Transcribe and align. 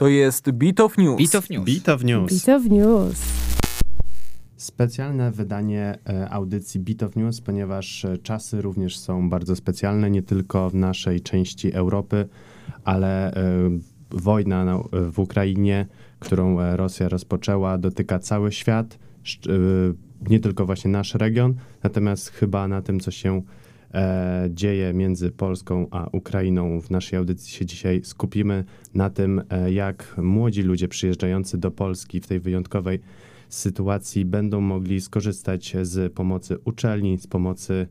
To 0.00 0.08
jest 0.08 0.50
Beat 0.50 0.80
of 0.80 0.98
News. 0.98 1.18
Beat 1.18 1.34
of 1.34 1.50
News. 1.50 1.64
Beat 1.64 1.88
of 1.88 2.04
News. 2.04 2.44
Beat 2.46 2.60
of 2.60 2.70
News. 2.70 3.20
Specjalne 4.56 5.30
wydanie 5.30 5.98
e, 6.08 6.30
audycji 6.30 6.80
Beat 6.80 7.02
of 7.02 7.16
News, 7.16 7.40
ponieważ 7.40 8.04
e, 8.04 8.18
czasy 8.18 8.62
również 8.62 8.98
są 8.98 9.30
bardzo 9.30 9.56
specjalne, 9.56 10.10
nie 10.10 10.22
tylko 10.22 10.70
w 10.70 10.74
naszej 10.74 11.20
części 11.20 11.72
Europy, 11.72 12.28
ale 12.84 13.34
e, 13.34 13.42
wojna 14.10 14.64
na, 14.64 14.80
w 14.92 15.18
Ukrainie, 15.18 15.86
którą 16.18 16.76
Rosja 16.76 17.08
rozpoczęła, 17.08 17.78
dotyka 17.78 18.18
cały 18.18 18.52
świat, 18.52 18.98
nie 20.28 20.40
tylko 20.40 20.66
właśnie 20.66 20.90
nasz 20.90 21.14
region, 21.14 21.54
natomiast 21.82 22.28
chyba 22.28 22.68
na 22.68 22.82
tym, 22.82 23.00
co 23.00 23.10
się 23.10 23.42
dzieje 24.50 24.94
między 24.94 25.30
Polską 25.30 25.86
a 25.90 26.08
Ukrainą 26.12 26.80
w 26.80 26.90
naszej 26.90 27.18
audycji 27.18 27.52
się 27.52 27.66
dzisiaj 27.66 28.00
skupimy 28.04 28.64
na 28.94 29.10
tym, 29.10 29.42
e, 29.50 29.72
jak 29.72 30.14
młodzi 30.18 30.62
ludzie 30.62 30.88
przyjeżdżający 30.88 31.58
do 31.58 31.70
Polski 31.70 32.20
w 32.20 32.26
tej 32.26 32.40
wyjątkowej 32.40 33.00
sytuacji 33.48 34.24
będą 34.24 34.60
mogli 34.60 35.00
skorzystać 35.00 35.76
z 35.82 36.12
pomocy 36.12 36.56
uczelni, 36.64 37.18
z 37.18 37.26
pomocy 37.26 37.86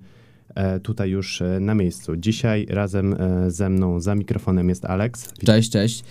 e, 0.55 0.79
tutaj 0.79 1.09
już 1.09 1.41
e, 1.41 1.59
na 1.59 1.75
miejscu. 1.75 2.15
Dzisiaj 2.15 2.65
razem 2.69 3.13
e, 3.13 3.51
ze 3.51 3.69
mną 3.69 3.99
za 3.99 4.15
mikrofonem 4.15 4.69
jest 4.69 4.85
Alex. 4.85 5.33
Cześć, 5.45 5.71
cześć. 5.71 6.03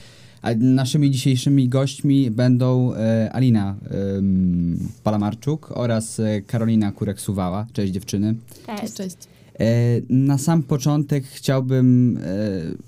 A 0.43 0.55
naszymi 0.55 1.11
dzisiejszymi 1.11 1.69
gośćmi 1.69 2.31
będą 2.31 2.95
e, 2.95 3.33
Alina 3.33 3.77
Palamarczuk 5.05 5.71
oraz 5.75 6.21
e, 6.21 6.43
Karolina 6.43 6.93
Kurek-Suwała. 6.93 7.67
Cześć 7.73 7.93
dziewczyny. 7.93 8.35
Cześć. 8.67 8.95
Cześć. 8.95 9.38
E, 9.61 10.01
na 10.09 10.39
sam 10.39 10.63
początek 10.63 11.25
chciałbym, 11.25 12.19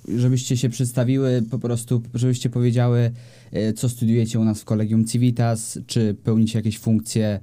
e, 0.09 0.19
żebyście 0.19 0.57
się 0.57 0.69
przedstawiły, 0.69 1.43
po 1.51 1.59
prostu, 1.59 2.03
żebyście 2.15 2.51
powiedziały, 2.51 3.11
e, 3.53 3.73
co 3.73 3.89
studiujecie 3.89 4.41
u 4.41 4.45
nas 4.45 4.61
w 4.61 4.65
Kolegium 4.65 5.05
Civitas, 5.05 5.79
czy 5.87 6.15
pełnicie 6.25 6.59
jakieś 6.59 6.79
funkcje 6.79 7.41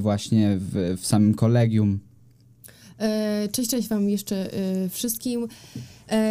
właśnie 0.00 0.58
w, 0.60 0.96
w 1.00 1.06
samym 1.06 1.34
kolegium. 1.34 1.98
Cześć, 3.52 3.70
cześć 3.70 3.88
Wam 3.88 4.10
jeszcze 4.10 4.50
wszystkim. 4.90 5.48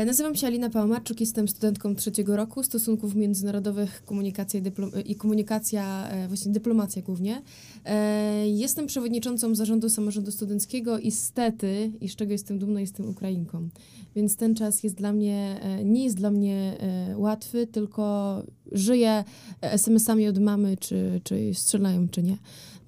Nazywam 0.06 0.36
się 0.36 0.48
Alina 0.48 0.70
Pałamarczuk, 0.70 1.20
jestem 1.20 1.48
studentką 1.48 1.96
trzeciego 1.96 2.36
roku 2.36 2.64
stosunków 2.64 3.16
międzynarodowych 3.16 4.04
komunikacja 4.06 4.60
i, 4.60 4.64
dyplom- 4.64 5.02
i 5.06 5.16
komunikacja, 5.16 6.10
właśnie 6.28 6.52
dyplomacja 6.52 7.02
głównie. 7.02 7.42
E, 7.86 8.48
Jestem 8.48 8.88
przewodniczącą 8.88 9.56
zarządu 9.56 9.90
samorządu 9.90 10.32
studenckiego 10.32 11.00
i 11.00 11.12
stety, 11.12 11.92
i 12.02 12.10
z 12.10 12.16
czego 12.16 12.32
jestem 12.32 12.60
dumna, 12.60 12.82
jestem 12.82 13.10
Ukrainką. 13.10 13.70
Więc 14.16 14.36
ten 14.36 14.56
czas 14.56 14.84
jest 14.84 14.96
dla 14.96 15.14
mnie, 15.14 15.60
e, 15.62 15.84
nie 15.84 16.04
jest 16.04 16.16
dla 16.16 16.32
mnie 16.32 16.78
e, 16.80 17.18
łatwy, 17.18 17.68
tylko 17.68 18.44
żyję 18.72 19.24
SMS-ami 19.62 20.28
od 20.28 20.40
mamy, 20.40 20.78
czy, 20.78 21.22
czy 21.24 21.54
strzelają, 21.54 22.10
czy 22.10 22.24
nie. 22.24 22.38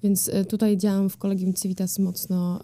Więc 0.02 0.30
tutaj 0.48 0.76
działam 0.76 1.10
w 1.10 1.16
Kolegium 1.16 1.54
Civitas 1.54 1.98
mocno 1.98 2.60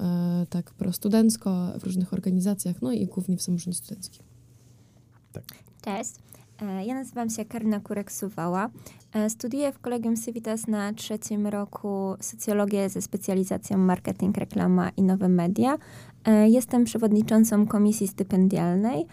tak 0.50 0.70
prostudencko, 0.70 1.72
w 1.80 1.84
różnych 1.84 2.12
organizacjach, 2.12 2.83
no 2.83 2.92
i 2.92 3.06
głównie 3.06 3.36
w 3.36 3.42
samorządzie 3.42 3.78
studenckim. 3.78 4.22
Cześć. 5.83 6.31
E, 6.62 6.84
Ja 6.84 6.94
nazywam 6.94 7.30
się 7.30 7.44
Karina 7.44 7.80
Kurek-Suwała. 7.80 8.68
E, 9.12 9.30
Studiuję 9.30 9.72
w 9.72 9.78
Kolegium 9.78 10.16
Civitas 10.16 10.66
na 10.66 10.92
trzecim 10.92 11.46
roku 11.46 12.14
socjologię 12.20 12.88
ze 12.88 13.02
specjalizacją 13.02 13.78
marketing, 13.78 14.36
reklama 14.36 14.90
i 14.96 15.02
nowe 15.02 15.28
media. 15.28 15.78
E, 16.24 16.48
Jestem 16.48 16.84
przewodniczącą 16.84 17.66
komisji 17.66 18.08
stypendialnej 18.08 19.06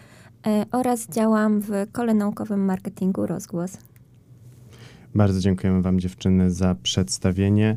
oraz 0.72 1.08
działam 1.08 1.60
w 1.60 1.70
kole 1.92 2.14
naukowym 2.14 2.64
marketingu 2.64 3.26
Rozgłos. 3.26 3.78
Bardzo 5.14 5.40
dziękujemy 5.40 5.82
Wam 5.82 6.00
dziewczyny 6.00 6.50
za 6.50 6.74
przedstawienie. 6.82 7.76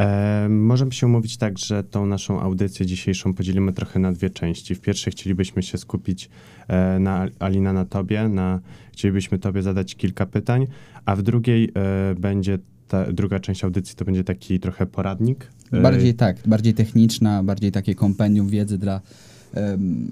E, 0.00 0.48
możemy 0.48 0.92
się 0.92 1.06
umówić 1.06 1.36
tak, 1.36 1.58
że 1.58 1.84
tą 1.84 2.06
naszą 2.06 2.40
audycję 2.40 2.86
dzisiejszą 2.86 3.34
podzielimy 3.34 3.72
trochę 3.72 3.98
na 3.98 4.12
dwie 4.12 4.30
części. 4.30 4.74
W 4.74 4.80
pierwszej 4.80 5.12
chcielibyśmy 5.12 5.62
się 5.62 5.78
skupić 5.78 6.30
e, 6.68 6.98
na 6.98 7.26
Alina, 7.38 7.72
na 7.72 7.84
Tobie, 7.84 8.28
na, 8.28 8.60
chcielibyśmy 8.92 9.38
Tobie 9.38 9.62
zadać 9.62 9.94
kilka 9.96 10.26
pytań, 10.26 10.66
a 11.04 11.16
w 11.16 11.22
drugiej 11.22 11.72
e, 11.74 12.14
będzie 12.14 12.58
ta 12.88 13.12
druga 13.12 13.40
część 13.40 13.64
audycji 13.64 13.96
to 13.96 14.04
będzie 14.04 14.24
taki 14.24 14.60
trochę 14.60 14.86
poradnik. 14.86 15.46
E, 15.72 15.80
Bardziej 15.82 16.14
tak, 16.14 16.36
bardziej 16.46 16.74
techniczna, 16.74 17.42
bardziej 17.42 17.72
takie 17.72 17.94
kompendium 17.94 18.48
wiedzy 18.48 18.78
dla, 18.78 19.00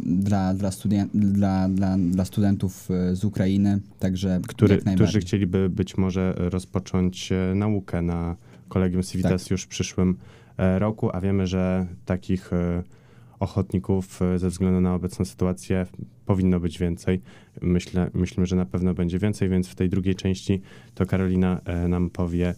dla, 0.05 0.55
dla, 0.55 0.71
dla, 1.15 1.69
dla, 1.69 1.97
dla 1.99 2.25
studentów 2.25 2.89
e, 2.91 3.17
z 3.17 3.25
Ukrainy, 3.25 3.81
także 3.99 4.41
który, 4.49 4.81
jak 4.87 4.95
którzy 4.95 5.21
chcieliby 5.21 5.71
być 5.71 5.97
może 5.97 6.35
rozpocząć 6.37 7.33
e, 7.33 7.55
naukę 7.55 8.03
na 8.03 8.37
Kolegium 8.69 9.03
Civitas 9.03 9.43
Tak. 9.43 9.51
już 9.51 9.63
w 9.63 9.69
przyszłym 9.69 10.17
e, 10.57 10.79
roku, 10.79 11.11
a 11.13 11.21
wiemy, 11.21 11.47
że 11.47 11.87
takich 12.05 12.53
e, 12.53 12.83
ochotników 13.41 14.23
e, 14.23 14.39
ze 14.39 14.49
względu 14.49 14.81
na 14.81 14.95
obecną 14.95 15.25
sytuację 15.25 15.87
powinno 16.27 16.61
być 16.61 16.79
więcej. 16.79 17.21
Myślę, 17.63 18.11
myślimy, 18.15 18.47
że 18.47 18.57
na 18.57 18.67
pewno 18.67 18.95
będzie 18.95 19.19
więcej, 19.19 19.49
więc 19.49 19.69
w 19.69 19.75
tej 19.75 19.89
drugiej 19.89 20.15
części 20.15 20.61
to 20.95 21.07
Karolina 21.07 21.61
nam 21.89 22.11
powie, 22.11 22.55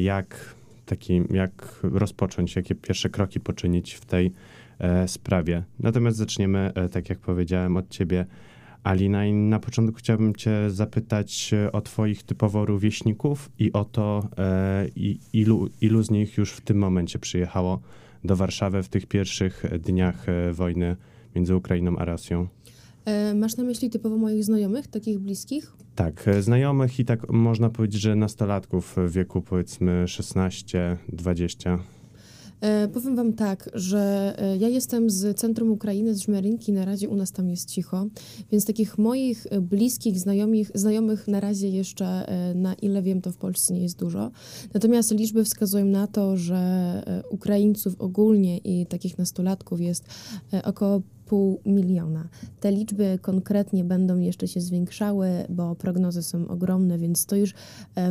jak, 0.00 0.54
taki, 0.86 1.22
jak 1.30 1.80
rozpocząć, 1.82 2.56
jakie 2.56 2.74
pierwsze 2.74 3.08
kroki 3.08 3.40
poczynić 3.40 3.94
w 3.94 4.04
tej 4.04 4.32
sprawie. 5.06 5.62
Natomiast 5.80 6.16
zaczniemy, 6.16 6.72
tak 6.92 7.08
jak 7.08 7.18
powiedziałem, 7.18 7.76
od 7.76 7.88
ciebie, 7.88 8.26
Alina, 8.86 9.26
i 9.26 9.32
na 9.32 9.58
początku 9.58 9.96
chciałbym 9.98 10.34
Cię 10.34 10.70
zapytać 10.70 11.50
e, 11.52 11.72
o 11.72 11.80
Twoich 11.80 12.22
typowo 12.22 12.66
rówieśników 12.66 13.50
i 13.58 13.72
o 13.72 13.84
to, 13.84 14.28
e, 14.38 14.88
i, 14.96 15.18
ilu, 15.32 15.68
ilu 15.80 16.02
z 16.02 16.10
nich 16.10 16.36
już 16.38 16.52
w 16.52 16.60
tym 16.60 16.78
momencie 16.78 17.18
przyjechało 17.18 17.80
do 18.24 18.36
Warszawy 18.36 18.82
w 18.82 18.88
tych 18.88 19.06
pierwszych 19.06 19.64
dniach 19.78 20.28
e, 20.28 20.52
wojny 20.52 20.96
między 21.34 21.56
Ukrainą 21.56 21.96
a 21.96 22.04
Rosją. 22.04 22.48
Masz 23.34 23.56
na 23.56 23.64
myśli 23.64 23.90
typowo 23.90 24.16
moich 24.16 24.44
znajomych, 24.44 24.86
takich 24.86 25.18
bliskich? 25.18 25.72
Tak, 25.94 26.24
znajomych 26.40 26.98
i 26.98 27.04
tak 27.04 27.32
można 27.32 27.70
powiedzieć, 27.70 28.00
że 28.00 28.16
nastolatków 28.16 28.96
w 28.96 29.12
wieku 29.12 29.42
powiedzmy 29.42 30.04
16-20. 30.04 31.78
E, 32.66 32.88
powiem 32.88 33.16
wam 33.16 33.32
tak, 33.32 33.70
że 33.74 34.34
e, 34.38 34.56
ja 34.56 34.68
jestem 34.68 35.10
z 35.10 35.38
centrum 35.38 35.70
Ukrainy, 35.70 36.14
z 36.14 36.20
Żmerynki, 36.20 36.72
na 36.72 36.84
razie 36.84 37.08
u 37.08 37.16
nas 37.16 37.32
tam 37.32 37.50
jest 37.50 37.70
cicho, 37.70 38.06
więc 38.52 38.64
takich 38.64 38.98
moich 38.98 39.46
e, 39.50 39.60
bliskich 39.60 40.20
znajomych, 40.20 40.70
znajomych 40.74 41.28
na 41.28 41.40
razie 41.40 41.68
jeszcze, 41.68 42.06
e, 42.06 42.54
na 42.54 42.74
ile 42.74 43.02
wiem, 43.02 43.20
to 43.20 43.32
w 43.32 43.36
Polsce 43.36 43.74
nie 43.74 43.82
jest 43.82 43.98
dużo. 43.98 44.30
Natomiast 44.74 45.10
liczby 45.10 45.44
wskazują 45.44 45.84
na 45.84 46.06
to, 46.06 46.36
że 46.36 46.56
e, 46.56 47.22
Ukraińców 47.30 48.00
ogólnie 48.00 48.58
i 48.58 48.86
takich 48.86 49.18
nastolatków 49.18 49.80
jest 49.80 50.04
e, 50.52 50.62
około 50.62 51.02
pół 51.26 51.60
miliona. 51.66 52.28
Te 52.60 52.72
liczby 52.72 53.18
konkretnie 53.22 53.84
będą 53.84 54.18
jeszcze 54.18 54.48
się 54.48 54.60
zwiększały, 54.60 55.28
bo 55.48 55.74
prognozy 55.74 56.22
są 56.22 56.48
ogromne, 56.48 56.98
więc 56.98 57.26
to 57.26 57.36
już 57.36 57.54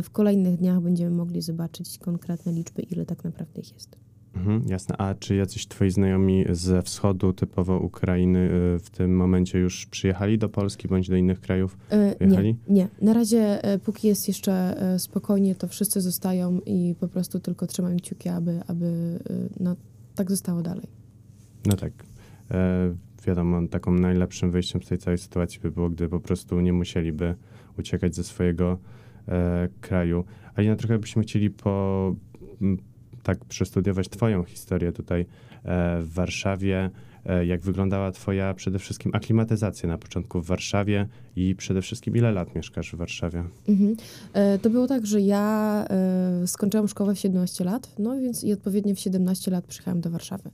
w 0.02 0.10
kolejnych 0.10 0.56
dniach 0.56 0.80
będziemy 0.80 1.10
mogli 1.10 1.42
zobaczyć 1.42 1.98
konkretne 1.98 2.52
liczby, 2.52 2.82
ile 2.82 3.06
tak 3.06 3.24
naprawdę 3.24 3.60
ich 3.60 3.72
jest. 3.72 4.05
Mhm, 4.36 4.62
jasne. 4.68 4.96
A 4.96 5.14
czy 5.14 5.34
jacyś 5.34 5.66
Twoi 5.66 5.90
znajomi 5.90 6.44
ze 6.50 6.82
wschodu, 6.82 7.32
typowo 7.32 7.78
Ukrainy, 7.78 8.38
e, 8.38 8.78
w 8.78 8.90
tym 8.90 9.16
momencie 9.16 9.58
już 9.58 9.86
przyjechali 9.86 10.38
do 10.38 10.48
Polski 10.48 10.88
bądź 10.88 11.08
do 11.08 11.16
innych 11.16 11.40
krajów? 11.40 11.78
Jechali? 12.20 12.56
Nie, 12.68 12.74
nie. 12.74 12.88
Na 13.02 13.12
razie, 13.12 13.64
e, 13.64 13.78
póki 13.78 14.08
jest 14.08 14.28
jeszcze 14.28 14.52
e, 14.52 14.98
spokojnie, 14.98 15.54
to 15.54 15.68
wszyscy 15.68 16.00
zostają 16.00 16.60
i 16.66 16.94
po 17.00 17.08
prostu 17.08 17.40
tylko 17.40 17.66
trzymam 17.66 17.96
kciuki, 17.96 18.28
aby, 18.28 18.60
aby 18.66 18.86
e, 19.30 19.34
no, 19.60 19.76
tak 20.14 20.30
zostało 20.30 20.62
dalej. 20.62 20.86
No 21.66 21.76
tak. 21.76 21.92
E, 22.50 22.94
wiadomo, 23.26 23.68
taką 23.68 23.92
najlepszym 23.92 24.50
wyjściem 24.50 24.82
z 24.82 24.88
tej 24.88 24.98
całej 24.98 25.18
sytuacji 25.18 25.60
by 25.60 25.70
było, 25.70 25.90
gdy 25.90 26.08
po 26.08 26.20
prostu 26.20 26.60
nie 26.60 26.72
musieliby 26.72 27.34
uciekać 27.78 28.14
ze 28.14 28.24
swojego 28.24 28.78
e, 29.28 29.68
kraju. 29.80 30.24
Alina, 30.54 30.76
trochę 30.76 30.98
byśmy 30.98 31.22
chcieli 31.22 31.50
po, 31.50 32.14
tak 33.26 33.44
przestudiować 33.44 34.08
Twoją 34.08 34.44
historię 34.44 34.92
tutaj 34.92 35.20
e, 35.20 35.26
w 36.02 36.12
Warszawie. 36.12 36.90
E, 37.26 37.46
jak 37.46 37.60
wyglądała 37.60 38.12
Twoja 38.12 38.54
przede 38.54 38.78
wszystkim 38.78 39.12
aklimatyzacja 39.14 39.88
na 39.88 39.98
początku 39.98 40.40
w 40.40 40.46
Warszawie 40.46 41.08
i 41.36 41.54
przede 41.54 41.82
wszystkim 41.82 42.16
ile 42.16 42.32
lat 42.32 42.54
mieszkasz 42.54 42.92
w 42.92 42.96
Warszawie? 42.96 43.44
Mhm. 43.68 43.96
E, 44.32 44.58
To 44.58 44.70
było 44.70 44.86
tak, 44.86 45.06
że 45.06 45.20
ja 45.20 45.84
skończyłam 46.46 46.88
szkołę 46.88 47.14
w 47.14 47.18
17 47.18 47.64
lat, 47.64 47.94
no 47.98 48.20
więc 48.20 48.44
i 48.44 48.52
odpowiednio 48.52 48.94
w 48.94 48.98
17 48.98 49.50
lat 49.50 49.64
przyjechałam 49.64 50.00
do 50.00 50.10
Warszawy. 50.10 50.50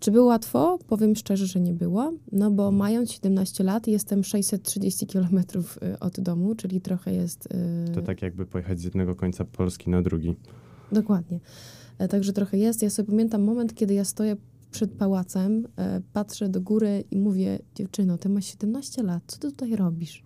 Czy 0.00 0.10
było 0.10 0.26
łatwo? 0.26 0.78
Powiem 0.88 1.16
szczerze, 1.16 1.46
że 1.46 1.60
nie 1.60 1.72
było, 1.72 2.12
no 2.32 2.50
bo 2.50 2.72
mając 2.72 3.12
17 3.12 3.64
lat 3.64 3.86
jestem 3.86 4.24
630 4.24 5.06
kilometrów 5.06 5.78
e, 5.82 6.00
od 6.00 6.20
domu, 6.20 6.54
czyli 6.54 6.80
trochę 6.80 7.12
jest... 7.12 7.48
To 7.94 8.02
tak 8.02 8.22
jakby 8.22 8.46
pojechać 8.46 8.80
z 8.80 8.84
jednego 8.84 9.14
końca 9.14 9.44
Polski 9.44 9.90
na 9.90 10.02
drugi. 10.02 10.36
Dokładnie. 10.92 11.40
E, 11.98 12.08
Także 12.08 12.32
trochę 12.32 12.58
jest. 12.58 12.82
Ja 12.82 12.90
sobie 12.90 13.08
pamiętam 13.08 13.42
moment, 13.42 13.74
kiedy 13.74 13.94
ja 13.94 14.04
stoję 14.04 14.36
przed 14.70 14.90
pałacem, 14.92 15.66
e, 15.76 16.00
patrzę 16.12 16.48
do 16.48 16.60
góry 16.60 17.04
i 17.10 17.18
mówię, 17.18 17.58
dziewczyno, 17.74 18.18
ty 18.18 18.28
masz 18.28 18.46
17 18.46 19.02
lat, 19.02 19.22
co 19.26 19.38
ty 19.38 19.50
tutaj 19.50 19.76
robisz? 19.76 20.22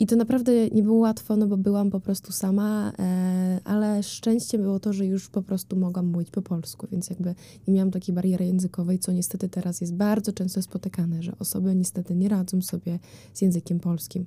I 0.00 0.06
to 0.06 0.16
naprawdę 0.16 0.68
nie 0.68 0.82
było 0.82 0.98
łatwo, 0.98 1.36
no 1.36 1.46
bo 1.46 1.56
byłam 1.56 1.90
po 1.90 2.00
prostu 2.00 2.32
sama, 2.32 2.92
e, 2.98 3.60
ale 3.64 4.02
szczęście 4.02 4.58
było 4.58 4.80
to, 4.80 4.92
że 4.92 5.06
już 5.06 5.28
po 5.28 5.42
prostu 5.42 5.76
mogłam 5.76 6.06
mówić 6.06 6.30
po 6.30 6.42
polsku, 6.42 6.86
więc 6.92 7.10
jakby 7.10 7.34
nie 7.68 7.74
miałam 7.74 7.90
takiej 7.90 8.14
bariery 8.14 8.46
językowej, 8.46 8.98
co 8.98 9.12
niestety 9.12 9.48
teraz 9.48 9.80
jest 9.80 9.94
bardzo 9.94 10.32
często 10.32 10.62
spotykane, 10.62 11.22
że 11.22 11.32
osoby 11.38 11.74
niestety 11.74 12.14
nie 12.14 12.28
radzą 12.28 12.62
sobie 12.62 12.98
z 13.34 13.42
językiem 13.42 13.80
polskim. 13.80 14.26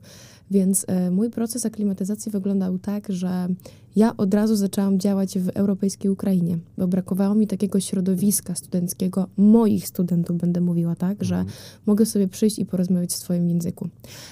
Więc 0.51 0.85
mój 1.11 1.29
proces 1.29 1.65
aklimatyzacji 1.65 2.31
wyglądał 2.31 2.79
tak, 2.79 3.05
że 3.09 3.47
ja 3.95 4.17
od 4.17 4.33
razu 4.33 4.55
zaczęłam 4.55 4.99
działać 4.99 5.39
w 5.39 5.49
europejskiej 5.49 6.11
Ukrainie, 6.11 6.57
bo 6.77 6.87
brakowało 6.87 7.35
mi 7.35 7.47
takiego 7.47 7.79
środowiska 7.79 8.55
studenckiego, 8.55 9.27
moich 9.37 9.87
studentów 9.87 10.37
będę 10.37 10.61
mówiła 10.61 10.95
tak, 10.95 11.23
że 11.23 11.35
Mhm. 11.35 11.55
mogę 11.85 12.05
sobie 12.05 12.27
przyjść 12.27 12.59
i 12.59 12.65
porozmawiać 12.65 13.09
w 13.09 13.17
swoim 13.17 13.49
języku. 13.49 13.89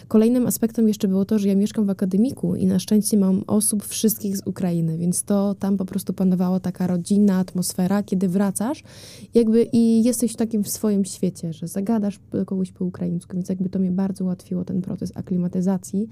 Kolejnym 0.08 0.48
aspektem 0.48 0.88
jeszcze 0.88 1.08
było 1.08 1.26
to, 1.26 1.40
że 1.40 1.48
ja 1.48 1.56
mieszkam 1.56 1.86
w 1.86 1.90
akademiku 1.90 2.56
i 2.56 2.66
na 2.66 2.80
szczęście 2.80 3.18
mam 3.18 3.44
osób 3.48 3.86
wszystkich 3.86 4.38
z 4.38 4.42
Ukrainy, 4.46 4.98
więc 4.98 5.24
to 5.24 5.56
tam 5.56 5.78
po 5.78 5.86
prostu 5.86 6.14
panowała 6.14 6.60
taka 6.60 6.88
rodzinna 6.88 7.38
atmosfera, 7.38 8.04
kiedy 8.04 8.28
wracasz 8.28 8.84
jakby 9.34 9.64
i 9.64 10.04
jesteś 10.04 10.34
w 10.34 10.36
takim 10.36 10.64
w 10.64 10.70
swoim 10.70 11.06
świecie, 11.06 11.54
że 11.54 11.68
zagadasz 11.68 12.20
do 12.32 12.46
kogoś 12.46 12.72
po 12.72 12.86
ukraińsku, 12.86 13.34
więc 13.34 13.50
jakby 13.50 13.70
to 13.70 13.80
mnie 13.80 13.92
bardzo 13.92 14.24
ułatwiło 14.24 14.66
ten 14.66 14.82
proces 14.82 15.12
aklimatyzacji. 15.16 16.08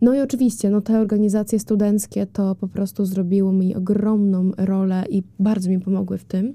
No 0.00 0.14
i 0.14 0.20
oczywiście, 0.20 0.70
no 0.70 0.80
te 0.80 1.00
organizacje 1.00 1.58
studenckie 1.58 2.26
to 2.26 2.54
po 2.54 2.68
prostu 2.68 3.04
zrobiło 3.04 3.52
mi 3.52 3.74
ogromną 3.74 4.50
rolę 4.56 5.04
i 5.10 5.22
bardzo 5.38 5.70
mi 5.70 5.80
pomogły 5.80 6.18
w 6.18 6.24
tym. 6.24 6.54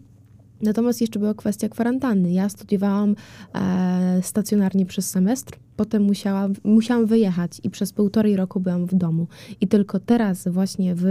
Natomiast 0.61 1.01
jeszcze 1.01 1.19
była 1.19 1.33
kwestia 1.33 1.69
kwarantanny. 1.69 2.31
Ja 2.31 2.49
studiowałam 2.49 3.15
e, 3.55 4.19
stacjonarnie 4.21 4.85
przez 4.85 5.09
semestr, 5.09 5.59
potem 5.75 6.03
musiałam, 6.03 6.53
musiałam 6.63 7.05
wyjechać 7.05 7.61
i 7.63 7.69
przez 7.69 7.93
półtorej 7.93 8.35
roku 8.35 8.59
byłam 8.59 8.85
w 8.85 8.95
domu. 8.95 9.27
I 9.61 9.67
tylko 9.67 9.99
teraz 9.99 10.47
właśnie 10.47 10.95
w, 10.95 11.03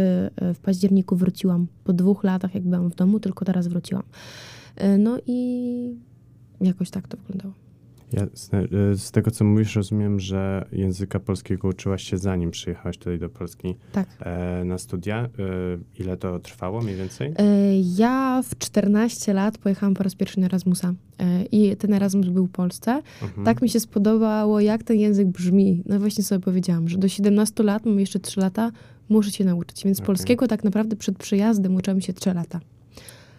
w 0.54 0.58
październiku 0.58 1.16
wróciłam. 1.16 1.66
Po 1.84 1.92
dwóch 1.92 2.24
latach 2.24 2.54
jak 2.54 2.64
byłam 2.64 2.90
w 2.90 2.94
domu, 2.94 3.20
tylko 3.20 3.44
teraz 3.44 3.66
wróciłam. 3.68 4.04
E, 4.76 4.98
no 4.98 5.18
i 5.26 5.96
jakoś 6.60 6.90
tak 6.90 7.08
to 7.08 7.16
wyglądało. 7.16 7.54
Ja 8.12 8.26
z, 8.96 9.10
tego, 9.10 9.30
co 9.30 9.44
mówisz, 9.44 9.76
rozumiem, 9.76 10.20
że 10.20 10.66
języka 10.72 11.20
polskiego 11.20 11.68
uczyłaś 11.68 12.02
się 12.02 12.18
zanim 12.18 12.50
przyjechałaś 12.50 12.98
tutaj 12.98 13.18
do 13.18 13.28
Polski 13.28 13.74
Tak. 13.92 14.08
e, 14.20 14.64
na 14.64 14.78
studia. 14.78 15.18
E, 15.18 15.28
ile 16.02 16.16
to 16.16 16.38
trwało 16.38 16.80
mniej 16.80 16.96
więcej? 16.96 17.32
E, 17.38 17.44
Ja 17.96 18.42
w 18.44 18.58
14 18.58 19.32
lat 19.34 19.58
pojechałam 19.58 19.94
po 19.94 20.02
raz 20.02 20.14
pierwszy 20.14 20.40
na 20.40 20.46
Erasmusa 20.46 20.94
i 21.52 21.76
ten 21.76 21.94
Erasmus 21.94 22.28
był 22.28 22.46
w 22.46 22.50
Polsce. 22.50 23.02
Mhm. 23.22 23.44
Tak 23.44 23.62
mi 23.62 23.68
się 23.68 23.80
spodobało, 23.80 24.60
jak 24.60 24.82
ten 24.82 24.96
język 24.96 25.28
brzmi. 25.28 25.82
No 25.86 25.98
właśnie 26.00 26.24
sobie 26.24 26.40
powiedziałam, 26.40 26.88
że 26.88 26.98
do 26.98 27.08
17 27.08 27.62
lat, 27.62 27.86
mam 27.86 28.00
jeszcze 28.00 28.20
3 28.20 28.40
lata, 28.40 28.70
muszę 29.08 29.30
się 29.30 29.44
nauczyć. 29.44 29.84
Więc 29.84 29.98
Okej. 29.98 30.06
polskiego 30.06 30.48
tak 30.48 30.64
naprawdę 30.64 30.96
przed 30.96 31.18
przyjazdem 31.18 31.74
uczyłam 31.74 32.00
się 32.00 32.12
3 32.12 32.34
lata. 32.34 32.60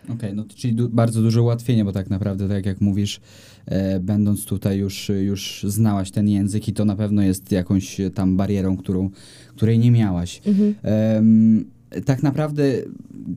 Okej, 0.09 0.33
no 0.33 0.44
to 0.44 0.55
czyli 0.55 0.73
du- 0.73 0.89
bardzo 0.89 1.21
duże 1.21 1.41
ułatwienie, 1.41 1.85
bo 1.85 1.91
tak 1.91 2.09
naprawdę, 2.09 2.50
tak 2.50 2.65
jak 2.65 2.81
mówisz, 2.81 3.21
e, 3.65 4.00
będąc 4.00 4.45
tutaj 4.45 4.77
już, 4.77 5.11
już 5.21 5.65
znałaś 5.67 6.11
ten 6.11 6.29
język 6.29 6.67
i 6.67 6.73
to 6.73 6.85
na 6.85 6.95
pewno 6.95 7.21
jest 7.21 7.51
jakąś 7.51 7.97
tam 8.13 8.38
barierą, 8.38 8.77
którą, 8.77 9.09
której 9.55 9.79
nie 9.79 9.91
miałaś. 9.91 10.41
Mhm. 10.45 10.75
Em, 10.81 11.65
tak 12.05 12.23
naprawdę 12.23 12.63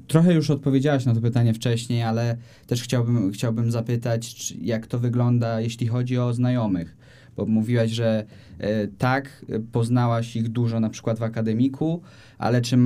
trochę 0.06 0.34
już 0.34 0.50
odpowiedziałaś 0.50 1.04
na 1.04 1.14
to 1.14 1.20
pytanie 1.20 1.54
wcześniej, 1.54 2.02
ale 2.02 2.36
też 2.66 2.82
chciałbym, 2.82 3.32
chciałbym 3.32 3.70
zapytać, 3.70 4.54
jak 4.62 4.86
to 4.86 4.98
wygląda, 4.98 5.60
jeśli 5.60 5.86
chodzi 5.86 6.18
o 6.18 6.34
znajomych. 6.34 6.96
Bo 7.36 7.46
mówiłaś, 7.46 7.90
że 7.90 8.24
e, 8.58 8.88
tak, 8.88 9.46
poznałaś 9.72 10.36
ich 10.36 10.48
dużo 10.48 10.80
na 10.80 10.90
przykład 10.90 11.18
w 11.18 11.22
akademiku, 11.22 12.00
ale 12.38 12.62
czy, 12.62 12.78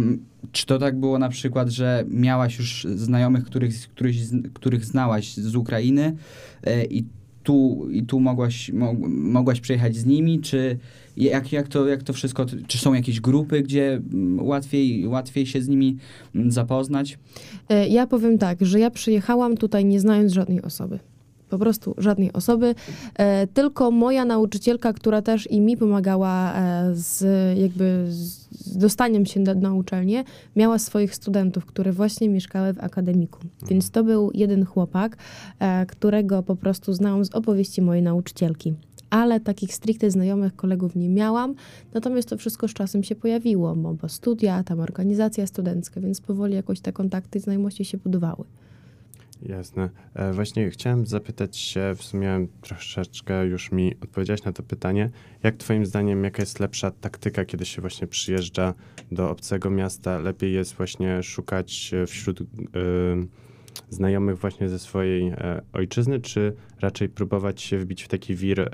czy 0.53 0.67
to 0.67 0.79
tak 0.79 1.01
było 1.01 1.19
na 1.19 1.29
przykład, 1.29 1.69
że 1.69 2.05
miałaś 2.09 2.59
już 2.59 2.87
znajomych, 2.95 3.45
których, 3.45 3.75
których, 3.89 4.17
których 4.55 4.85
znałaś 4.85 5.35
z 5.35 5.57
Ukrainy 5.57 6.17
e, 6.65 6.85
i 6.85 7.05
tu, 7.43 7.89
i 7.93 8.03
tu 8.03 8.21
mogłaś, 8.21 8.73
mo, 8.73 8.95
mogłaś 9.09 9.61
przyjechać 9.61 9.97
z 9.97 10.07
nimi, 10.07 10.41
czy 10.41 10.79
jak, 11.17 11.53
jak, 11.53 11.69
to, 11.69 11.87
jak 11.87 12.03
to 12.03 12.13
wszystko, 12.13 12.47
czy 12.67 12.79
są 12.79 12.95
jakieś 12.95 13.21
grupy, 13.21 13.63
gdzie 13.63 14.01
łatwiej, 14.39 15.07
łatwiej 15.07 15.47
się 15.47 15.63
z 15.63 15.69
nimi 15.69 15.97
zapoznać? 16.49 17.19
E, 17.69 17.89
Ja 17.89 18.07
powiem 18.07 18.39
tak, 18.39 18.59
że 18.61 18.81
ja 18.81 18.91
przyjechałam 18.91 19.57
tutaj 19.57 19.85
nie 19.85 20.01
znając 20.01 20.33
żadnej 20.33 20.63
osoby. 20.63 20.99
Po 21.51 21.59
prostu 21.59 21.95
żadnej 21.99 22.33
osoby. 22.33 22.75
E, 23.15 23.47
tylko 23.47 23.91
moja 23.91 24.25
nauczycielka, 24.25 24.93
która 24.93 25.23
też 25.23 25.51
i 25.51 25.61
mi 25.61 25.77
pomagała 25.77 26.55
e, 26.55 26.91
z 26.95 27.25
jakby 27.59 28.07
z 28.09 28.77
dostaniem 28.77 29.27
się 29.27 29.41
na, 29.41 29.55
na 29.55 29.75
uczelnię, 29.75 30.25
miała 30.57 30.79
swoich 30.79 31.15
studentów, 31.15 31.67
które 31.67 31.93
właśnie 31.93 32.29
mieszkały 32.29 32.73
w 32.73 32.81
akademiku. 32.81 33.39
Więc 33.69 33.91
to 33.91 34.05
był 34.05 34.31
jeden 34.35 34.65
chłopak, 34.65 35.17
e, 35.59 35.87
którego 35.87 36.43
po 36.43 36.57
prostu 36.57 36.93
znałam 36.93 37.25
z 37.25 37.35
opowieści 37.35 37.83
mojej 37.83 38.03
nauczycielki. 38.03 38.75
Ale 39.11 39.41
takich 39.41 39.75
stricte 39.75 40.11
znajomych 40.11 40.57
kolegów 40.57 40.97
nie 40.97 41.09
miałam, 41.09 41.55
natomiast 41.95 42.29
to 42.29 42.37
wszystko 42.37 42.69
z 42.69 42.73
czasem 42.73 43.03
się 43.03 43.15
pojawiło, 43.15 43.77
bo, 43.77 43.95
bo 43.95 44.09
studia, 44.09 44.65
tam 44.65 44.81
organizacja 44.81 45.47
studencka, 45.47 46.01
więc 46.01 46.21
powoli 46.21 46.55
jakoś 46.55 46.81
te 46.81 46.93
kontakty 46.93 47.39
i 47.39 47.43
znajomości 47.43 47.85
się 47.85 47.99
budowały. 47.99 48.45
Jasne. 49.43 49.91
E, 50.15 50.33
właśnie 50.33 50.71
chciałem 50.71 51.07
zapytać 51.07 51.57
się, 51.57 51.93
w 51.97 52.03
sumie 52.03 52.47
troszeczkę 52.61 53.47
już 53.47 53.73
mi 53.73 53.95
odpowiedziałeś 54.03 54.45
na 54.45 54.53
to 54.53 54.63
pytanie, 54.63 55.11
jak 55.43 55.57
twoim 55.57 55.87
zdaniem, 55.87 56.25
jaka 56.25 56.43
jest 56.43 56.61
lepsza 56.61 56.91
taktyka, 56.91 57.45
kiedy 57.45 57.67
się 57.67 57.81
właśnie 57.81 58.07
przyjeżdża 58.07 58.75
do 59.13 59.31
obcego 59.31 59.71
miasta? 59.71 60.19
Lepiej 60.19 60.53
jest 60.53 60.75
właśnie 60.75 61.23
szukać 61.23 61.91
e, 61.95 62.07
wśród 62.07 62.41
e, 62.41 62.45
znajomych 63.91 64.39
właśnie 64.39 64.69
ze 64.69 64.79
swojej 64.79 65.33
ojczyzny, 65.73 66.21
czy 66.21 66.57
raczej 66.81 67.09
próbować 67.09 67.63
się 67.63 67.79
wbić 67.79 68.03
w 68.03 68.09
taki 68.09 68.35
wir 68.35 68.71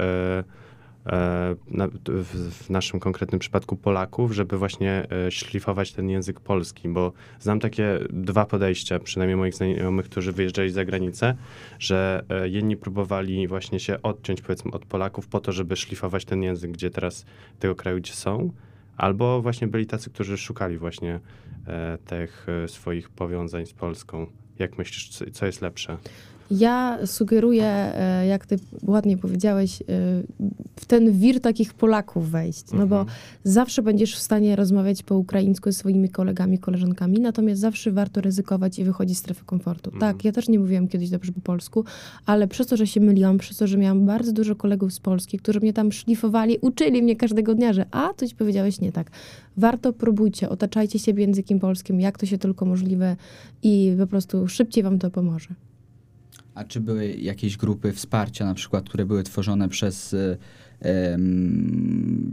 w, 2.07 2.65
w 2.65 2.71
naszym 2.71 3.01
konkretnym 3.01 3.39
przypadku 3.39 3.77
Polaków, 3.77 4.33
żeby 4.33 4.59
właśnie 4.59 5.07
e, 5.27 5.31
szlifować 5.31 5.93
ten 5.93 6.11
język 6.11 6.41
polski, 6.41 6.89
bo 6.89 7.13
znam 7.41 7.61
takie 7.61 7.99
dwa 8.11 8.47
podejścia, 8.47 8.99
przynajmniej 8.99 9.37
moich 9.37 9.55
znajomych, 9.55 10.07
którzy 10.07 10.33
wyjeżdżali 10.33 10.71
za 10.71 10.85
granicę, 10.85 11.37
że 11.79 12.25
e, 12.29 12.49
jedni 12.49 12.77
próbowali 12.77 13.49
właśnie 13.49 13.81
się 13.81 14.03
odciąć 14.03 14.43
powiedzmy 14.43 14.71
od 14.71 14.87
Polaków 14.87 15.29
po 15.29 15.41
to, 15.41 15.53
żeby 15.53 15.77
szlifować 15.77 16.25
ten 16.25 16.43
język, 16.43 16.71
gdzie 16.71 16.91
teraz 16.91 17.27
tego 17.59 17.75
kraju, 17.75 17.99
gdzie 17.99 18.13
są, 18.13 18.53
albo 18.97 19.43
właśnie 19.43 19.67
byli 19.67 19.87
tacy, 19.87 20.11
którzy 20.11 20.39
szukali 20.39 20.79
właśnie 20.79 21.21
e, 21.67 21.99
tych 22.07 22.47
e, 22.65 22.69
swoich 22.69 23.11
powiązań 23.11 23.67
z 23.67 23.73
Polską. 23.73 24.27
Jak 24.59 24.79
myślisz, 24.79 25.09
co 25.33 25.47
jest 25.47 25.63
lepsze? 25.63 25.97
Ja 26.51 26.99
sugeruję, 27.07 27.65
e, 27.65 28.27
jak 28.27 28.47
ty 28.47 28.59
ładnie 28.83 29.19
powiedziałeś, 29.19 29.83
e, 29.83 29.85
w 30.77 30.87
ten 30.87 31.13
wir 31.13 31.41
takich 31.41 31.75
Polaków 31.75 32.31
wejść, 32.31 32.65
no 32.73 32.87
bo 32.87 33.01
Mhm. 33.01 33.19
zawsze 33.45 33.83
będziesz 33.83 34.17
w 34.17 34.19
stanie 34.19 34.57
rozmawiać 34.57 35.03
po 35.03 35.17
ukraińsku 35.17 35.73
ze 35.73 35.79
swoimi 35.79 36.09
kolegami, 36.09 36.59
koleżankami, 36.59 37.21
natomiast 37.21 37.61
zawsze 37.61 37.91
warto 37.93 38.21
ryzykować 38.21 38.79
i 38.79 38.85
wychodzić 38.85 39.17
z 39.19 39.21
strefy 39.21 39.45
komfortu. 39.45 39.91
Mhm. 39.93 40.13
Tak, 40.15 40.25
ja 40.25 40.33
też 40.33 40.49
nie 40.49 40.59
mówiłam 40.59 40.89
kiedyś 40.89 41.11
dobrze 41.11 41.33
po 41.33 41.41
polsku, 41.41 41.85
ale 42.27 42.49
przez 42.49 42.67
to, 42.67 42.77
że 42.77 42.87
się 42.87 43.01
myliłam, 43.01 43.39
przez 43.39 43.57
to, 43.57 43.67
że 43.67 43.79
miałam 43.79 44.07
bardzo 44.07 44.33
dużo 44.33 44.57
kolegów 44.57 44.93
z 44.93 45.01
Polski, 45.01 45.39
którzy 45.39 45.61
mnie 45.61 45.73
tam 45.73 45.93
szlifowali, 45.93 46.59
uczyli 46.61 47.03
mnie 47.03 47.17
każdego 47.17 47.55
dnia, 47.55 47.73
że 47.73 47.87
a, 47.91 48.15
coś 48.15 48.35
powiedziałeś 48.35 48.81
nie 48.81 48.93
tak. 48.93 49.11
Warto 49.57 49.93
próbujcie, 49.93 50.49
otaczajcie 50.49 50.99
się 50.99 51.13
językiem 51.13 51.61
polskim, 51.61 52.01
jak 52.01 52.19
to 52.19 52.27
się 52.27 52.39
tylko 52.39 52.67
możliwe 52.67 53.17
i 53.63 53.97
po 53.99 54.07
prostu 54.07 54.49
szybciej 54.49 54.83
wam 54.83 54.99
to 54.99 55.11
pomoże. 55.11 55.49
A 56.57 56.65
czy 56.65 56.81
były 56.81 57.09
jakieś 57.09 57.57
grupy 57.57 57.93
wsparcia, 57.93 58.45
na 58.45 58.55
przykład, 58.55 58.89
które 58.89 59.07
były 59.07 59.23
tworzone 59.23 59.69
przez, 59.69 60.15
e, 60.81 61.19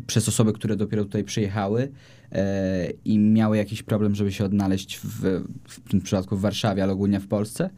przez 0.08 0.30
osoby, 0.30 0.54
które 0.54 0.76
dopiero 0.76 1.04
tutaj 1.04 1.24
przyjechały 1.24 1.92
e, 2.32 2.90
i 3.06 3.20
miały 3.20 3.58
jakiś 3.58 3.84
problem, 3.84 4.16
żeby 4.16 4.32
się 4.32 4.46
odnaleźć 4.46 4.98
w, 4.98 5.44
w 5.64 5.90
tym 5.90 6.02
przypadku 6.02 6.38
w 6.38 6.42
Warszawie, 6.42 6.84
ale 6.84 6.94
ogólnie 6.94 7.20
w 7.20 7.28
Polsce? 7.28 7.70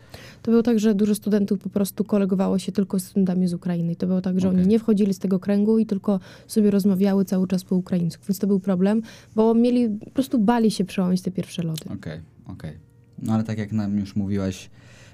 To 0.42 0.52
było 0.52 0.64
tak, 0.64 0.80
że 0.80 0.96
dużo 0.96 1.16
studentów 1.16 1.60
po 1.60 1.70
prostu 1.70 2.04
kolegowało 2.04 2.60
się 2.60 2.72
tylko 2.72 3.00
z 3.00 3.04
studentami 3.04 3.48
z 3.48 3.54
Ukrainy. 3.54 3.92
I 3.92 3.96
to 3.96 4.08
było 4.08 4.22
tak, 4.22 4.40
że 4.40 4.48
Okej. 4.48 4.60
oni 4.60 4.70
nie 4.70 4.80
wchodzili 4.80 5.14
z 5.14 5.20
tego 5.20 5.40
kręgu 5.40 5.80
i 5.80 5.86
tylko 5.86 6.20
sobie 6.48 6.72
rozmawiały 6.72 7.26
cały 7.26 7.48
czas 7.48 7.64
po 7.64 7.76
ukraińsku. 7.76 8.24
Więc 8.28 8.40
to 8.40 8.48
był 8.48 8.60
problem, 8.60 9.02
bo 9.36 9.54
mieli, 9.54 9.90
po 9.90 10.12
prostu 10.12 10.40
bali 10.40 10.72
się 10.72 10.86
przełamać 10.86 11.22
te 11.22 11.32
pierwsze 11.32 11.64
lody. 11.64 11.86
Okej, 11.94 12.20
okej. 12.48 12.78
No 13.20 13.34
ale 13.34 13.44
tak 13.44 13.58
jak 13.58 13.72
nam 13.72 14.00
już 14.00 14.16
mówiłaś, 14.16 14.70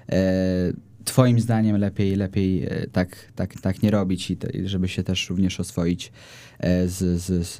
e, 0.08 0.72
twoim 1.04 1.40
zdaniem 1.40 1.76
lepiej, 1.76 2.16
lepiej 2.16 2.64
e, 2.64 2.86
tak, 2.92 3.32
tak, 3.34 3.60
tak 3.60 3.82
nie 3.82 3.90
robić 3.90 4.30
i, 4.30 4.36
te, 4.36 4.48
żeby 4.64 4.88
się 4.88 5.02
też 5.02 5.30
również 5.30 5.60
oswoić 5.60 6.12
z, 6.62 7.22
z, 7.22 7.46
z, 7.46 7.56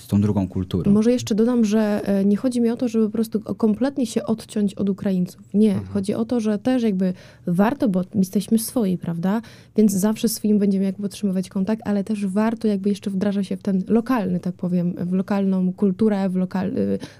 z 0.00 0.06
tą 0.06 0.20
drugą 0.20 0.48
kulturą. 0.48 0.92
Może 0.92 1.12
jeszcze 1.12 1.34
dodam, 1.34 1.64
że 1.64 2.00
e, 2.04 2.24
nie 2.24 2.36
chodzi 2.36 2.60
mi 2.60 2.70
o 2.70 2.76
to, 2.76 2.88
żeby 2.88 3.06
po 3.06 3.12
prostu 3.12 3.40
kompletnie 3.40 4.06
się 4.06 4.24
odciąć 4.24 4.74
od 4.74 4.88
Ukraińców. 4.88 5.40
Nie, 5.54 5.72
mhm. 5.72 5.88
chodzi 5.88 6.14
o 6.14 6.24
to, 6.24 6.40
że 6.40 6.58
też 6.58 6.82
jakby 6.82 7.12
warto, 7.46 7.88
bo 7.88 8.02
jesteśmy 8.14 8.58
swoi, 8.58 8.98
prawda? 8.98 9.42
Więc 9.76 9.92
zawsze 9.92 10.28
swoim 10.28 10.58
będziemy 10.58 10.84
jakby 10.84 11.02
podtrzymywać 11.02 11.48
kontakt, 11.48 11.82
ale 11.84 12.04
też 12.04 12.26
warto 12.26 12.68
jakby 12.68 12.88
jeszcze 12.88 13.10
wdraża 13.10 13.42
się 13.42 13.56
w 13.56 13.62
ten 13.62 13.82
lokalny, 13.88 14.40
tak 14.40 14.54
powiem, 14.54 14.94
w 14.98 15.12
lokalną 15.12 15.72
kulturę, 15.72 16.28
w 16.28 16.36
lokal, 16.36 16.72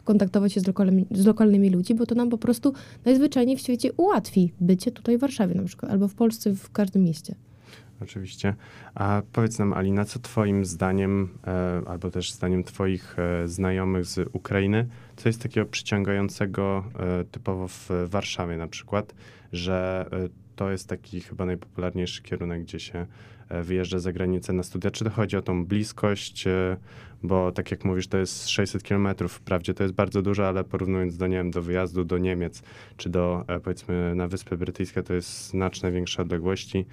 kontaktować 0.04 0.52
się 0.52 0.60
z 0.60 0.66
lokalnymi, 0.66 1.06
z 1.10 1.26
lokalnymi 1.26 1.70
ludźmi, 1.70 1.96
bo 1.96 2.06
to 2.06 2.14
nam 2.14 2.30
po 2.30 2.38
prostu 2.38 2.72
najzwyczajniej 3.04 3.56
w 3.56 3.60
świecie 3.60 3.92
ułatwi 3.92 4.52
bycie 4.60 4.90
tutaj 4.90 5.18
w 5.18 5.20
Warszawie 5.20 5.54
na 5.54 5.64
przykład, 5.64 5.92
albo 5.92 6.08
w 6.08 6.14
Polsce, 6.14 6.54
w 6.54 6.70
każdym 6.70 7.02
mieście. 7.02 7.34
Oczywiście. 8.02 8.54
A 8.94 9.22
powiedz 9.32 9.58
nam, 9.58 9.72
Alina, 9.72 10.04
co 10.04 10.18
Twoim 10.18 10.64
zdaniem, 10.64 11.28
e, 11.46 11.82
albo 11.86 12.10
też 12.10 12.32
zdaniem 12.32 12.64
Twoich 12.64 13.18
e, 13.18 13.48
znajomych 13.48 14.04
z 14.04 14.28
Ukrainy, 14.32 14.88
co 15.16 15.28
jest 15.28 15.42
takiego 15.42 15.66
przyciągającego 15.66 16.84
e, 16.98 17.24
typowo 17.24 17.68
w 17.68 17.88
Warszawie 18.06 18.56
na 18.56 18.66
przykład, 18.66 19.14
że 19.52 20.06
to 20.56 20.70
jest 20.70 20.88
taki 20.88 21.20
chyba 21.20 21.46
najpopularniejszy 21.46 22.22
kierunek, 22.22 22.62
gdzie 22.62 22.80
się 22.80 23.06
wyjeżdża 23.62 23.98
za 23.98 24.12
granicę 24.12 24.52
na 24.52 24.62
studia. 24.62 24.90
Czy 24.90 25.04
to 25.04 25.10
chodzi 25.10 25.36
o 25.36 25.42
tą 25.42 25.66
bliskość, 25.66 26.44
bo 27.22 27.52
tak 27.52 27.70
jak 27.70 27.84
mówisz, 27.84 28.08
to 28.08 28.18
jest 28.18 28.48
600 28.48 28.82
kilometrów. 28.82 29.32
Wprawdzie 29.32 29.74
to 29.74 29.82
jest 29.82 29.94
bardzo 29.94 30.22
dużo, 30.22 30.48
ale 30.48 30.64
porównując 30.64 31.16
do, 31.16 31.26
nie 31.26 31.36
wiem, 31.36 31.50
do 31.50 31.62
wyjazdu 31.62 32.04
do 32.04 32.18
Niemiec, 32.18 32.62
czy 32.96 33.10
do, 33.10 33.44
e, 33.48 33.60
powiedzmy, 33.60 34.14
na 34.14 34.28
Wyspy 34.28 34.56
Brytyjskie, 34.56 35.02
to 35.02 35.14
jest 35.14 35.48
znacznie 35.48 35.90
większe 35.90 36.22
odległości. 36.22 36.86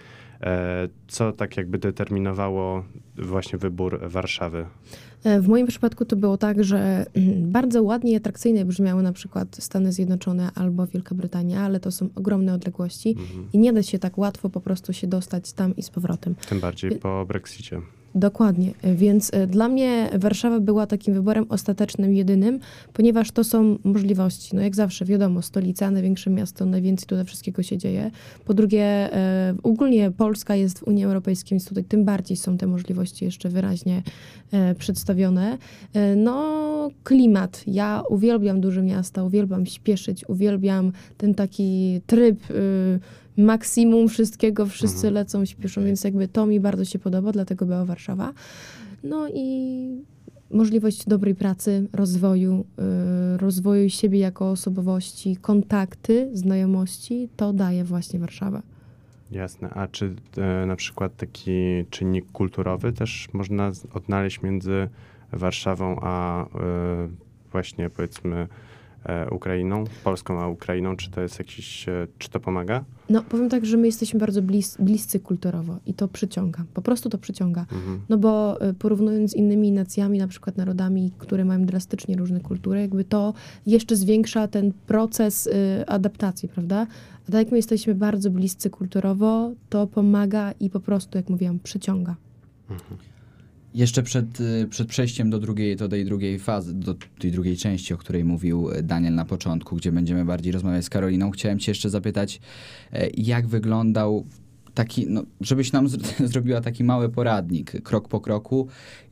Co 1.08 1.32
tak 1.32 1.58
jakby 1.58 1.78
determinowało 1.78 2.84
właśnie 3.18 3.60
wybór 3.60 4.00
Warszawy? 4.04 4.66
W 5.42 5.48
moim 5.48 5.68
przypadku 5.68 6.06
to 6.06 6.16
było 6.16 6.38
tak, 6.38 6.64
że 6.64 7.06
mm, 7.14 7.52
bardzo 7.52 7.84
ładnie 7.84 8.12
i 8.12 8.16
atrakcyjnie 8.16 8.66
brzmiały 8.66 9.04
na 9.04 9.14
przykład 9.14 9.56
Stany 9.60 9.92
Zjednoczone 9.92 10.52
albo 10.56 10.88
Wielka 10.88 11.16
Brytania, 11.16 11.62
ale 11.62 11.80
to 11.80 11.92
są 11.92 12.10
ogromne 12.16 12.54
odległości 12.54 13.10
mhm. 13.10 13.48
i 13.54 13.58
nie 13.58 13.74
da 13.74 13.84
się 13.84 14.00
tak 14.00 14.18
łatwo 14.18 14.50
po 14.50 14.62
prostu 14.62 14.94
się 14.94 15.08
dostać 15.08 15.54
tam 15.54 15.76
i 15.76 15.84
z 15.84 15.90
powrotem. 15.90 16.36
Tym 16.50 16.60
bardziej 16.60 16.92
po 16.92 17.26
Brexicie. 17.26 17.82
Dokładnie, 18.16 18.72
więc 18.84 19.34
e, 19.34 19.48
dla 19.48 19.68
mnie 19.68 20.10
Warszawa 20.14 20.60
była 20.60 20.88
takim 20.88 21.14
wyborem 21.14 21.46
ostatecznym, 21.50 22.14
jedynym, 22.14 22.60
ponieważ 22.94 23.32
to 23.32 23.44
są 23.44 23.78
możliwości. 23.84 24.56
No 24.56 24.62
jak 24.62 24.76
zawsze, 24.76 25.06
wiadomo, 25.06 25.42
stolica, 25.42 25.92
największe 25.92 26.30
miasto, 26.30 26.66
najwięcej 26.66 27.08
tutaj 27.08 27.26
wszystkiego 27.26 27.64
się 27.64 27.78
dzieje. 27.78 28.12
Po 28.46 28.54
drugie, 28.54 28.84
e, 28.84 29.56
ogólnie 29.64 30.12
Polska 30.12 30.56
jest 30.56 30.80
w 30.80 30.84
Unii 30.84 31.06
Europejskiej, 31.06 31.56
więc 31.56 31.70
tutaj 31.70 31.84
tym 31.84 32.06
bardziej 32.06 32.38
są 32.38 32.58
te 32.58 32.68
możliwości 32.68 33.26
jeszcze 33.26 33.50
wyraźnie 33.50 34.04
e, 34.52 34.76
przedstawione. 34.76 35.58
No, 36.16 36.70
klimat. 37.04 37.64
Ja 37.68 38.04
uwielbiam 38.10 38.62
duże 38.62 38.82
miasta, 38.82 39.24
uwielbiam 39.24 39.66
śpieszyć, 39.66 40.30
uwielbiam 40.30 40.92
ten 41.18 41.36
taki 41.36 42.02
tryb 42.08 42.52
y, 42.52 43.00
maksimum 43.40 44.08
wszystkiego, 44.08 44.66
wszyscy 44.66 45.08
mhm. 45.08 45.14
lecą, 45.14 45.46
śpieszą, 45.46 45.84
więc 45.84 46.04
jakby 46.04 46.28
to 46.28 46.46
mi 46.46 46.60
bardzo 46.60 46.86
się 46.86 47.00
podoba, 47.00 47.32
dlatego 47.32 47.66
była 47.66 47.86
Warszawa. 47.86 48.34
No 49.04 49.30
i 49.34 49.80
możliwość 50.52 51.06
dobrej 51.06 51.36
pracy, 51.36 51.88
rozwoju, 51.94 52.66
yy, 53.32 53.38
rozwoju 53.38 53.90
siebie 53.90 54.20
jako 54.20 54.52
osobowości, 54.52 55.38
kontakty, 55.38 56.30
znajomości, 56.34 57.30
to 57.36 57.54
daje 57.54 57.84
właśnie 57.84 58.20
Warszawa. 58.20 58.62
Jasne. 59.32 59.70
A 59.70 59.88
czy 59.88 60.16
e, 60.38 60.66
na 60.66 60.76
przykład 60.76 61.16
taki 61.18 61.52
czynnik 61.90 62.32
kulturowy 62.32 62.94
też 62.94 63.28
można 63.34 63.72
odnaleźć 63.94 64.42
między 64.42 64.90
Warszawą 65.32 66.00
a 66.02 66.44
e, 66.46 66.48
właśnie 67.52 67.90
powiedzmy 67.90 68.48
Ukrainą, 69.32 69.84
Polską 70.04 70.42
a 70.42 70.48
Ukrainą? 70.48 70.96
Czy 70.96 71.12
to 71.12 71.22
jest 71.22 71.40
jakiś, 71.40 71.90
e, 71.90 72.08
czy 72.18 72.30
to 72.30 72.40
pomaga? 72.40 72.84
No, 73.10 73.24
powiem 73.24 73.50
tak, 73.50 73.66
że 73.66 73.78
my 73.78 73.86
jesteśmy 73.86 74.20
bardzo 74.20 74.42
blis, 74.42 74.78
bliscy 74.80 75.20
kulturowo 75.20 75.78
i 75.86 75.94
to 75.94 76.08
przyciąga. 76.08 76.64
Po 76.74 76.82
prostu 76.82 77.10
to 77.10 77.18
przyciąga. 77.18 77.62
Mhm. 77.62 78.02
No 78.10 78.18
bo 78.18 78.62
y, 78.70 78.74
porównując 78.74 79.32
z 79.32 79.36
innymi 79.36 79.72
nacjami, 79.72 80.20
na 80.20 80.28
przykład 80.28 80.58
narodami, 80.58 81.12
które 81.18 81.46
mają 81.46 81.66
drastycznie 81.66 82.16
różne 82.16 82.40
kultury, 82.40 82.82
jakby 82.82 83.04
to 83.04 83.34
jeszcze 83.66 83.96
zwiększa 83.96 84.48
ten 84.48 84.74
proces 84.88 85.48
y, 85.48 85.52
adaptacji, 85.88 86.50
prawda? 86.50 86.88
A 87.30 87.32
tak 87.32 87.42
jak 87.44 87.52
my 87.52 87.58
jesteśmy 87.58 87.96
bardzo 87.96 88.30
bliscy 88.30 88.70
kulturowo, 88.70 89.52
to 89.70 89.88
pomaga 89.88 90.52
i 90.60 90.70
po 90.70 90.80
prostu, 90.80 91.18
jak 91.18 91.30
mówiłam, 91.30 91.60
przyciąga. 91.60 92.16
Mhm. 92.70 93.09
Jeszcze 93.76 94.04
przed, 94.04 94.42
y, 94.42 94.68
przed 94.70 94.88
przejściem 94.88 95.30
do, 95.30 95.40
drugiej, 95.40 95.76
do 95.76 95.90
tej 95.90 96.06
drugiej 96.06 96.40
fazy, 96.40 96.74
do 96.74 96.96
tej 97.20 97.32
drugiej 97.32 97.58
części, 97.58 97.94
o 97.94 97.98
której 97.98 98.26
mówił 98.26 98.70
Daniel 98.84 99.16
na 99.16 99.26
początku, 99.26 99.76
gdzie 99.76 99.92
będziemy 99.92 100.26
bardziej 100.26 100.52
rozmawiać 100.52 100.86
z 100.86 100.90
Karoliną, 100.90 101.32
chciałem 101.32 101.60
Cię 101.60 101.72
jeszcze 101.72 101.90
zapytać, 101.90 102.42
e, 102.94 103.10
jak 103.18 103.48
wyglądał 103.48 104.26
taki, 104.74 105.06
no, 105.10 105.24
żebyś 105.42 105.72
nam 105.72 105.88
zrobiła 106.34 106.62
taki 106.62 106.84
mały 106.84 107.10
poradnik, 107.10 107.82
krok 107.82 108.08
po 108.08 108.22
kroku, 108.22 108.68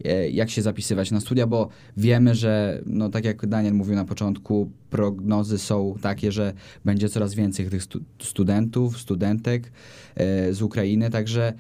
e, 0.06 0.30
jak 0.30 0.50
się 0.50 0.62
zapisywać 0.62 1.12
na 1.12 1.20
studia, 1.20 1.48
bo 1.48 1.70
wiemy, 1.98 2.36
że, 2.36 2.82
no 2.86 3.10
tak 3.10 3.26
jak 3.26 3.46
Daniel 3.48 3.74
mówił 3.74 3.96
na 3.96 4.06
początku, 4.06 4.72
prognozy 4.90 5.58
są 5.58 5.96
takie, 6.02 6.32
że 6.32 6.54
będzie 6.86 7.10
coraz 7.10 7.34
więcej 7.34 7.70
tych 7.70 7.84
stu 7.84 8.00
studentów, 8.20 8.98
studentek 8.98 9.72
e, 10.16 10.54
z 10.54 10.62
Ukrainy, 10.62 11.10
także 11.10 11.54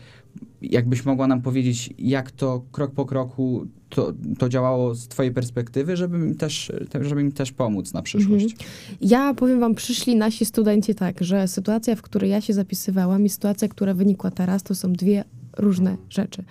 jakbyś 0.61 1.05
mogła 1.05 1.27
nam 1.27 1.41
powiedzieć, 1.41 1.93
jak 1.97 2.31
to 2.31 2.63
krok 2.71 2.91
po 2.91 3.05
kroku 3.05 3.67
to, 3.89 4.13
to 4.37 4.49
działało 4.49 4.95
z 4.95 5.07
twojej 5.07 5.31
perspektywy, 5.31 5.97
żeby 5.97 6.17
mi 6.17 6.35
też, 6.35 6.71
żeby 7.01 7.23
mi 7.23 7.31
też 7.31 7.51
pomóc 7.51 7.93
na 7.93 8.01
przyszłość? 8.01 8.51
Mhm. 8.51 8.69
Ja 9.01 9.33
powiem 9.33 9.59
wam, 9.59 9.75
przyszli 9.75 10.15
nasi 10.15 10.45
studenci 10.45 10.95
tak, 10.95 11.23
że 11.23 11.47
sytuacja, 11.47 11.95
w 11.95 12.01
której 12.01 12.29
ja 12.29 12.41
się 12.41 12.53
zapisywałam 12.53 13.25
i 13.25 13.29
sytuacja, 13.29 13.67
która 13.67 13.93
wynikła 13.93 14.31
teraz, 14.31 14.63
to 14.63 14.75
są 14.75 14.93
dwie 14.93 15.23
różne 15.57 15.97
rzeczy. 16.09 16.43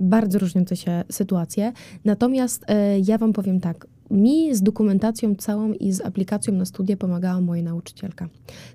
Bardzo 0.00 0.38
różniące 0.38 0.76
się 0.76 1.04
sytuacje. 1.10 1.72
Natomiast 2.04 2.64
e, 2.68 3.00
ja 3.00 3.18
wam 3.18 3.32
powiem 3.32 3.60
tak, 3.60 3.86
mi 4.12 4.54
z 4.54 4.62
dokumentacją 4.62 5.34
całą 5.34 5.72
i 5.72 5.92
z 5.92 6.00
aplikacją 6.00 6.54
na 6.54 6.64
studia 6.64 6.96
pomagała 6.96 7.40
moja 7.40 7.62
nauczycielka. 7.62 8.28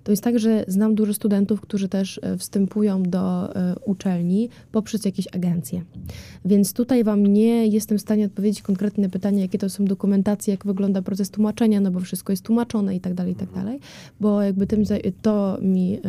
To 0.03 0.12
jest 0.12 0.24
tak, 0.24 0.39
że 0.39 0.65
znam 0.67 0.96
dużo 0.96 1.13
studentów, 1.13 1.62
którzy 1.62 1.89
też 1.89 2.20
e, 2.24 2.38
wstępują 2.38 3.03
do 3.03 3.56
e, 3.56 3.75
uczelni 3.86 4.50
poprzez 4.72 5.06
jakieś 5.06 5.27
agencje. 5.36 5.82
Więc 6.46 6.74
tutaj 6.74 7.03
Wam 7.03 7.27
nie 7.27 7.67
jestem 7.67 7.98
w 7.98 8.01
stanie 8.01 8.25
odpowiedzieć 8.25 8.62
konkretnie 8.62 9.03
na 9.03 9.10
pytanie, 9.10 9.41
jakie 9.41 9.58
to 9.58 9.70
są 9.70 9.86
dokumentacje, 9.86 10.53
jak 10.53 10.65
wygląda 10.65 11.01
proces 11.01 11.29
tłumaczenia, 11.29 11.82
no 11.82 11.91
bo 11.91 12.00
wszystko 12.00 12.34
jest 12.34 12.44
tłumaczone 12.44 12.96
i 12.96 13.00
tak 13.00 13.13
dalej, 13.13 13.34
i 13.34 13.36
tak 13.36 13.51
dalej, 13.51 13.79
bo 14.20 14.41
jakby 14.41 14.67
tym 14.67 14.84
to 15.22 15.58
mi 15.62 15.98
y, 15.98 16.00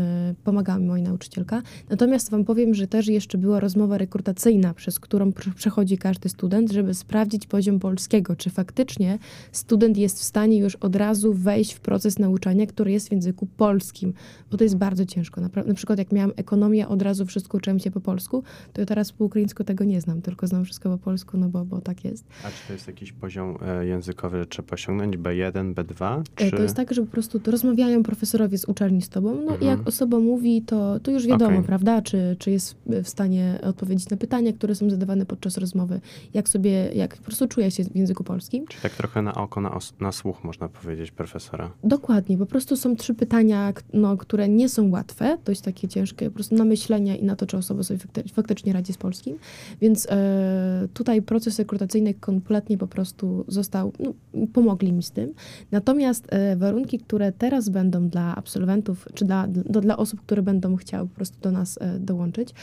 pomagała 0.44 0.78
moja 0.78 1.04
nauczycielka. 1.04 1.62
Natomiast 1.90 2.30
Wam 2.30 2.44
powiem, 2.44 2.74
że 2.74 2.86
też 2.86 3.06
jeszcze 3.06 3.38
była 3.38 3.60
rozmowa 3.60 3.98
rekrutacyjna, 3.98 4.74
przez 4.74 5.00
którą 5.00 5.32
przechodzi 5.56 5.98
każdy 5.98 6.28
student, 6.28 6.72
żeby 6.72 6.94
sprawdzić 6.94 7.46
poziom 7.46 7.80
polskiego, 7.80 8.36
czy 8.36 8.50
faktycznie 8.50 9.17
student 9.52 9.96
jest 9.96 10.20
w 10.20 10.22
stanie 10.22 10.58
już 10.58 10.76
od 10.76 10.96
razu 10.96 11.34
wejść 11.34 11.72
w 11.72 11.80
proces 11.80 12.18
nauczania, 12.18 12.66
który 12.66 12.92
jest 12.92 13.08
w 13.08 13.12
języku 13.12 13.46
polskim, 13.46 14.12
bo 14.50 14.56
to 14.56 14.64
jest 14.64 14.76
bardzo 14.76 15.06
ciężko. 15.06 15.40
Na, 15.40 15.48
na 15.66 15.74
przykład 15.74 15.98
jak 15.98 16.12
miałam 16.12 16.32
ekonomię, 16.36 16.88
od 16.88 17.02
razu 17.02 17.26
wszystko 17.26 17.58
uczyłem 17.58 17.78
się 17.78 17.90
po 17.90 18.00
polsku, 18.00 18.42
to 18.72 18.80
ja 18.80 18.86
teraz 18.86 19.12
po 19.12 19.24
ukraińsku 19.24 19.64
tego 19.64 19.84
nie 19.84 20.00
znam, 20.00 20.22
tylko 20.22 20.46
znam 20.46 20.64
wszystko 20.64 20.90
po 20.90 20.98
polsku, 20.98 21.36
no 21.36 21.48
bo, 21.48 21.64
bo 21.64 21.80
tak 21.80 22.04
jest. 22.04 22.24
A 22.44 22.50
czy 22.50 22.66
to 22.66 22.72
jest 22.72 22.86
jakiś 22.86 23.12
poziom 23.12 23.58
e, 23.62 23.86
językowy, 23.86 24.38
że 24.38 24.46
trzeba 24.46 24.74
osiągnąć 24.74 25.16
B1, 25.16 25.74
B2? 25.74 26.20
E, 26.20 26.50
czy... 26.50 26.50
To 26.50 26.62
jest 26.62 26.76
tak, 26.76 26.94
że 26.94 27.02
po 27.02 27.08
prostu 27.08 27.40
rozmawiają 27.46 28.02
profesorowie 28.02 28.58
z 28.58 28.64
uczelni 28.64 29.02
z 29.02 29.08
tobą, 29.08 29.34
no 29.34 29.40
mhm. 29.40 29.60
i 29.60 29.64
jak 29.64 29.88
osoba 29.88 30.18
mówi, 30.18 30.62
to, 30.62 31.00
to 31.00 31.10
już 31.10 31.26
wiadomo, 31.26 31.50
okay. 31.50 31.62
prawda, 31.62 32.02
czy, 32.02 32.36
czy 32.38 32.50
jest 32.50 32.76
w 32.86 33.08
stanie 33.08 33.58
odpowiedzieć 33.62 34.10
na 34.10 34.16
pytania, 34.16 34.52
które 34.52 34.74
są 34.74 34.90
zadawane 34.90 35.26
podczas 35.26 35.58
rozmowy, 35.58 36.00
jak 36.34 36.48
sobie, 36.48 36.70
jak 36.94 37.16
po 37.16 37.22
prostu 37.22 37.48
czuje 37.48 37.70
się 37.70 37.84
w 37.84 37.96
języku 37.96 38.24
polskim. 38.24 38.66
Czy 38.66 38.82
tak 38.82 38.92
trochę 39.08 39.22
na 39.22 39.34
oko, 39.34 39.60
na, 39.60 39.74
os- 39.74 39.94
na 40.00 40.12
słuch, 40.12 40.44
można 40.44 40.68
powiedzieć, 40.68 41.10
profesora. 41.10 41.70
Dokładnie. 41.84 42.38
Po 42.38 42.46
prostu 42.46 42.76
są 42.76 42.96
trzy 42.96 43.14
pytania, 43.14 43.72
no, 43.92 44.16
które 44.16 44.48
nie 44.48 44.68
są 44.68 44.90
łatwe, 44.90 45.38
dość 45.44 45.60
takie 45.60 45.88
ciężkie, 45.88 46.26
po 46.30 46.34
prostu 46.34 46.54
na 46.54 46.64
myślenie 46.64 47.16
i 47.16 47.24
na 47.24 47.36
to, 47.36 47.46
czy 47.46 47.56
osoba 47.56 47.82
sobie 47.82 48.00
fakty- 48.00 48.32
faktycznie 48.32 48.72
radzi 48.72 48.92
z 48.92 48.96
polskim. 48.96 49.38
Więc 49.80 50.06
e, 50.10 50.88
tutaj 50.94 51.22
proces 51.22 51.58
rekrutacyjny 51.58 52.14
kompletnie 52.14 52.78
po 52.78 52.86
prostu 52.86 53.44
został, 53.48 53.92
no, 53.98 54.12
pomogli 54.52 54.92
mi 54.92 55.02
z 55.02 55.10
tym. 55.10 55.32
Natomiast 55.70 56.26
e, 56.30 56.56
warunki, 56.56 56.98
które 56.98 57.32
teraz 57.32 57.68
będą 57.68 58.08
dla 58.08 58.36
absolwentów, 58.36 59.08
czy 59.14 59.24
dla, 59.24 59.46
do, 59.48 59.80
dla 59.80 59.96
osób, 59.96 60.20
które 60.20 60.42
będą 60.42 60.76
chciały 60.76 61.08
po 61.08 61.14
prostu 61.14 61.40
do 61.40 61.50
nas 61.50 61.78
e, 61.80 61.98
dołączyć, 61.98 62.54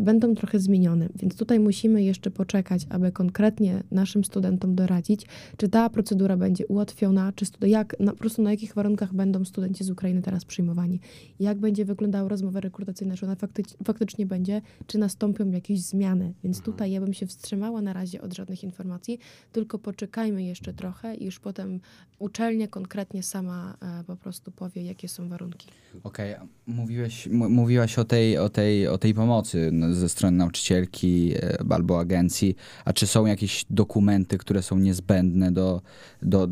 będą 0.00 0.34
trochę 0.34 0.58
zmienione. 0.58 1.08
Więc 1.16 1.36
tutaj 1.36 1.60
musimy 1.60 2.02
jeszcze 2.02 2.30
poczekać, 2.30 2.86
aby 2.90 3.12
konkretnie 3.12 3.82
naszym 3.90 4.24
studentom 4.24 4.74
doradzić, 4.74 5.26
czy 5.56 5.65
czy 5.66 5.70
ta 5.70 5.90
procedura 5.90 6.36
będzie 6.36 6.66
ułatwiona, 6.66 7.32
czy 7.32 7.44
studi- 7.44 7.66
jak, 7.68 8.00
na, 8.00 8.12
po 8.12 8.18
prostu 8.18 8.42
na 8.42 8.50
jakich 8.50 8.74
warunkach 8.74 9.14
będą 9.14 9.44
studenci 9.44 9.84
z 9.84 9.90
Ukrainy 9.90 10.22
teraz 10.22 10.44
przyjmowani, 10.44 11.00
jak 11.40 11.58
będzie 11.58 11.84
wyglądała 11.84 12.28
rozmowa 12.28 12.60
rekrutacyjna, 12.60 13.16
czy 13.16 13.26
ona 13.26 13.34
fakty- 13.34 13.84
faktycznie 13.84 14.26
będzie, 14.26 14.62
czy 14.86 14.98
nastąpią 14.98 15.50
jakieś 15.50 15.80
zmiany. 15.80 16.34
Więc 16.44 16.60
tutaj 16.60 16.92
ja 16.92 17.00
bym 17.00 17.12
się 17.14 17.26
wstrzymała 17.26 17.82
na 17.82 17.92
razie 17.92 18.22
od 18.22 18.34
żadnych 18.34 18.64
informacji, 18.64 19.18
tylko 19.52 19.78
poczekajmy 19.78 20.44
jeszcze 20.44 20.72
trochę 20.74 21.14
i 21.14 21.24
już 21.24 21.40
potem 21.40 21.80
uczelnia 22.18 22.68
konkretnie 22.68 23.22
sama 23.22 23.76
e, 24.00 24.04
po 24.04 24.16
prostu 24.16 24.50
powie, 24.52 24.82
jakie 24.82 25.08
są 25.08 25.28
warunki. 25.28 25.68
Okej, 26.04 26.34
a 26.34 26.46
mówiłeś, 26.66 27.26
m- 27.26 27.52
mówiłaś 27.52 27.98
o 27.98 28.04
tej, 28.04 28.38
o, 28.38 28.48
tej, 28.48 28.88
o 28.88 28.98
tej 28.98 29.14
pomocy 29.14 29.70
no, 29.72 29.94
ze 29.94 30.08
strony 30.08 30.36
nauczycielki 30.36 31.32
e, 31.36 31.56
albo 31.70 32.00
agencji, 32.00 32.56
a 32.84 32.92
czy 32.92 33.06
są 33.06 33.26
jakieś 33.26 33.64
dokumenty, 33.70 34.38
które 34.38 34.62
są 34.62 34.78
niezbędne 34.78 35.52
do, 35.56 35.80
do 36.22 36.48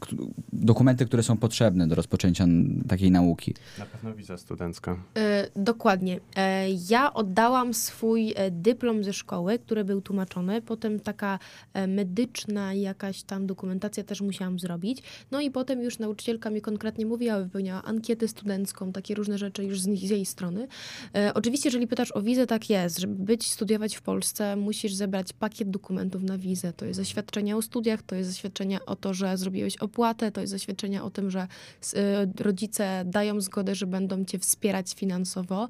k- 0.00 0.16
dokumenty, 0.52 1.06
które 1.06 1.22
są 1.22 1.36
potrzebne 1.36 1.88
do 1.88 1.94
rozpoczęcia 1.94 2.46
takiej 2.88 3.10
nauki? 3.10 3.54
Na 3.78 3.86
pewno 3.86 4.14
wiza 4.14 4.38
studencka. 4.38 4.96
E, 5.16 5.48
dokładnie. 5.56 6.20
E, 6.36 6.66
ja 6.90 7.14
oddałam 7.14 7.74
swój 7.74 8.32
e, 8.36 8.50
dyplom 8.50 9.04
ze 9.04 9.12
szkoły, 9.12 9.58
który 9.58 9.84
był 9.84 10.00
tłumaczony. 10.00 10.62
Potem 10.62 11.00
taka 11.00 11.38
e, 11.74 11.86
medyczna 11.86 12.74
jakaś 12.74 13.22
tam 13.22 13.46
dokumentacja 13.46 14.04
też 14.04 14.20
musiałam 14.20 14.58
zrobić. 14.58 15.02
No 15.30 15.40
i 15.40 15.50
potem 15.50 15.82
już 15.82 15.98
nauczycielka 15.98 16.50
mi 16.50 16.60
konkretnie 16.60 17.06
mówiła, 17.06 17.38
wypełniała 17.40 17.82
ankietę 17.82 18.28
studencką, 18.28 18.92
takie 18.92 19.14
różne 19.14 19.38
rzeczy 19.38 19.64
już 19.64 19.80
z, 19.80 19.84
z 19.84 20.10
jej 20.10 20.26
strony. 20.26 20.68
E, 21.14 21.34
oczywiście, 21.34 21.68
jeżeli 21.68 21.86
pytasz 21.86 22.12
o 22.16 22.22
wizę, 22.22 22.46
tak 22.46 22.70
jest. 22.70 22.98
Żeby 22.98 23.14
być, 23.24 23.50
studiować 23.50 23.96
w 23.96 24.02
Polsce, 24.02 24.56
musisz 24.56 24.94
zebrać 24.94 25.32
pakiet 25.32 25.70
dokumentów 25.70 26.22
na 26.22 26.38
wizę. 26.38 26.72
To 26.72 26.84
jest 26.84 26.96
zaświadczenie 26.96 27.56
o 27.56 27.62
studiach, 27.62 28.02
to 28.02 28.14
jest 28.14 28.30
zaświadczenie 28.34 28.84
o 28.86 28.96
to, 28.96 29.14
że 29.14 29.36
zrobiłeś 29.36 29.76
opłatę, 29.76 30.32
to 30.32 30.40
jest 30.40 30.50
zaświadczenie 30.50 31.02
o 31.02 31.10
tym, 31.10 31.30
że 31.30 31.40
e, 31.40 32.26
rodzice 32.40 33.04
dają 33.06 33.40
zgodę, 33.40 33.74
że 33.74 33.86
będą 33.86 34.24
cię 34.24 34.38
wspierać 34.38 34.94
finansowo. 34.94 35.68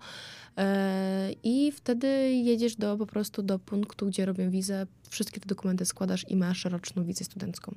E, 0.58 1.30
I 1.42 1.72
wtedy 1.72 2.06
jedziesz 2.32 2.76
do, 2.76 2.96
po 2.96 3.06
prostu 3.06 3.42
do 3.42 3.58
punktu, 3.58 4.06
gdzie 4.06 4.26
robią 4.26 4.50
wizę, 4.50 4.86
wszystkie 5.08 5.40
te 5.40 5.46
dokumenty 5.46 5.84
składasz 5.84 6.24
i 6.28 6.36
masz 6.36 6.64
roczną 6.64 7.04
wizę 7.04 7.24
studencką. 7.24 7.74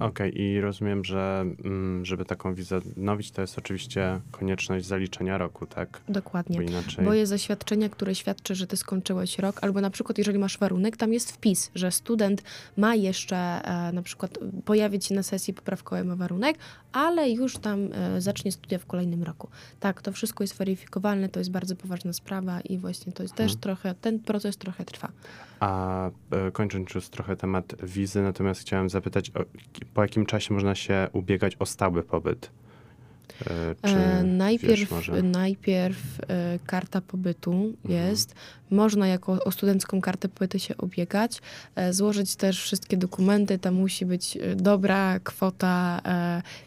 Okej, 0.00 0.40
i 0.40 0.60
rozumiem, 0.60 1.04
że 1.04 1.44
mm, 1.64 2.04
żeby 2.04 2.24
taką 2.24 2.54
wizę 2.54 2.76
odnowić, 2.76 3.30
to 3.30 3.40
jest 3.40 3.58
oczywiście 3.58 4.20
konieczność 4.30 4.86
zaliczenia 4.86 5.38
roku, 5.38 5.66
tak? 5.66 6.00
Dokładnie. 6.08 6.56
Bo 6.56 6.62
inaczej... 6.62 7.04
Bo 7.04 7.14
jest 7.14 7.30
zaświadczenie, 7.30 7.90
które 7.90 8.14
świadczy, 8.14 8.54
że 8.54 8.66
ty 8.66 8.76
skończyłeś 8.76 9.38
rok, 9.38 9.58
albo 9.62 9.80
na 9.80 9.90
przykład, 9.90 10.18
jeżeli 10.18 10.38
masz 10.38 10.58
warunek, 10.58 10.96
tam 10.96 11.12
jest 11.12 11.32
wpis, 11.32 11.70
że 11.74 11.90
student 11.90 12.42
ma 12.76 12.94
jeszcze 12.94 13.36
e, 13.36 13.92
na 13.92 14.02
przykład 14.02 14.38
pojawić 14.64 15.04
się 15.04 15.14
na 15.14 15.22
sesji 15.22 15.54
poprawkowej, 15.54 16.04
ma 16.04 16.16
warunek, 16.16 16.58
ale 16.92 17.30
już 17.30 17.58
tam 17.58 17.88
e, 17.92 18.20
zacznie 18.20 18.52
studia 18.52 18.78
w 18.78 18.86
kolejnym 18.86 19.22
roku. 19.22 19.48
Tak, 19.80 20.02
to 20.02 20.12
wszystko 20.12 20.44
jest 20.44 20.56
weryfikowalne, 20.56 21.28
to 21.28 21.40
jest 21.40 21.50
bardzo 21.50 21.76
poważna 21.76 22.12
sprawa 22.12 22.60
i 22.60 22.78
właśnie 22.78 23.12
to 23.12 23.22
jest 23.22 23.34
też 23.34 23.52
Mhm. 23.52 23.60
trochę, 23.60 23.94
ten 23.94 24.18
proces 24.20 24.56
trochę 24.56 24.84
trwa. 24.84 25.08
A 25.60 26.10
e, 26.30 26.50
kończąc 26.52 26.94
już 26.94 27.08
trochę 27.08 27.36
temat 27.36 27.74
wizy, 27.82 28.22
natomiast 28.22 28.60
chciałem 28.60 28.90
zapytać, 28.90 29.30
o, 29.30 29.44
po 29.94 30.02
jakim 30.02 30.26
czasie 30.26 30.54
można 30.54 30.74
się 30.74 31.08
ubiegać 31.12 31.56
o 31.56 31.66
stały 31.66 32.02
pobyt? 32.02 32.50
E, 33.40 33.74
Czy 33.88 33.94
E, 33.96 34.22
wiesz 34.24 34.32
najpierw 34.38 34.90
może? 34.90 35.22
najpierw 35.22 35.96
e, 36.28 36.58
karta 36.66 37.00
pobytu 37.00 37.72
jest. 37.88 38.34
Można 38.70 39.06
jako 39.06 39.44
o 39.44 39.50
studencką 39.50 40.00
kartę 40.00 40.28
pobytu 40.28 40.58
się 40.58 40.74
ubiegać, 40.76 41.40
e, 41.76 41.92
złożyć 41.92 42.36
też 42.36 42.62
wszystkie 42.62 42.96
dokumenty. 42.96 43.58
Tam 43.58 43.74
musi 43.74 44.06
być 44.06 44.38
dobra 44.56 45.20
kwota 45.20 46.00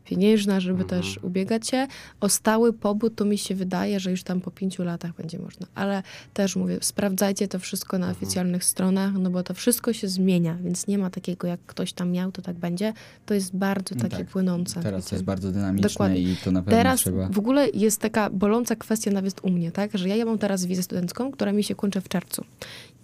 pieniężna, 0.05 0.59
żeby 0.59 0.83
Mhm. 0.83 1.01
też 1.01 1.19
ubiegać 1.23 1.67
się. 1.67 1.87
O 2.19 2.29
stały 2.29 2.73
pobyt 2.73 3.15
to 3.15 3.25
mi 3.25 3.37
się 3.37 3.55
wydaje, 3.55 3.99
że 3.99 4.11
już 4.11 4.23
tam 4.23 4.41
po 4.41 4.51
pięciu 4.51 4.83
latach 4.83 5.15
będzie 5.15 5.39
można. 5.39 5.67
Ale 5.75 6.03
też 6.33 6.55
mówię, 6.55 6.77
sprawdzajcie 6.81 7.47
to 7.47 7.59
wszystko 7.59 7.97
na 7.97 8.07
Mhm. 8.07 8.17
oficjalnych 8.23 8.63
stronach, 8.63 9.13
no 9.13 9.29
bo 9.29 9.43
to 9.43 9.53
wszystko 9.53 9.93
się 9.93 10.07
zmienia, 10.07 10.57
więc 10.63 10.87
nie 10.87 10.97
ma 10.97 11.09
takiego, 11.09 11.47
jak 11.47 11.59
ktoś 11.67 11.93
tam 11.93 12.11
miał, 12.11 12.31
to 12.31 12.41
tak 12.41 12.55
będzie. 12.55 12.93
To 13.25 13.33
jest 13.33 13.55
bardzo 13.55 13.95
No 13.95 14.01
takie 14.01 14.17
tak. 14.17 14.27
płynące. 14.27 14.81
Teraz 14.83 15.05
to 15.05 15.15
jest 15.15 15.25
bardzo 15.25 15.51
dynamiczne 15.51 15.89
Dokładnie. 15.89 16.19
i 16.19 16.35
to 16.47 16.51
na 16.51 16.61
pewno 16.61 16.77
Teraz 16.77 16.99
trzeba... 16.99 17.29
w 17.29 17.39
ogóle 17.39 17.69
jest 17.73 18.01
taka 18.01 18.29
boląca 18.29 18.75
kwestia 18.75 19.11
nawet 19.11 19.43
u 19.43 19.49
mnie, 19.49 19.71
tak? 19.71 19.97
Że 19.97 20.09
ja, 20.09 20.15
ja 20.15 20.25
mam 20.25 20.37
teraz 20.37 20.65
wizę 20.65 20.83
studencką, 20.83 21.31
która 21.31 21.51
mi 21.51 21.63
się 21.63 21.75
kończy 21.75 22.01
w 22.01 22.09
czerwcu. 22.09 22.43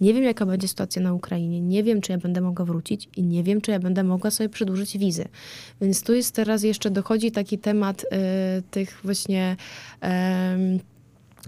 Nie 0.00 0.14
wiem, 0.14 0.24
jaka 0.24 0.46
będzie 0.46 0.68
sytuacja 0.68 1.02
na 1.02 1.14
Ukrainie, 1.14 1.60
nie 1.60 1.82
wiem, 1.82 2.00
czy 2.00 2.12
ja 2.12 2.18
będę 2.18 2.40
mogła 2.40 2.64
wrócić 2.64 3.08
i 3.16 3.22
nie 3.22 3.42
wiem, 3.42 3.60
czy 3.60 3.70
ja 3.70 3.78
będę 3.78 4.04
mogła 4.04 4.30
sobie 4.30 4.48
przedłużyć 4.48 4.98
wizy. 4.98 5.24
Więc 5.80 6.02
tu 6.02 6.14
jest 6.14 6.34
teraz 6.34 6.62
jeszcze, 6.62 6.90
dochodzi 6.90 7.32
taki 7.32 7.58
temat 7.58 8.04
y, 8.04 8.06
tych 8.70 9.00
właśnie... 9.04 9.56
em, 10.00 10.78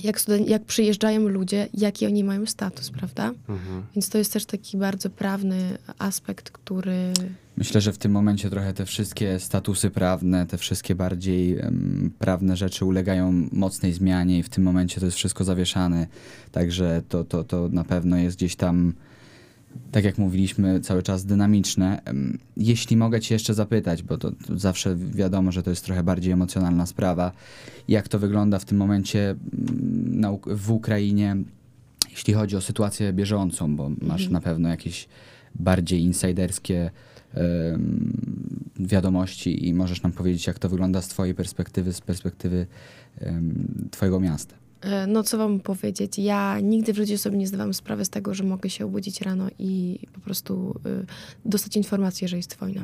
jak, 0.02 0.20
studen- 0.20 0.48
jak 0.48 0.64
przyjeżdżają 0.64 1.28
ludzie, 1.28 1.68
jaki 1.74 2.06
oni 2.06 2.24
mają 2.24 2.46
status, 2.46 2.90
prawda? 2.90 3.32
Mhm. 3.48 3.82
Więc 3.96 4.08
to 4.08 4.18
jest 4.18 4.32
też 4.32 4.46
taki 4.46 4.76
bardzo 4.76 5.10
prawny 5.10 5.78
aspekt, 5.98 6.50
który 6.50 7.12
Myślę, 7.56 7.80
że 7.80 7.92
w 7.92 7.98
tym 7.98 8.12
momencie 8.12 8.50
trochę 8.50 8.74
te 8.74 8.86
wszystkie 8.86 9.40
statusy 9.40 9.90
prawne, 9.90 10.46
te 10.46 10.58
wszystkie 10.58 10.94
bardziej 10.94 11.58
em, 11.58 12.10
prawne 12.18 12.56
rzeczy 12.56 12.84
ulegają 12.84 13.48
mocnej 13.52 13.92
zmianie 13.92 14.38
i 14.38 14.42
w 14.42 14.48
tym 14.48 14.64
momencie 14.64 15.00
to 15.00 15.06
jest 15.06 15.18
wszystko 15.18 15.44
zawieszane. 15.44 16.06
Także 16.52 17.02
to, 17.08 17.24
to, 17.24 17.44
to 17.44 17.68
na 17.68 17.84
pewno 17.84 18.16
jest 18.16 18.36
gdzieś 18.36 18.56
tam, 18.56 18.92
tak 19.92 20.04
jak 20.04 20.18
mówiliśmy, 20.18 20.80
cały 20.80 21.02
czas 21.02 21.24
dynamiczne. 21.24 22.02
Jeśli 22.56 22.96
mogę 22.96 23.20
Cię 23.20 23.34
jeszcze 23.34 23.54
zapytać, 23.54 24.02
bo 24.02 24.18
to, 24.18 24.32
to 24.32 24.58
zawsze 24.58 24.96
wiadomo, 24.96 25.52
że 25.52 25.62
to 25.62 25.70
jest 25.70 25.84
trochę 25.84 26.02
bardziej 26.02 26.32
emocjonalna 26.32 26.86
sprawa, 26.86 27.32
jak 27.88 28.08
to 28.08 28.18
wygląda 28.18 28.58
w 28.58 28.64
tym 28.64 28.78
momencie 28.78 29.30
mm, 29.30 30.20
na, 30.20 30.32
w 30.46 30.70
Ukrainie, 30.70 31.36
jeśli 32.10 32.34
chodzi 32.34 32.56
o 32.56 32.60
sytuację 32.60 33.12
bieżącą, 33.12 33.76
bo 33.76 33.88
masz 33.88 34.22
Mhm. 34.22 34.32
na 34.32 34.40
pewno 34.40 34.68
jakieś 34.68 35.08
bardziej 35.54 36.00
insiderskie 36.00 36.90
wiadomości 38.80 39.68
i 39.68 39.74
możesz 39.74 40.02
nam 40.02 40.12
powiedzieć, 40.12 40.46
jak 40.46 40.58
to 40.58 40.68
wygląda 40.68 41.02
z 41.02 41.08
Twojej 41.08 41.34
perspektywy, 41.34 41.92
z 41.92 42.00
perspektywy 42.00 42.66
Twojego 43.90 44.20
miasta. 44.20 44.54
E, 44.86 45.06
No, 45.06 45.22
co 45.22 45.38
wam 45.38 45.60
powiedzieć? 45.60 46.18
Ja 46.18 46.60
nigdy 46.60 46.92
w 46.92 46.96
życiu 46.96 47.18
sobie 47.18 47.38
nie 47.38 47.46
zdawałam 47.46 47.74
sprawy 47.74 48.04
z 48.04 48.10
tego, 48.10 48.34
że 48.34 48.44
mogę 48.44 48.70
się 48.70 48.84
obudzić 48.84 49.20
rano 49.20 49.46
i 49.58 49.98
po 50.14 50.20
prostu 50.20 50.80
y, 50.86 51.06
dostać 51.44 51.76
informację, 51.76 52.28
że 52.28 52.36
jest 52.36 52.56
wojna. 52.56 52.82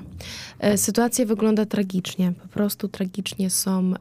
E, 0.59 0.79
sytuacja 0.79 1.27
wygląda 1.27 1.67
tragicznie. 1.67 2.33
Po 2.43 2.49
prostu 2.49 2.89
tragicznie 2.89 3.51
są 3.51 3.95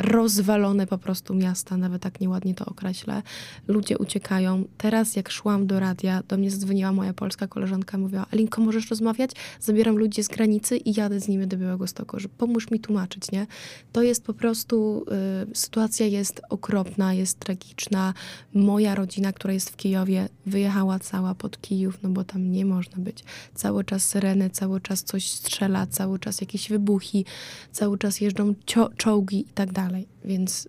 rozwalone 0.00 0.86
po 0.86 0.98
prostu 0.98 1.34
miasta, 1.34 1.76
nawet 1.76 2.02
tak 2.02 2.20
nieładnie 2.20 2.54
to 2.54 2.64
określę. 2.64 3.22
Ludzie 3.68 3.98
uciekają. 3.98 4.64
Teraz, 4.78 5.16
jak 5.16 5.30
szłam 5.30 5.66
do 5.66 5.80
radia, 5.80 6.22
do 6.28 6.36
mnie 6.36 6.50
zadzwoniła 6.50 6.92
moja 6.92 7.12
polska 7.12 7.46
koleżanka, 7.46 7.98
mówiła, 7.98 8.26
Alinko, 8.32 8.60
możesz 8.62 8.90
rozmawiać? 8.90 9.30
Zabieram 9.60 9.96
ludzi 9.96 10.22
z 10.22 10.28
granicy 10.28 10.76
i 10.76 11.00
jadę 11.00 11.20
z 11.20 11.28
nimi 11.28 11.46
do 11.46 11.56
Białegostoku, 11.56 12.20
że 12.20 12.28
pomóż 12.28 12.70
mi 12.70 12.80
tłumaczyć, 12.80 13.32
nie? 13.32 13.46
To 13.92 14.02
jest 14.02 14.24
po 14.24 14.34
prostu, 14.34 15.04
y, 15.52 15.56
sytuacja 15.56 16.06
jest 16.06 16.40
okropna, 16.50 17.14
jest 17.14 17.38
tragiczna. 17.46 18.14
Moja 18.54 18.94
rodzina, 18.94 19.32
która 19.32 19.54
jest 19.54 19.70
w 19.70 19.76
Kijowie, 19.76 20.28
wyjechała 20.46 20.98
cała 20.98 21.34
pod 21.34 21.60
Kijów, 21.60 21.98
no 22.02 22.08
bo 22.08 22.24
tam 22.24 22.52
nie 22.52 22.64
można 22.64 22.98
być. 23.02 23.24
Cały 23.54 23.84
czas 23.84 24.04
syreny, 24.04 24.50
cały 24.50 24.80
czas 24.80 25.02
coś 25.02 25.30
strzela, 25.30 25.86
cały 25.86 26.18
czas 26.18 26.40
jakieś 26.40 26.68
wybuchy, 26.68 27.24
cały 27.72 27.98
czas 27.98 28.20
jeżdżą 28.20 28.54
cio- 28.66 28.96
czołgi 28.96 29.40
i 29.40 29.52
tak 29.54 29.72
dalej. 29.72 30.06
Więc 30.24 30.68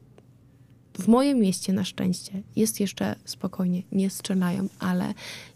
w 1.00 1.08
moim 1.08 1.38
mieście 1.40 1.74
na 1.74 1.84
szczęście 1.84 2.44
jest 2.56 2.80
jeszcze 2.80 3.16
spokojnie, 3.26 3.82
nie 3.92 4.10
strzelają, 4.10 4.68
ale 4.80 5.14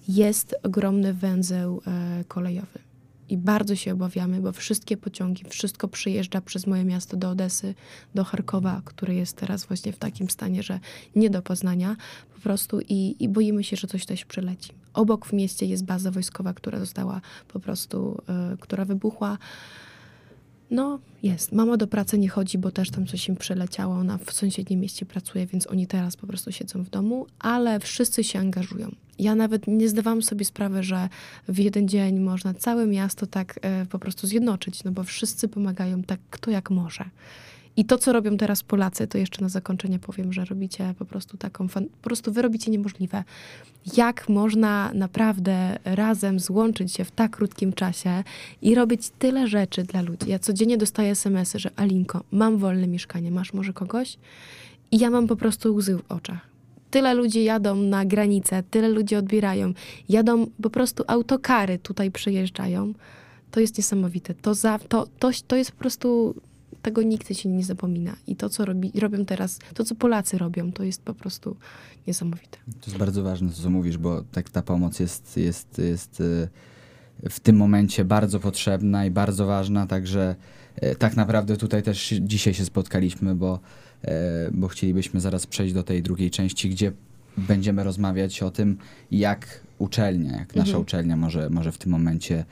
jest 0.08 0.56
ogromny 0.64 1.14
węzeł 1.14 1.82
e, 1.88 2.24
kolejowy. 2.28 2.91
I 3.32 3.38
bardzo 3.38 3.76
się 3.76 3.94
obawiamy, 3.94 4.41
bo 4.41 4.52
wszystkie 4.52 4.98
pociągi, 4.98 5.44
wszystko 5.50 5.88
przyjeżdża 5.88 6.41
przez 6.41 6.67
moje 6.67 6.86
miasto 6.86 7.17
do 7.17 7.30
Odesy, 7.30 7.76
do 8.15 8.24
Charkowa, 8.24 8.82
które 8.86 9.15
jest 9.15 9.38
teraz 9.38 9.65
właśnie 9.65 9.94
w 9.94 9.98
takim 9.98 10.30
stanie, 10.30 10.63
że 10.63 10.80
nie 11.15 11.30
do 11.30 11.41
poznania 11.41 11.96
po 12.36 12.41
prostu 12.41 12.82
i, 12.82 13.15
i 13.20 13.30
boimy 13.30 13.63
się, 13.63 13.76
że 13.76 13.88
coś 13.88 14.06
też 14.06 14.26
przyleci. 14.26 14.72
Obok 14.94 15.26
w 15.26 15.34
mieście 15.34 15.65
jest 15.65 15.86
baza 15.86 16.12
wojskowa, 16.12 16.54
która 16.54 16.80
została 16.80 17.22
po 17.48 17.60
prostu, 17.60 18.22
e, 18.30 18.58
która 18.60 18.86
wybuchła. 18.86 19.38
No, 20.72 21.00
jest. 21.24 21.52
Mama 21.52 21.78
do 21.78 21.88
pracy 21.88 22.18
nie 22.18 22.30
chodzi, 22.30 22.58
bo 22.58 22.72
też 22.72 22.92
tam 22.92 23.08
coś 23.08 23.30
im 23.30 23.36
przeleciało. 23.36 23.96
Ona 23.96 24.18
w 24.18 24.34
sąsiednim 24.34 24.80
mieście 24.80 25.06
pracuje, 25.06 25.46
więc 25.46 25.68
oni 25.68 25.88
teraz 25.88 26.18
po 26.18 26.28
prostu 26.28 26.52
siedzą 26.52 26.84
w 26.84 26.90
domu, 26.90 27.26
ale 27.40 27.80
wszyscy 27.80 28.24
się 28.24 28.40
angażują. 28.40 28.92
Ja 29.20 29.36
nawet 29.36 29.68
nie 29.68 29.90
zdawałam 29.90 30.22
sobie 30.22 30.46
sprawy, 30.46 30.84
że 30.84 31.10
w 31.48 31.60
jeden 31.60 31.88
dzień 31.88 32.20
można 32.20 32.54
całe 32.54 32.88
miasto 32.88 33.28
tak 33.28 33.60
e, 33.62 33.86
po 33.86 34.00
prostu 34.00 34.28
zjednoczyć, 34.28 34.84
no 34.84 34.92
bo 34.92 35.04
wszyscy 35.04 35.48
pomagają 35.48 36.04
tak, 36.04 36.20
kto 36.30 36.52
jak 36.52 36.70
może. 36.70 37.06
I 37.78 37.86
to, 37.86 37.98
co 37.98 38.14
robią 38.14 38.38
teraz 38.38 38.64
Polacy, 38.64 39.08
to 39.08 39.18
jeszcze 39.18 39.42
na 39.42 39.50
zakończenie 39.50 40.00
powiem, 40.00 40.34
że 40.34 40.46
robicie 40.46 40.94
po 41.00 41.06
prostu 41.06 41.38
taką, 41.38 41.68
fan, 41.68 41.86
po 41.86 42.04
prostu 42.04 42.32
wy 42.32 42.42
robicie 42.42 42.72
niemożliwe. 42.72 43.24
Jak 43.98 44.30
można 44.30 44.92
naprawdę 44.94 45.78
razem 45.86 46.40
złączyć 46.40 46.94
się 46.94 47.06
w 47.06 47.12
tak 47.12 47.32
krótkim 47.32 47.74
czasie 47.74 48.24
i 48.62 48.76
robić 48.76 49.10
tyle 49.20 49.48
rzeczy 49.48 49.84
dla 49.84 50.02
ludzi. 50.02 50.30
Ja 50.30 50.40
codziennie 50.40 50.78
dostaję 50.78 51.12
smsy, 51.12 51.60
że 51.60 51.70
Alinko, 51.76 52.24
mam 52.32 52.58
wolne 52.58 52.88
mieszkanie, 52.88 53.32
masz 53.32 53.54
może 53.54 53.74
kogoś? 53.74 54.18
I 54.92 55.00
ja 55.00 55.10
mam 55.10 55.28
po 55.28 55.36
prostu 55.36 55.76
łzy 55.76 55.98
w 55.98 56.12
oczach. 56.12 56.52
Tyle 56.92 57.14
ludzi 57.14 57.44
jadą 57.44 57.76
na 57.76 58.06
granicę, 58.06 58.64
tyle 58.72 58.90
ludzi 58.90 59.16
odbierają. 59.16 59.74
Jadą 60.10 60.48
po 60.62 60.70
prostu 60.70 61.04
autokary 61.08 61.80
tutaj 61.80 62.12
przyjeżdżają. 62.12 62.94
To 63.52 63.60
jest 63.60 63.78
niesamowite. 63.78 64.34
To, 64.34 64.54
za, 64.54 64.80
to, 64.80 65.08
to, 65.20 65.30
to 65.48 65.56
jest 65.56 65.72
po 65.72 65.78
prostu 65.78 66.36
tego 66.82 67.02
nikt 67.02 67.38
się 67.38 67.50
nie 67.50 67.63
zapomina. 67.63 68.15
I 68.28 68.36
to, 68.36 68.50
co 68.50 68.65
robi, 68.65 68.91
robią 69.00 69.26
teraz, 69.26 69.60
to, 69.74 69.84
co 69.84 69.96
Polacy 69.96 70.38
robią, 70.38 70.72
to 70.72 70.84
jest 70.84 71.02
po 71.02 71.13
prostu 71.13 71.56
niesamowite. 72.08 72.58
To 72.82 72.86
jest 72.88 72.98
bardzo 72.98 73.24
ważne, 73.24 73.50
co 73.50 73.70
mówisz, 73.70 73.98
bo 73.98 74.22
tak 74.32 74.50
ta 74.50 74.62
pomoc 74.62 75.00
jest, 75.00 75.38
jest, 75.38 75.78
jest 75.78 76.22
y, 76.22 76.50
w 77.30 77.39
tym 77.39 77.56
momencie 77.56 78.06
bardzo 78.06 78.39
potrzebna 78.39 79.06
i 79.06 79.12
bardzo 79.12 79.46
ważna, 79.46 79.88
także 79.88 80.36
y, 80.84 80.96
tak 80.96 81.15
naprawdę 81.15 81.58
tutaj 81.58 81.84
też 81.84 82.13
dzisiaj 82.22 82.54
się 82.54 82.65
spotkaliśmy, 82.65 83.36
bo, 83.36 83.60
y, 84.04 84.10
bo 84.52 84.67
chcielibyśmy 84.67 85.22
zaraz 85.22 85.48
przejść 85.48 85.74
do 85.74 85.84
tej 85.84 86.04
drugiej 86.04 86.32
części, 86.32 86.70
gdzie 86.70 86.91
będziemy 87.38 87.84
rozmawiać 87.84 88.44
o 88.44 88.52
tym, 88.52 88.78
jak 89.12 89.62
uczelnia, 89.78 90.32
jak 90.32 90.56
nasza 90.56 90.70
mhm. 90.70 90.82
uczelnia 90.82 91.15
może, 91.15 91.50
może 91.50 91.72
w 91.72 91.78
tym 91.78 91.91
momencie 91.91 92.46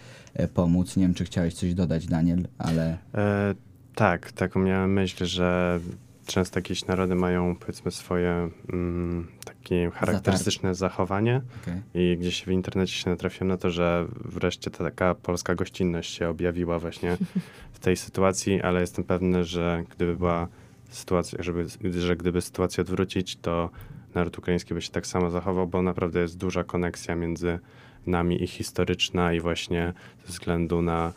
pomóc. 0.54 0.98
Nie 0.98 1.04
wiem, 1.04 1.14
czy 1.14 1.26
chciałeś 1.26 1.54
coś 1.54 1.74
dodać, 1.74 2.06
Daniel, 2.06 2.48
ale... 2.58 2.98
E 3.14 3.69
tak, 3.96 4.32
taką 4.32 4.60
miałem 4.60 4.94
myśl, 4.94 5.26
że 5.26 5.80
często 6.26 6.60
jakieś 6.60 6.86
narody 6.86 7.16
mają 7.16 7.56
powiedzmy 7.56 7.92
swoje 7.92 8.50
mm, 8.74 9.28
takie 9.46 9.92
charakterystyczne 9.92 10.76
zachowanie 10.76 11.42
okay. 11.64 11.82
i 11.94 12.18
gdzieś 12.18 12.46
w 12.46 12.52
internecie 12.52 12.94
się 12.94 13.10
natrafiłem 13.10 13.48
na 13.48 13.58
to, 13.58 13.70
że 13.70 14.06
wreszcie 14.26 14.72
ta 14.72 14.84
taka 14.84 15.16
polska 15.16 15.56
gościnność 15.56 16.14
się 16.14 16.30
objawiła 16.30 16.80
właśnie 16.80 17.18
w 17.74 17.80
tej 17.80 17.98
sytuacji, 17.98 18.62
ale 18.62 18.82
jestem 18.82 19.04
pewny, 19.04 19.44
że 19.44 19.84
gdyby 19.96 20.16
była 20.16 20.48
sytuacja, 20.90 21.44
żeby, 21.44 21.66
że 21.92 22.16
gdyby 22.16 22.42
sytuację 22.42 22.82
odwrócić, 22.82 23.36
to 23.36 23.70
naród 24.16 24.38
ukraiński 24.38 24.74
by 24.74 24.82
się 24.82 24.92
tak 24.92 25.08
samo 25.08 25.32
zachował, 25.32 25.68
bo 25.68 25.82
naprawdę 25.82 26.20
jest 26.20 26.38
duża 26.38 26.64
koneksja 26.64 27.16
między 27.16 27.60
nami 28.06 28.44
i 28.44 28.48
historyczna 28.48 29.34
i 29.34 29.40
właśnie 29.40 29.94
ze 30.26 30.34
względu 30.34 30.82
na 30.82 31.14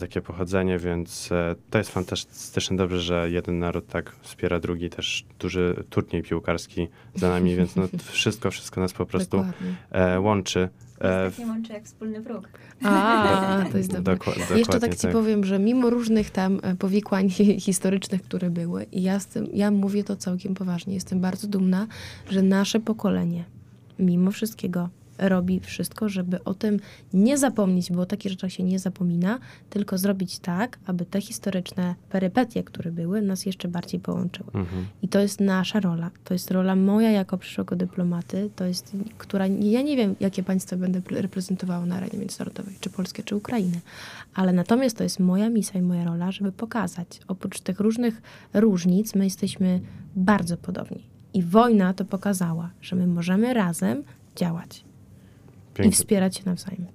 takie 0.00 0.20
pochodzenie, 0.20 0.78
więc 0.78 1.32
e, 1.32 1.54
to 1.70 1.78
jest 1.78 1.90
fantastycznie 1.90 2.76
dobrze, 2.76 3.00
że 3.00 3.30
jeden 3.30 3.58
naród 3.58 3.86
tak 3.86 4.12
wspiera 4.20 4.60
drugi, 4.60 4.90
też 4.90 5.24
duży 5.38 5.84
turniej 5.90 6.22
piłkarski 6.22 6.88
za 7.14 7.28
nami, 7.28 7.56
więc 7.56 7.76
no 7.76 7.88
wszystko, 8.12 8.50
wszystko 8.50 8.80
nas 8.80 8.92
po 8.92 9.06
prostu 9.06 9.44
e, 9.90 10.20
łączy. 10.20 10.68
E, 11.00 11.30
nie 11.38 11.46
łączy 11.46 11.72
jak 11.72 11.84
wspólny 11.84 12.20
wróg. 12.20 12.48
A, 12.82 13.64
to 13.72 13.78
jest 13.78 13.92
dobre. 13.96 14.16
Dokła, 14.16 14.32
Jeszcze 14.56 14.80
tak 14.80 14.94
ci 14.94 15.02
tak. 15.02 15.12
powiem, 15.12 15.44
że 15.44 15.58
mimo 15.58 15.90
różnych 15.90 16.30
tam 16.30 16.60
powikłań 16.78 17.30
historycznych, 17.60 18.22
które 18.22 18.50
były, 18.50 18.86
i 18.92 19.02
ja, 19.02 19.20
z 19.20 19.26
tym, 19.26 19.48
ja 19.52 19.70
mówię 19.70 20.04
to 20.04 20.16
całkiem 20.16 20.54
poważnie, 20.54 20.94
jestem 20.94 21.20
bardzo 21.20 21.48
dumna, 21.48 21.86
że 22.30 22.42
nasze 22.42 22.80
pokolenie, 22.80 23.44
mimo 23.98 24.30
wszystkiego, 24.30 24.88
robi 25.18 25.60
wszystko, 25.60 26.08
żeby 26.08 26.44
o 26.44 26.54
tym 26.54 26.80
nie 27.12 27.38
zapomnieć, 27.38 27.92
bo 27.92 28.00
o 28.00 28.06
takich 28.06 28.32
rzeczach 28.32 28.52
się 28.52 28.62
nie 28.62 28.78
zapomina, 28.78 29.38
tylko 29.70 29.98
zrobić 29.98 30.38
tak, 30.38 30.78
aby 30.86 31.06
te 31.06 31.20
historyczne 31.20 31.94
perypetie, 32.10 32.64
które 32.64 32.92
były, 32.92 33.22
nas 33.22 33.46
jeszcze 33.46 33.68
bardziej 33.68 34.00
połączyły. 34.00 34.50
Mhm. 34.54 34.86
I 35.02 35.08
to 35.08 35.20
jest 35.20 35.40
nasza 35.40 35.80
rola. 35.80 36.10
To 36.24 36.34
jest 36.34 36.50
rola 36.50 36.76
moja 36.76 37.10
jako 37.10 37.38
przyszłego 37.38 37.76
dyplomaty, 37.76 38.50
to 38.56 38.64
jest, 38.64 38.96
która, 39.18 39.46
ja 39.46 39.82
nie 39.82 39.96
wiem, 39.96 40.14
jakie 40.20 40.42
państwo 40.42 40.76
będę 40.76 41.00
reprezentowała 41.10 41.86
na 41.86 41.96
arenie 41.96 42.18
międzynarodowej, 42.18 42.76
czy 42.80 42.90
Polskie, 42.90 43.22
czy 43.22 43.36
Ukrainę, 43.36 43.80
ale 44.34 44.52
natomiast 44.52 44.96
to 44.96 45.02
jest 45.02 45.20
moja 45.20 45.50
misja 45.50 45.80
i 45.80 45.82
moja 45.82 46.04
rola, 46.04 46.32
żeby 46.32 46.52
pokazać, 46.52 47.20
oprócz 47.28 47.60
tych 47.60 47.80
różnych 47.80 48.22
różnic, 48.54 49.14
my 49.14 49.24
jesteśmy 49.24 49.80
bardzo 50.16 50.56
podobni. 50.56 51.16
I 51.34 51.42
wojna 51.42 51.94
to 51.94 52.04
pokazała, 52.04 52.70
że 52.80 52.96
my 52.96 53.06
możemy 53.06 53.54
razem 53.54 54.02
działać. 54.36 54.85
Pięknie, 55.76 55.88
I 55.88 55.92
wspierać 55.92 56.36
się 56.36 56.42
nawzajem. 56.46 56.86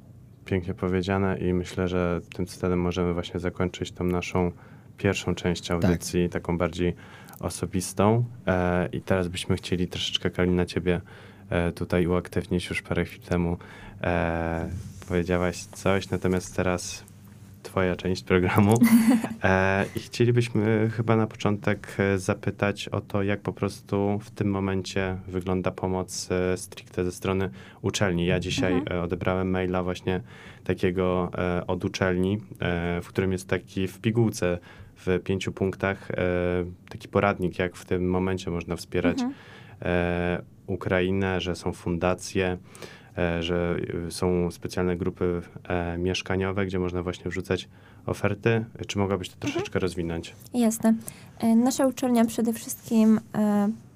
Pięknie 0.46 0.74
powiedziane 0.74 1.38
i 1.38 1.54
myślę, 1.54 1.88
że 1.88 2.22
tym 2.36 2.46
cytatem 2.46 2.80
możemy 2.80 3.14
właśnie 3.14 3.40
zakończyć 3.40 3.92
tą 3.92 4.04
naszą 4.04 4.52
pierwszą 4.98 5.36
część 5.36 5.72
audycji, 5.72 6.30
tak. 6.30 6.42
taką 6.42 6.58
bardziej 6.58 6.96
osobistą. 7.40 8.26
E, 8.48 8.90
I 8.92 9.02
teraz 9.02 9.28
byśmy 9.28 9.56
chcieli 9.56 9.88
troszeczkę, 9.88 10.30
Kalina, 10.30 10.66
ciebie 10.66 11.02
e, 11.50 11.72
tutaj 11.72 12.08
uaktywnić. 12.08 12.70
Już 12.70 12.82
parę 12.82 13.06
chwil 13.06 13.22
temu 13.22 13.58
e, 14.02 14.70
powiedziałaś 15.08 15.58
coś, 15.58 16.10
natomiast 16.10 16.56
teraz 16.56 17.04
twoja 17.64 17.96
część 17.96 18.24
programu. 18.24 18.74
E, 19.44 19.86
I 19.96 20.00
chcielibyśmy 20.00 20.90
chyba 20.94 21.16
na 21.16 21.28
początek 21.28 21.96
e, 22.00 22.18
zapytać 22.18 22.88
o 22.88 23.02
to, 23.02 23.24
jak 23.24 23.42
po 23.42 23.54
prostu 23.54 24.20
w 24.24 24.32
tym 24.32 24.52
momencie 24.52 25.18
wygląda 25.28 25.72
pomoc 25.72 26.30
e, 26.32 26.58
stricte 26.58 27.04
ze 27.06 27.12
strony 27.12 27.50
uczelni. 27.82 28.26
Ja 28.26 28.40
dzisiaj 28.40 28.74
mhm. 28.74 29.02
odebrałem 29.02 29.50
maila 29.50 29.84
właśnie 29.84 30.22
takiego 30.64 31.32
e, 31.38 31.68
od 31.68 31.86
uczelni, 31.86 32.38
e, 32.60 33.02
w 33.02 33.08
którym 33.08 33.32
jest 33.32 33.48
taki 33.48 33.88
w 33.88 34.00
pigułce 34.00 34.58
w 34.96 35.20
pięciu 35.24 35.52
punktach 35.52 36.12
e, 36.12 36.16
taki 36.90 37.08
poradnik, 37.08 37.60
jak 37.60 37.76
w 37.76 37.86
tym 37.86 38.10
momencie 38.10 38.52
można 38.52 38.76
wspierać 38.76 39.22
mhm. 39.22 39.34
Ukrainę, 40.68 41.42
że 41.42 41.56
są 41.56 41.74
fundacje, 41.74 42.58
E, 42.58 43.01
że 43.40 43.78
e, 44.08 44.12
są 44.12 44.52
specjalne 44.52 44.98
grupy 44.98 45.42
e, 45.64 45.98
mieszkaniowe, 45.98 46.66
gdzie 46.66 46.80
można 46.80 47.04
właśnie 47.04 47.32
wrzucać 47.32 47.70
oferty. 48.06 48.66
Czy 48.88 49.00
mogłabyś 49.00 49.30
to 49.30 49.36
troszeczkę 49.40 49.68
mhm. 49.68 49.82
rozwinąć? 49.82 50.36
Jasne. 50.54 50.94
Nasza 51.56 51.88
uczelnia 51.88 52.26
przede 52.26 52.54
wszystkim 52.54 53.20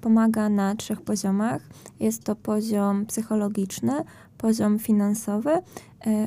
pomaga 0.00 0.48
na 0.48 0.74
trzech 0.74 1.00
poziomach. 1.00 1.62
Jest 2.00 2.24
to 2.24 2.36
poziom 2.36 3.06
psychologiczny, 3.06 3.92
poziom 4.38 4.78
finansowy 4.78 5.50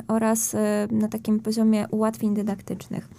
oraz 0.07 0.55
na 0.91 1.07
takim 1.07 1.39
poziomie 1.39 1.87
ułatwień 1.91 2.35
dydaktycznych. 2.35 3.09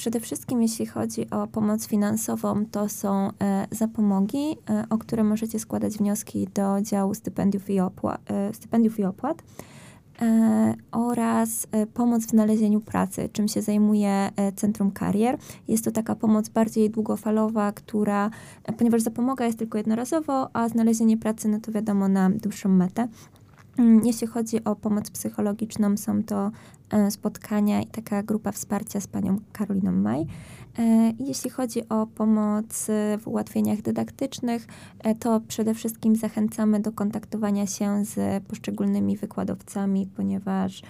E, 0.00 0.02
przede 0.02 0.20
wszystkim, 0.20 0.62
jeśli 0.62 0.86
chodzi 0.86 1.30
o 1.30 1.46
pomoc 1.46 1.86
finansową, 1.86 2.66
to 2.66 2.88
są 2.88 3.30
e, 3.42 3.66
zapomogi, 3.70 4.56
e, 4.70 4.84
o 4.90 4.98
które 4.98 5.24
możecie 5.24 5.58
składać 5.58 5.98
wnioski 5.98 6.48
do 6.54 6.82
działu 6.82 7.14
stypendiów 7.14 7.70
i, 7.70 7.80
opłat, 7.80 8.20
stypendiów 8.52 8.98
i 8.98 9.04
opłat 9.04 9.42
oraz 10.92 11.66
pomoc 11.94 12.26
w 12.26 12.30
znalezieniu 12.30 12.80
pracy, 12.80 13.28
czym 13.32 13.48
się 13.48 13.62
zajmuje 13.62 14.30
Centrum 14.56 14.90
Karier. 14.90 15.38
Jest 15.68 15.84
to 15.84 15.90
taka 15.90 16.14
pomoc 16.14 16.48
bardziej 16.48 16.90
długofalowa, 16.90 17.72
która, 17.72 18.30
ponieważ 18.78 19.02
zapomoga 19.02 19.46
jest 19.46 19.58
tylko 19.58 19.78
jednorazowo, 19.78 20.56
a 20.56 20.68
znalezienie 20.68 21.16
pracy, 21.16 21.48
no 21.48 21.60
to 21.60 21.72
wiadomo, 21.72 22.08
na 22.08 22.30
dłuższą 22.30 22.68
metę. 22.68 23.08
Mm, 23.78 24.06
jeśli 24.06 24.26
chodzi 24.26 24.64
o 24.64 24.76
pomoc 24.76 25.10
psychologiczną, 25.10 25.96
są 25.96 26.22
to 26.22 26.46
e, 26.46 26.50
spotkania 27.10 27.82
i 27.82 27.86
taka 27.86 28.22
grupa 28.22 28.52
wsparcia 28.52 29.00
z 29.00 29.06
panią 29.06 29.38
Karoliną 29.52 29.92
Maj. 29.92 30.26
E, 30.78 31.12
jeśli 31.18 31.50
chodzi 31.50 31.88
o 31.88 32.06
pomoc 32.06 32.86
w 33.18 33.28
ułatwieniach 33.28 33.82
dydaktycznych, 33.82 34.66
e, 34.98 35.14
to 35.14 35.40
przede 35.48 35.74
wszystkim 35.74 36.16
zachęcamy 36.16 36.80
do 36.80 36.92
kontaktowania 36.92 37.66
się 37.66 38.04
z 38.04 38.44
poszczególnymi 38.44 39.16
wykładowcami, 39.16 40.08
ponieważ 40.16 40.82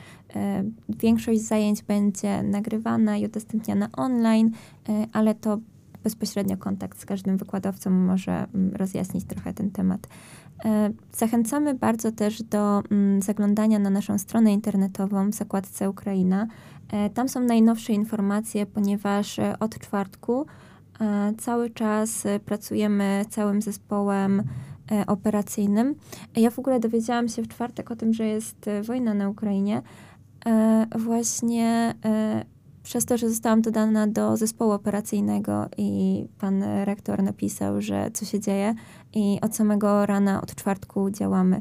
większość 0.89 1.41
zajęć 1.41 1.83
będzie 1.83 2.43
nagrywana 2.43 3.17
i 3.17 3.27
udostępniana 3.27 3.89
online, 3.93 4.51
ale 5.13 5.35
to 5.35 5.59
bezpośrednio 6.05 6.57
kontakt 6.57 7.01
z 7.01 7.07
każdym 7.07 7.37
wykładowcą 7.37 7.91
może 7.91 8.47
mm, 8.55 8.77
rozjaśnić 8.77 9.25
trochę 9.25 9.53
ten 9.55 9.71
temat. 9.71 10.09
E, 10.65 10.91
zachęcamy 11.13 11.75
bardzo 11.75 12.13
też 12.13 12.43
do 12.43 12.83
mm, 12.91 13.23
zaglądania 13.23 13.79
na 13.79 13.91
naszą 13.91 14.19
stronę 14.19 14.53
internetową 14.53 15.31
w 15.31 15.35
zakładce 15.35 15.91
Ukraina. 15.91 16.47
E, 16.93 17.11
tam 17.11 17.29
są 17.29 17.41
najnowsze 17.41 17.93
informacje, 17.93 18.67
ponieważ 18.67 19.39
e, 19.39 19.59
od 19.59 19.79
czwartku 19.79 20.47
cały 21.39 21.71
czas 21.71 22.27
pracujemy 22.45 23.25
całym 23.31 23.63
zespołem 23.63 24.43
operacyjnym. 25.07 25.95
Ja 26.37 26.51
w 26.51 26.59
ogóle 26.59 26.81
dowiedziałam 26.81 27.29
się 27.29 27.43
w 27.43 27.49
czwartek 27.49 27.91
o 27.91 27.97
tym, 27.97 28.15
że 28.15 28.27
jest 28.27 28.71
wojna 28.83 29.15
na 29.15 29.29
Ukrainie. 29.29 29.83
Właśnie 30.99 31.95
przez 32.91 33.05
to, 33.05 33.19
że 33.19 33.29
zostałam 33.29 33.63
dodana 33.63 34.07
do 34.07 34.37
zespołu 34.37 34.73
operacyjnego 34.73 35.69
i 35.77 36.25
pan 36.39 36.63
rektor 36.85 37.23
napisał, 37.23 37.81
że 37.81 38.11
co 38.15 38.25
się 38.25 38.41
dzieje 38.41 38.75
i 39.15 39.39
od 39.43 39.57
samego 39.57 40.07
rana, 40.07 40.43
od 40.43 40.55
czwartku 40.55 41.11
działamy. 41.11 41.61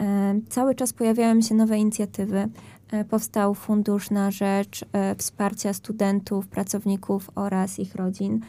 E, 0.00 0.40
cały 0.48 0.74
czas 0.74 0.92
pojawiają 0.92 1.40
się 1.40 1.54
nowe 1.54 1.78
inicjatywy. 1.78 2.48
powstał 3.10 3.54
fundusz 3.54 4.10
na 4.10 4.30
rzecz 4.30 4.84
wsparcia 5.18 5.72
studentów, 5.72 6.46
pracowników 6.46 7.30
oraz 7.34 7.78
ich 7.78 7.94
rodzin. 7.94 8.40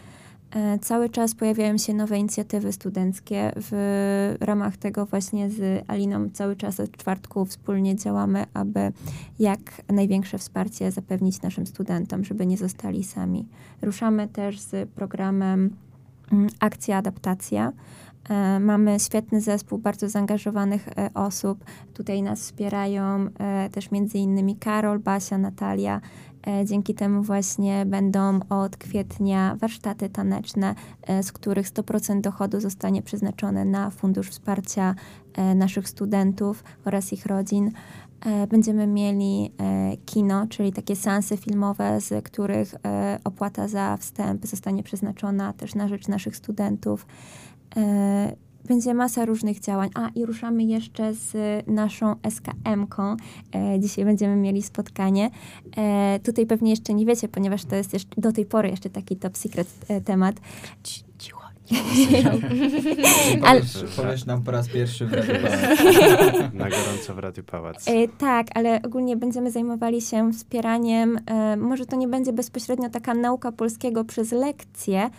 E, 0.56 0.80
cały 0.80 1.10
czas 1.10 1.36
pojawiają 1.36 1.78
się 1.78 1.94
nowe 1.94 2.18
inicjatywy 2.18 2.72
studenckie. 2.72 3.52
W 3.56 4.36
ramach 4.40 4.78
tego 4.78 5.06
właśnie 5.06 5.50
z 5.50 5.84
Aliną 5.88 6.30
cały 6.34 6.56
czas 6.56 6.80
od 6.80 6.98
czwartku 6.98 7.46
wspólnie 7.46 7.96
działamy, 7.96 8.46
aby 8.54 8.92
jak 9.40 9.60
największe 9.90 10.38
wsparcie 10.38 10.92
zapewnić 10.92 11.42
naszym 11.42 11.68
studentom, 11.68 12.24
żeby 12.24 12.46
nie 12.46 12.58
zostali 12.58 13.04
sami. 13.04 13.48
Ruszamy 13.82 14.28
też 14.28 14.60
z 14.60 14.90
programem 14.90 15.76
mm, 16.32 16.48
Akcja 16.60 16.98
Adaptacja. 16.98 17.72
E, 18.30 18.60
mamy 18.60 19.00
świetny 19.00 19.42
zespół 19.42 19.80
bardzo 19.80 20.10
zaangażowanych 20.10 20.88
e, 20.88 21.10
osób. 21.14 21.66
Tutaj 21.94 22.24
nas 22.24 22.40
wspierają 22.40 23.28
też 23.72 23.92
między 23.92 24.18
innymi 24.18 24.56
Karol, 24.56 25.00
Basia, 25.00 25.38
Natalia, 25.38 26.02
E, 26.48 26.66
dzięki 26.66 26.94
temu 26.94 27.24
właśnie 27.24 27.86
będą 27.86 28.40
od 28.50 28.78
kwietnia 28.78 29.56
warsztaty 29.56 30.10
taneczne, 30.10 30.76
e, 31.02 31.24
z 31.24 31.32
których 31.32 31.68
100% 31.68 32.22
dochodu 32.22 32.60
zostanie 32.60 33.02
przeznaczone 33.02 33.66
na 33.66 33.90
Fundusz 33.90 34.30
Wsparcia 34.30 34.96
e, 35.34 35.56
naszych 35.56 35.90
studentów 35.90 36.64
oraz 36.86 37.14
ich 37.14 37.26
rodzin. 37.26 37.72
Będziemy 38.50 38.88
mieli 38.88 39.54
kino, 40.06 40.48
czyli 40.48 40.74
takie 40.74 40.96
seanse 40.96 41.38
filmowe, 41.38 42.02
z 42.02 42.26
których 42.26 42.76
opłata 43.24 43.68
za 43.68 43.98
wstęp 43.98 44.48
zostanie 44.48 44.84
przeznaczona 44.84 45.54
też 45.54 45.76
na 45.76 45.88
rzecz 45.88 46.08
naszych 46.08 46.36
studentów 46.36 47.06
będzie 48.70 48.94
masa 48.94 49.26
różnych 49.26 49.60
działań. 49.60 49.90
A 49.96 50.10
i 50.16 50.26
ruszamy 50.26 50.64
jeszcze 50.64 51.14
z 51.14 51.34
naszą 51.68 52.16
SKM-ką. 52.24 53.16
E, 53.56 53.80
dzisiaj 53.80 54.06
będziemy 54.06 54.36
mieli 54.36 54.62
spotkanie. 54.62 55.30
E, 55.78 56.20
tutaj 56.24 56.46
pewnie 56.46 56.72
jeszcze 56.72 56.94
nie 56.94 57.06
wiecie, 57.06 57.28
ponieważ 57.28 57.66
to 57.66 57.76
jest 57.76 57.94
jeszcze, 57.94 58.22
do 58.22 58.32
tej 58.32 58.46
pory 58.46 58.70
jeszcze 58.70 58.90
taki 58.90 59.16
top 59.16 59.38
secret 59.38 59.68
e, 59.88 60.02
temat. 60.02 60.36
Cicho. 60.84 61.40
ale 63.46 63.62
powiesz 63.96 64.26
nam 64.26 64.44
po 64.44 64.52
raz 64.52 64.68
pierwszy 64.68 65.06
w 65.06 65.14
Radiu 65.14 65.34
Pałac. 65.42 65.70
Na 66.54 66.70
gorąco 66.70 67.16
w 67.16 67.20
Radiu 67.20 67.44
Pałac. 67.44 67.88
E, 67.88 68.08
tak, 68.08 68.48
ale 68.56 68.82
ogólnie 68.82 69.18
będziemy 69.18 69.52
zajmowali 69.52 70.02
się 70.02 70.34
wspieraniem, 70.34 71.20
e, 71.26 71.58
może 71.58 71.86
to 71.86 71.96
nie 71.96 72.08
będzie 72.08 72.34
bezpośrednio 72.34 72.90
taka 72.90 73.14
nauka 73.14 73.52
polskiego 73.52 74.04
przez 74.04 74.32
lekcje, 74.32 75.10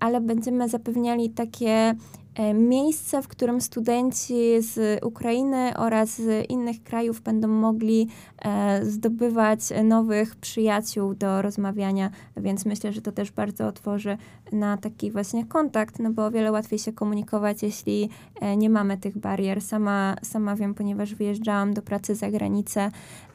ale 0.00 0.20
będziemy 0.20 0.68
zapewniali 0.68 1.30
takie 1.30 1.94
E, 2.38 2.54
miejsce, 2.54 3.22
w 3.22 3.28
którym 3.28 3.60
studenci 3.60 4.62
z 4.62 5.04
Ukrainy 5.04 5.72
oraz 5.76 6.08
z 6.16 6.50
innych 6.50 6.82
krajów 6.82 7.20
będą 7.20 7.48
mogli 7.48 8.08
e, 8.38 8.84
zdobywać 8.84 9.60
nowych 9.84 10.36
przyjaciół 10.36 11.14
do 11.14 11.42
rozmawiania, 11.42 12.10
więc 12.36 12.64
myślę, 12.64 12.92
że 12.92 13.02
to 13.02 13.12
też 13.12 13.30
bardzo 13.32 13.66
otworzy 13.66 14.16
na 14.52 14.76
taki 14.76 15.10
właśnie 15.10 15.46
kontakt, 15.46 15.98
no 15.98 16.10
bo 16.10 16.26
o 16.26 16.30
wiele 16.30 16.52
łatwiej 16.52 16.78
się 16.78 16.92
komunikować, 16.92 17.62
jeśli 17.62 18.08
e, 18.40 18.56
nie 18.56 18.70
mamy 18.70 18.98
tych 18.98 19.18
barier. 19.18 19.60
Sama, 19.60 20.16
sama 20.22 20.56
wiem, 20.56 20.74
ponieważ 20.74 21.14
wyjeżdżałam 21.14 21.74
do 21.74 21.82
pracy 21.82 22.14
za 22.14 22.30
granicę, 22.30 22.90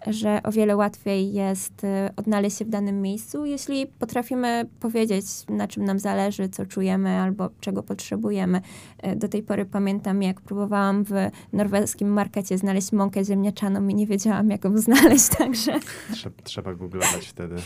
że 0.08 0.44
o 0.44 0.52
wiele 0.52 0.76
łatwiej 0.76 1.34
jest 1.34 1.86
odnaleźć 2.16 2.58
się 2.58 2.66
w 2.66 2.70
danym 2.70 3.02
miejscu, 3.02 3.46
jeśli 3.46 3.88
potrafimy 3.88 4.66
powiedzieć, 4.80 5.26
na 5.50 5.68
czym 5.68 5.86
nam 5.86 6.00
zależy, 6.00 6.50
co 6.50 6.66
czujemy 6.66 7.10
albo 7.10 7.50
czego 7.60 7.84
potrzebujemy. 7.84 8.62
E, 8.98 9.16
do 9.16 9.28
tej 9.28 9.44
pory 9.44 9.66
pamiętam, 9.66 10.24
jak 10.24 10.42
próbowałam 10.42 11.04
w 11.04 11.12
norweskim 11.54 12.10
markecie 12.10 12.58
znaleźć 12.58 12.92
mąkę 12.92 13.26
ziemniaczaną 13.26 13.88
i 13.88 13.96
nie 13.96 14.08
wiedziałam, 14.08 14.50
jak 14.50 14.64
ją 14.64 14.78
znaleźć, 14.78 15.30
także... 15.38 15.80
Trzeba, 16.12 16.36
trzeba 16.44 16.74
googlować 16.74 17.28
wtedy. 17.28 17.56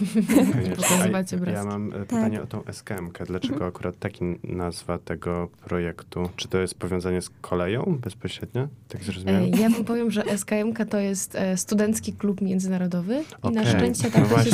Ja 1.53 1.65
mam 1.65 1.89
e, 1.89 1.91
tak. 1.91 2.07
pytanie 2.07 2.41
o 2.41 2.47
tą 2.47 2.62
SKM-kę. 2.62 3.25
Dlaczego 3.39 3.65
akurat 3.65 4.00
taki 4.00 4.23
nazwa 4.43 4.97
tego 4.97 5.50
projektu? 5.65 6.30
Czy 6.36 6.47
to 6.47 6.58
jest 6.58 6.76
powiązanie 6.76 7.21
z 7.21 7.30
koleją 7.41 7.97
bezpośrednio? 8.02 8.67
Tak 8.88 9.04
zrozumiałem? 9.04 9.43
E, 9.43 9.58
ja 9.58 9.69
powiem, 9.86 10.12
że 10.12 10.23
SKM-ka 10.23 10.86
to 10.86 11.00
jest 11.00 11.38
Studencki 11.56 12.13
Klub 12.13 12.41
Międzynarodowy 12.41 13.23
okay. 13.41 13.52
i 13.52 13.56
na 13.56 13.65
szczęście 13.65 14.12
tak, 14.12 14.30
no 14.30 14.38
to, 14.38 14.43
się, 14.43 14.52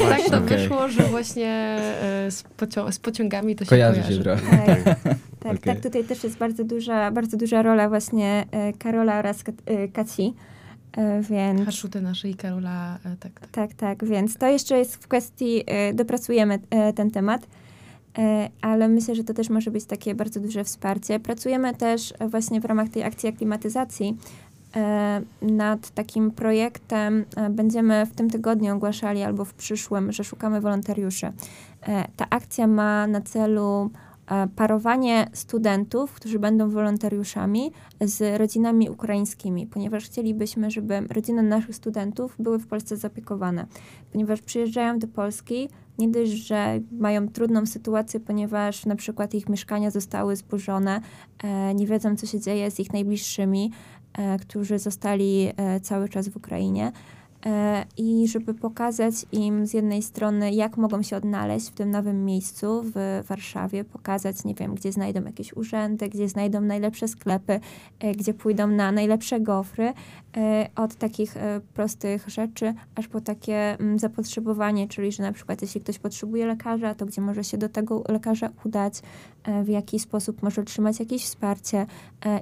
no 0.00 0.08
tak 0.08 0.22
to 0.22 0.38
okay. 0.44 0.58
wyszło, 0.58 0.88
że 0.88 1.02
właśnie 1.02 1.78
z, 2.30 2.42
pocią 2.42 2.92
z 2.92 2.98
pociągami 2.98 3.56
to 3.56 3.64
się 3.64 3.68
kojarzy. 3.68 4.00
kojarzy. 4.00 4.16
Się 4.16 4.22
trochę. 4.22 4.76
Tak. 5.04 5.16
Tak, 5.46 5.56
okay. 5.56 5.74
tak, 5.74 5.82
tutaj 5.82 6.04
też 6.04 6.24
jest 6.24 6.38
bardzo 6.38 6.64
duża, 6.64 7.10
bardzo 7.10 7.36
duża 7.36 7.62
rola 7.62 7.88
właśnie 7.88 8.44
e, 8.50 8.72
Karola 8.72 9.18
oraz 9.18 9.44
e, 9.66 9.88
Kaci. 9.88 10.34
E, 10.96 11.22
więc... 11.22 11.64
Haszuty 11.64 12.00
naszej 12.00 12.34
Karola, 12.34 12.98
tak, 13.20 13.40
tak. 13.40 13.50
Tak, 13.50 13.74
tak, 13.74 14.04
więc 14.04 14.36
to 14.36 14.46
jeszcze 14.46 14.78
jest 14.78 14.96
w 14.96 15.08
kwestii, 15.08 15.64
dopracujemy 15.94 16.58
ten 16.96 17.10
temat, 17.10 17.46
ale 18.60 18.88
myślę, 18.88 19.14
że 19.14 19.24
to 19.24 19.34
też 19.34 19.50
może 19.50 19.70
być 19.70 19.84
takie 19.84 20.14
bardzo 20.14 20.40
duże 20.40 20.64
wsparcie. 20.64 21.20
Pracujemy 21.20 21.74
też 21.74 22.14
właśnie 22.28 22.60
w 22.60 22.64
ramach 22.64 22.88
tej 22.88 23.04
akcji 23.04 23.28
aklimatyzacji 23.28 24.16
nad 25.42 25.90
takim 25.90 26.30
projektem. 26.30 27.24
Będziemy 27.50 28.06
w 28.06 28.14
tym 28.14 28.30
tygodniu 28.30 28.74
ogłaszali 28.74 29.22
albo 29.22 29.44
w 29.44 29.54
przyszłym, 29.54 30.12
że 30.12 30.24
szukamy 30.24 30.60
wolontariuszy. 30.60 31.32
Ta 32.16 32.26
akcja 32.30 32.66
ma 32.66 33.06
na 33.06 33.20
celu 33.20 33.90
E, 33.90 34.05
parowanie 34.56 35.30
studentów, 35.32 36.12
którzy 36.12 36.38
będą 36.38 36.70
wolontariuszami 36.70 37.72
z 38.00 38.38
rodzinami 38.38 38.90
ukraińskimi, 38.90 39.66
ponieważ 39.66 40.04
chcielibyśmy, 40.04 40.70
żeby 40.70 41.00
rodziny 41.00 41.42
naszych 41.42 41.76
studentów 41.76 42.36
były 42.38 42.58
w 42.58 42.66
Polsce 42.66 42.96
zaopiekowane. 42.96 43.66
Ponieważ 44.12 44.42
przyjeżdżają 44.42 44.98
do 44.98 45.08
Polski, 45.08 45.68
nie 45.98 46.08
dość, 46.08 46.30
że 46.30 46.80
mają 46.92 47.28
trudną 47.28 47.66
sytuację, 47.66 48.20
ponieważ 48.20 48.86
na 48.86 48.96
przykład 48.96 49.34
ich 49.34 49.48
mieszkania 49.48 49.90
zostały 49.90 50.36
zburzone, 50.36 51.00
e, 51.42 51.74
nie 51.74 51.86
wiedzą, 51.86 52.16
co 52.16 52.26
się 52.26 52.40
dzieje 52.40 52.70
z 52.70 52.80
ich 52.80 52.92
najbliższymi, 52.92 53.72
e, 54.12 54.38
którzy 54.38 54.78
zostali 54.78 55.52
cały 55.82 56.08
czas 56.08 56.28
w 56.28 56.36
Ukrainie 56.36 56.92
E, 56.92 57.15
i 57.96 58.28
żeby 58.28 58.54
pokazać 58.54 59.14
im 59.32 59.66
z 59.66 59.74
jednej 59.74 60.02
strony, 60.02 60.52
jak 60.52 60.76
mogą 60.76 61.02
się 61.02 61.16
odnaleźć 61.16 61.68
w 61.68 61.74
tym 61.74 61.90
nowym 61.90 62.24
miejscu 62.24 62.82
w 62.94 63.22
Warszawie, 63.28 63.84
pokazać, 63.84 64.44
nie 64.44 64.54
wiem, 64.54 64.74
gdzie 64.74 64.92
znajdą 64.92 65.24
jakieś 65.24 65.52
urzędy, 65.52 66.08
gdzie 66.08 66.28
znajdą 66.28 66.60
najlepsze 66.60 67.08
sklepy, 67.08 67.60
e, 68.00 68.12
gdzie 68.12 68.34
pójdą 68.34 68.66
na 68.66 68.92
najlepsze 68.92 69.40
gofry, 69.40 69.92
e, 70.36 70.68
od 70.76 70.94
takich 70.94 71.34
prostych 71.74 72.28
rzeczy, 72.28 72.74
aż 72.94 73.08
po 73.08 73.20
takie 73.20 73.78
mm, 73.80 73.98
zapotrzebowanie, 73.98 74.88
czyli 74.88 75.12
że 75.12 75.22
na 75.22 75.32
przykład 75.32 75.62
jeśli 75.62 75.80
ktoś 75.80 75.98
potrzebuje 75.98 76.46
lekarza, 76.46 76.94
to 76.94 77.06
gdzie 77.06 77.20
może 77.20 77.44
się 77.44 77.58
do 77.58 77.68
tego 77.68 78.02
lekarza 78.08 78.50
udać, 78.64 79.02
w 79.64 79.68
jaki 79.68 79.98
sposób 79.98 80.42
może 80.42 80.62
otrzymać 80.62 81.00
jakieś 81.00 81.24
wsparcie 81.24 81.86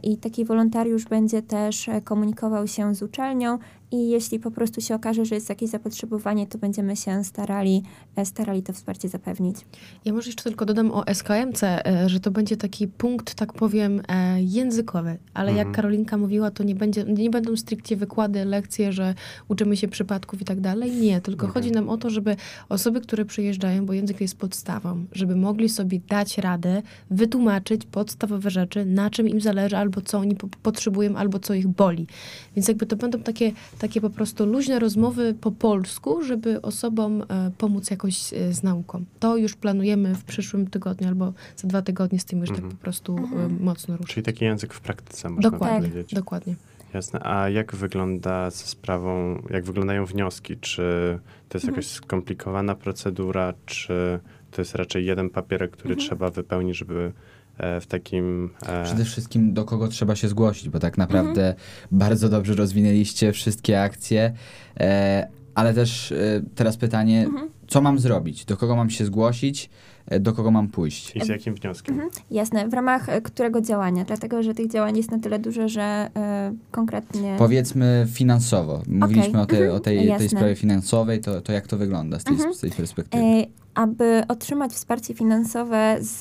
i 0.02 0.16
taki 0.16 0.44
wolontariusz 0.44 1.04
będzie 1.04 1.42
też 1.42 1.90
komunikował 2.04 2.66
się 2.66 2.94
z 2.94 3.02
uczelnią 3.02 3.58
i 3.94 4.08
jeśli 4.08 4.38
po 4.38 4.50
prostu 4.50 4.80
się 4.80 4.94
okaże, 4.94 5.24
że 5.24 5.34
jest 5.34 5.48
jakieś 5.48 5.70
zapotrzebowanie, 5.70 6.46
to 6.46 6.58
będziemy 6.58 6.96
się 6.96 7.24
starali, 7.24 7.82
e, 8.16 8.26
starali 8.26 8.62
to 8.62 8.72
wsparcie 8.72 9.08
zapewnić. 9.08 9.56
Ja 10.04 10.12
może 10.12 10.28
jeszcze 10.28 10.42
tylko 10.42 10.66
dodam 10.66 10.90
o 10.90 11.06
SKMC, 11.06 11.62
e, 11.62 12.08
że 12.08 12.20
to 12.20 12.30
będzie 12.30 12.56
taki 12.56 12.88
punkt, 12.88 13.34
tak 13.34 13.52
powiem, 13.52 14.02
e, 14.08 14.42
językowy, 14.42 15.18
ale 15.34 15.50
mhm. 15.50 15.66
jak 15.66 15.76
Karolinka 15.76 16.16
mówiła, 16.16 16.50
to 16.50 16.64
nie, 16.64 16.74
będzie, 16.74 17.04
nie 17.04 17.30
będą 17.30 17.56
stricte 17.56 17.96
wykłady, 17.96 18.44
lekcje, 18.44 18.92
że 18.92 19.14
uczymy 19.48 19.76
się 19.76 19.88
przypadków 19.88 20.42
i 20.42 20.44
tak 20.44 20.60
dalej. 20.60 20.92
Nie, 20.92 21.20
tylko 21.20 21.46
mhm. 21.46 21.52
chodzi 21.52 21.72
nam 21.72 21.88
o 21.88 21.96
to, 21.96 22.10
żeby 22.10 22.36
osoby, 22.68 23.00
które 23.00 23.24
przyjeżdżają, 23.24 23.86
bo 23.86 23.92
język 23.92 24.20
jest 24.20 24.38
podstawą, 24.38 25.04
żeby 25.12 25.36
mogli 25.36 25.68
sobie 25.68 26.00
dać 26.08 26.38
radę, 26.38 26.82
wytłumaczyć 27.10 27.86
podstawowe 27.86 28.50
rzeczy, 28.50 28.84
na 28.84 29.10
czym 29.10 29.28
im 29.28 29.40
zależy, 29.40 29.76
albo 29.76 30.00
co 30.00 30.18
oni 30.18 30.36
potrzebują, 30.62 31.16
albo 31.16 31.38
co 31.38 31.54
ich 31.54 31.68
boli. 31.68 32.06
Więc 32.56 32.68
jakby 32.68 32.86
to 32.86 32.96
będą 32.96 33.18
takie 33.18 33.52
takie 33.78 34.00
po 34.00 34.10
prostu 34.10 34.46
luźne 34.46 34.78
rozmowy 34.78 35.34
po 35.40 35.52
polsku, 35.52 36.22
żeby 36.22 36.62
osobom 36.62 37.22
e, 37.22 37.50
pomóc 37.58 37.90
jakoś 37.90 38.32
e, 38.32 38.52
z 38.52 38.62
nauką. 38.62 39.04
To 39.20 39.36
już 39.36 39.56
planujemy 39.56 40.14
w 40.14 40.24
przyszłym 40.24 40.66
tygodniu 40.66 41.08
albo 41.08 41.32
za 41.56 41.68
dwa 41.68 41.82
tygodnie 41.82 42.18
z 42.18 42.24
tym 42.24 42.40
już 42.40 42.48
tak 42.48 42.56
mhm. 42.56 42.70
tak 42.70 42.78
po 42.78 42.82
prostu 42.82 43.16
e, 43.16 43.20
mhm. 43.20 43.62
mocno 43.62 43.96
ruszyć. 43.96 44.14
Czyli 44.14 44.24
taki 44.24 44.44
język 44.44 44.74
w 44.74 44.80
praktyce, 44.80 45.28
można 45.30 45.50
dokładnie, 45.50 45.88
powiedzieć. 45.88 46.14
Dokładnie. 46.14 46.54
Jasne. 46.94 47.20
A 47.22 47.48
jak 47.48 47.74
wygląda 47.74 48.50
ze 48.50 48.66
sprawą, 48.66 49.42
jak 49.50 49.64
wyglądają 49.64 50.06
wnioski? 50.06 50.56
Czy 50.56 51.18
to 51.48 51.58
jest 51.58 51.64
mhm. 51.64 51.74
jakaś 51.74 51.86
skomplikowana 51.86 52.74
procedura, 52.74 53.54
czy 53.66 54.20
to 54.50 54.60
jest 54.60 54.74
raczej 54.74 55.06
jeden 55.06 55.30
papierek, 55.30 55.70
który 55.70 55.94
mhm. 55.94 56.08
trzeba 56.08 56.30
wypełnić, 56.30 56.76
żeby 56.76 57.12
w 57.58 57.86
takim... 57.88 58.50
E, 58.66 58.84
Przede 58.84 59.04
wszystkim 59.04 59.54
do 59.54 59.64
kogo 59.64 59.88
trzeba 59.88 60.16
się 60.16 60.28
zgłosić, 60.28 60.68
bo 60.68 60.78
tak 60.78 60.98
naprawdę 60.98 61.46
mhm. 61.48 61.56
bardzo 61.92 62.28
dobrze 62.28 62.54
rozwinęliście 62.54 63.32
wszystkie 63.32 63.82
akcje, 63.82 64.32
e, 64.80 65.28
ale 65.54 65.74
też 65.74 66.14
teraz 66.54 66.76
pytanie, 66.76 67.24
mhm 67.24 67.54
co 67.68 67.80
mam 67.80 67.98
zrobić, 67.98 68.44
do 68.44 68.56
kogo 68.56 68.76
mam 68.76 68.90
się 68.90 69.04
zgłosić, 69.04 69.70
e, 70.06 70.20
do 70.20 70.32
kogo 70.32 70.50
mam 70.50 70.68
pójść. 70.68 71.16
I 71.16 71.24
z 71.24 71.28
jakim 71.28 71.54
wnioskiem? 71.54 71.94
Mhm. 71.94 72.10
Jasne, 72.30 72.68
w 72.68 72.74
ramach 72.74 73.08
e, 73.08 73.20
którego 73.20 73.60
działania? 73.60 74.04
Dlatego, 74.04 74.42
że 74.42 74.54
tych 74.54 74.70
działań 74.70 74.96
jest 74.96 75.10
na 75.10 75.18
tyle 75.18 75.38
dużo, 75.38 75.68
że 75.68 76.10
y, 76.52 76.70
konkretnie... 76.70 77.34
Powiedzmy 77.38 78.06
finansowo. 78.12 78.82
Mówiliśmy 78.88 79.40
o, 79.40 79.46
tej, 79.46 79.58
Mhm. 79.58 79.76
o 79.76 79.80
tej, 79.80 79.98
tej 79.98 80.08
Jasne. 80.08 80.28
sprawie 80.28 80.56
finansowej, 80.56 81.20
to, 81.20 81.40
to 81.40 81.52
jak 81.52 81.66
to 81.66 81.76
wygląda 81.76 82.18
z 82.18 82.24
tej, 82.24 82.34
Mhm. 82.34 82.54
z 82.54 82.60
tej 82.60 82.70
perspektywy? 82.70 83.24
E, 83.24 83.46
aby 83.74 84.22
otrzymać 84.28 84.72
wsparcie 84.72 85.14
finansowe, 85.14 85.96
z, 86.00 86.20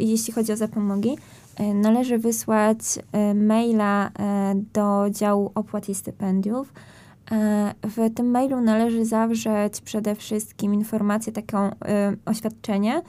jeśli 0.00 0.32
chodzi 0.32 0.52
o 0.52 0.56
zapomogi, 0.56 1.18
e, 1.56 1.74
należy 1.74 2.18
wysłać 2.18 2.78
e, 3.12 3.34
maila 3.34 4.06
e, 4.08 4.54
do 4.72 5.10
działu 5.10 5.52
opłat 5.54 5.88
i 5.88 5.94
stypendiów. 5.94 6.72
W 7.82 8.14
tym 8.14 8.30
mailu 8.30 8.60
należy 8.60 9.04
zawrzeć 9.04 9.80
przede 9.80 10.14
wszystkim 10.14 10.74
informację, 10.74 11.32
taką 11.32 11.70
oświadczenie 12.26 13.02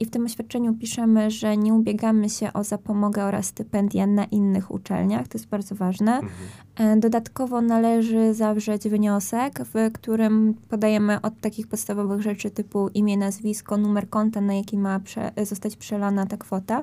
i 0.00 0.06
w 0.06 0.10
tym 0.10 0.24
oświadczeniu 0.24 0.74
piszemy, 0.74 1.30
że 1.30 1.56
nie 1.56 1.74
ubiegamy 1.74 2.30
się 2.30 2.52
o 2.52 2.64
zapomogę 2.64 3.24
oraz 3.24 3.46
stypendia 3.46 4.06
na 4.06 4.24
innych 4.24 4.70
uczelniach. 4.70 5.28
To 5.28 5.38
jest 5.38 5.48
bardzo 5.48 5.74
ważne. 5.74 6.14
Mhm. 6.14 6.30
E, 6.76 6.96
Dodatkowo 6.96 7.60
należy 7.60 8.34
zawrzeć 8.34 8.88
wniosek, 8.88 9.60
w 9.74 9.92
którym 9.92 10.54
podajemy 10.68 11.20
od 11.20 11.40
takich 11.40 11.66
podstawowych 11.66 12.22
rzeczy 12.22 12.50
typu 12.50 12.88
imię, 12.88 13.16
nazwisko, 13.16 13.76
numer 13.76 14.08
konta, 14.08 14.40
na 14.40 14.54
jaki 14.54 14.78
ma 14.78 15.00
prze, 15.00 15.32
zostać 15.42 15.76
przelana 15.76 16.26
ta 16.26 16.36
kwota 16.36 16.82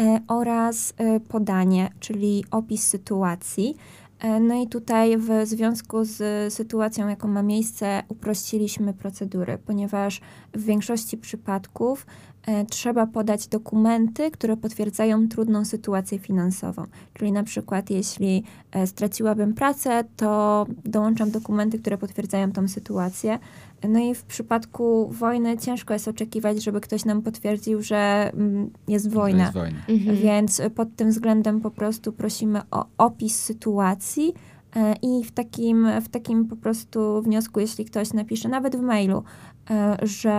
e, 0.00 0.20
oraz 0.28 0.94
e, 0.96 1.20
podanie, 1.20 1.90
czyli 2.00 2.44
opis 2.50 2.82
sytuacji. 2.82 3.76
E, 4.20 4.40
No 4.40 4.54
i 4.62 4.66
tutaj 4.66 5.18
w 5.18 5.28
związku 5.44 6.04
z 6.04 6.52
sytuacją, 6.54 7.08
jaką 7.08 7.28
ma 7.28 7.42
miejsce, 7.42 8.02
uprościliśmy 8.08 8.94
procedury, 8.94 9.58
ponieważ 9.66 10.20
w 10.54 10.64
większości 10.64 11.18
przypadków 11.18 12.06
e, 12.46 12.64
trzeba 12.64 13.06
podać 13.06 13.46
dokumenty, 13.46 14.30
które 14.30 14.56
potwierdzają 14.56 15.28
trudną 15.28 15.64
sytuację 15.64 16.18
finansową. 16.18 16.86
Czyli 17.14 17.32
na 17.32 17.42
przykład 17.42 17.90
jeśli 17.90 18.44
e, 18.72 18.86
straciłabym 18.86 19.54
pracę, 19.54 20.04
to 20.16 20.66
dołączam 20.84 21.30
dokumenty, 21.30 21.78
które 21.78 21.98
potwierdzają 21.98 22.52
tą 22.52 22.68
sytuację. 22.68 23.38
No 23.88 23.98
i 23.98 24.14
w 24.14 24.24
przypadku 24.24 25.08
wojny 25.08 25.58
ciężko 25.58 25.94
jest 25.94 26.08
oczekiwać, 26.08 26.62
żeby 26.62 26.80
ktoś 26.80 27.04
nam 27.04 27.22
potwierdził, 27.22 27.82
że 27.82 28.30
mm, 28.34 28.70
jest 28.88 29.10
wojna. 29.10 29.42
jest 29.42 29.54
wojna. 29.54 29.78
Mhm. 29.88 30.16
Więc 30.16 30.62
pod 30.74 30.96
tym 30.96 31.10
względem 31.10 31.60
po 31.60 31.70
prostu 31.70 32.12
prosimy 32.12 32.60
o 32.70 32.84
opis 32.98 33.40
sytuacji 33.40 34.34
e, 34.76 34.94
i 35.02 35.24
w 35.24 35.32
takim, 35.32 35.88
w 36.02 36.08
takim 36.08 36.44
po 36.44 36.56
prostu 36.56 37.22
wniosku, 37.22 37.60
jeśli 37.60 37.84
ktoś 37.84 38.12
napisze, 38.12 38.48
nawet 38.48 38.76
w 38.76 38.80
mailu, 38.80 39.22
e, 39.70 39.96
że 40.02 40.30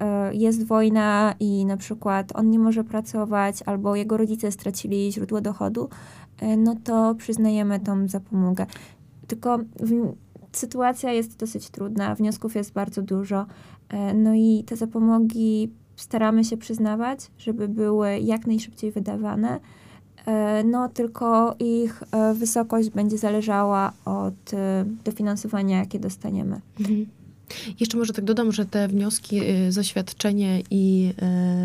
e, 0.00 0.34
jest 0.34 0.66
wojna 0.66 1.34
i 1.40 1.66
na 1.66 1.76
przykład 1.76 2.36
on 2.36 2.50
nie 2.50 2.58
może 2.58 2.84
pracować 2.84 3.62
albo 3.66 3.96
jego 3.96 4.16
rodzice 4.16 4.52
stracili 4.52 5.12
źródło 5.12 5.40
dochodu, 5.40 5.88
no 6.58 6.74
to 6.84 7.14
przyznajemy 7.14 7.80
tą 7.80 8.08
zapomogę. 8.08 8.66
Tylko 9.26 9.58
w, 9.58 10.14
sytuacja 10.56 11.12
jest 11.12 11.36
dosyć 11.36 11.70
trudna, 11.70 12.14
wniosków 12.14 12.54
jest 12.54 12.72
bardzo 12.72 13.02
dużo, 13.02 13.46
e, 13.88 14.14
no 14.14 14.34
i 14.34 14.64
te 14.66 14.76
zapomogi 14.76 15.70
staramy 15.96 16.44
się 16.44 16.56
przyznawać, 16.56 17.20
żeby 17.38 17.68
były 17.68 18.18
jak 18.18 18.46
najszybciej 18.46 18.90
wydawane. 18.92 19.60
E, 20.26 20.64
No, 20.64 20.88
tylko 20.88 21.54
ich 21.58 22.02
e, 22.12 22.34
wysokość 22.34 22.90
będzie 22.90 23.18
zależała 23.18 23.92
od 24.04 24.50
dofinansowania, 25.04 25.78
jakie 25.78 25.98
dostaniemy. 26.00 26.60
Mhm. 26.80 27.06
Jeszcze 27.80 27.96
może 27.98 28.12
tak 28.12 28.24
dodam, 28.24 28.52
że 28.52 28.64
te 28.66 28.88
wnioski, 28.88 29.40
y, 29.42 29.72
zaświadczenie 29.72 30.62
i 30.70 31.12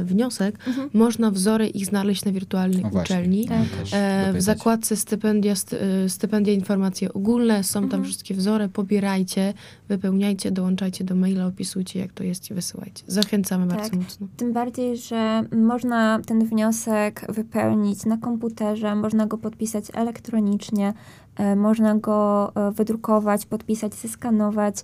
y, 0.01 0.05
wniosek, 0.05 0.55
Mhm. 0.67 0.89
można 0.93 1.31
wzory 1.31 1.67
ich 1.67 1.85
znaleźć 1.85 2.25
na 2.25 2.31
wirtualnej 2.31 2.83
O 2.83 2.89
właśnie, 2.89 3.15
uczelni. 3.15 3.45
Tak. 3.47 3.57
E, 3.91 4.33
w 4.33 4.41
zakładce 4.41 4.95
stypendia, 4.95 5.55
st, 5.55 5.73
y, 6.05 6.09
stypendia 6.09 6.53
informacje 6.53 7.13
ogólne, 7.13 7.63
są 7.63 7.79
tam 7.79 7.83
Mhm. 7.85 8.03
wszystkie 8.03 8.33
wzory, 8.35 8.69
pobierajcie, 8.69 9.53
wypełniajcie, 9.89 10.51
dołączajcie 10.51 11.03
do 11.03 11.15
maila, 11.15 11.45
opisujcie 11.45 11.99
jak 11.99 12.13
to 12.13 12.23
jest 12.23 12.51
i 12.51 12.53
wysyłajcie. 12.53 13.03
Zachęcamy 13.07 13.67
Tak. 13.67 13.77
bardzo 13.77 13.97
mocno. 13.97 14.27
Tym 14.37 14.53
bardziej, 14.53 14.97
że 14.97 15.43
można 15.51 16.19
ten 16.25 16.45
wniosek 16.45 17.25
wypełnić 17.29 18.05
na 18.05 18.17
komputerze, 18.17 18.95
można 18.95 19.25
go 19.25 19.37
podpisać 19.37 19.85
elektronicznie, 19.93 20.93
e, 21.37 21.55
można 21.55 21.95
go 21.95 22.51
e, 22.55 22.71
wydrukować, 22.71 23.45
podpisać, 23.45 23.93
zeskanować, 23.95 24.75
e, 24.79 24.83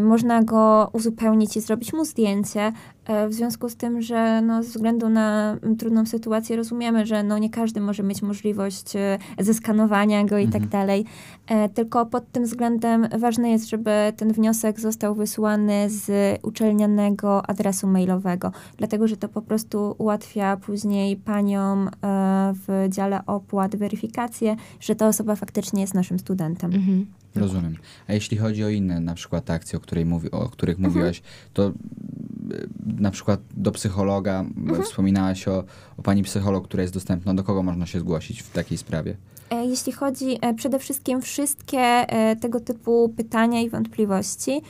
można 0.00 0.42
go 0.42 0.90
uzupełnić 0.92 1.56
i 1.56 1.60
zrobić 1.60 1.92
mu 1.92 2.04
zdjęcie. 2.04 2.72
E, 3.06 3.28
W 3.28 3.34
związku 3.34 3.68
z 3.68 3.76
tym, 3.76 4.02
że 4.02 4.42
no, 4.42 4.62
ze 4.62 4.68
względu 4.68 5.08
na 5.08 5.56
mm, 5.62 5.76
trudną 5.76 6.06
sytuację 6.06 6.56
rozumiemy, 6.56 7.06
że 7.06 7.22
no, 7.22 7.38
nie 7.38 7.50
każdy 7.50 7.80
może 7.80 8.02
mieć 8.02 8.22
możliwość 8.22 8.96
e, 8.96 9.18
zeskanowania 9.38 10.24
go 10.24 10.38
i 10.38 10.44
Mhm. 10.44 10.62
tak 10.62 10.70
dalej. 10.70 11.04
E, 11.48 11.68
Tylko 11.68 12.06
pod 12.06 12.32
tym 12.32 12.44
względem 12.44 13.08
ważne 13.18 13.50
jest, 13.50 13.68
żeby 13.68 13.90
ten 14.16 14.32
wniosek 14.32 14.80
został 14.80 15.14
wysłany 15.14 15.90
z 15.90 16.10
uczelnianego 16.42 17.46
adresu 17.50 17.86
mailowego, 17.86 18.52
dlatego 18.76 19.08
że 19.08 19.16
to 19.16 19.28
po 19.28 19.42
prostu 19.42 19.94
ułatwia 19.98 20.56
później 20.56 21.16
paniom 21.16 21.88
e, 21.88 21.90
w 22.66 22.86
dziale 22.88 23.20
opłat 23.26 23.76
weryfikację, 23.76 24.56
że 24.80 24.94
ta 24.94 25.08
osoba 25.08 25.36
faktycznie 25.36 25.80
jest 25.80 25.94
naszym 25.94 26.18
studentem. 26.18 26.72
Mhm. 26.74 27.06
Rozumiem. 27.34 27.76
A 28.08 28.12
jeśli 28.12 28.36
chodzi 28.36 28.64
o 28.64 28.68
inne 28.68 29.00
na 29.00 29.14
przykład 29.14 29.50
akcje, 29.50 29.76
o, 29.78 29.80
której 29.82 30.04
mówi, 30.06 30.30
o 30.30 30.48
których 30.48 30.76
Mhm. 30.76 30.92
mówiłaś, 30.94 31.22
to 31.52 31.72
na 32.98 33.10
przykład 33.10 33.40
do 33.56 33.72
psychologa, 33.72 34.40
Mhm. 34.40 34.82
wspominałaś 34.82 35.48
o, 35.48 35.64
o 35.98 36.02
pani 36.02 36.22
psycholog, 36.22 36.64
która 36.64 36.82
jest 36.82 36.94
dostępna. 36.94 37.34
Do 37.34 37.44
kogo 37.44 37.62
można 37.62 37.86
się 37.86 38.00
zgłosić 38.00 38.42
w 38.42 38.50
takiej 38.50 38.78
sprawie? 38.78 39.16
E, 39.50 39.66
Jeśli 39.66 39.92
chodzi 39.92 40.38
e, 40.40 40.54
przede 40.54 40.78
wszystkim 40.78 41.22
wszystkie 41.22 41.78
e, 41.78 42.36
tego 42.36 42.60
typu 42.60 43.08
pytania 43.16 43.60
i 43.60 43.70
wątpliwości, 43.70 44.62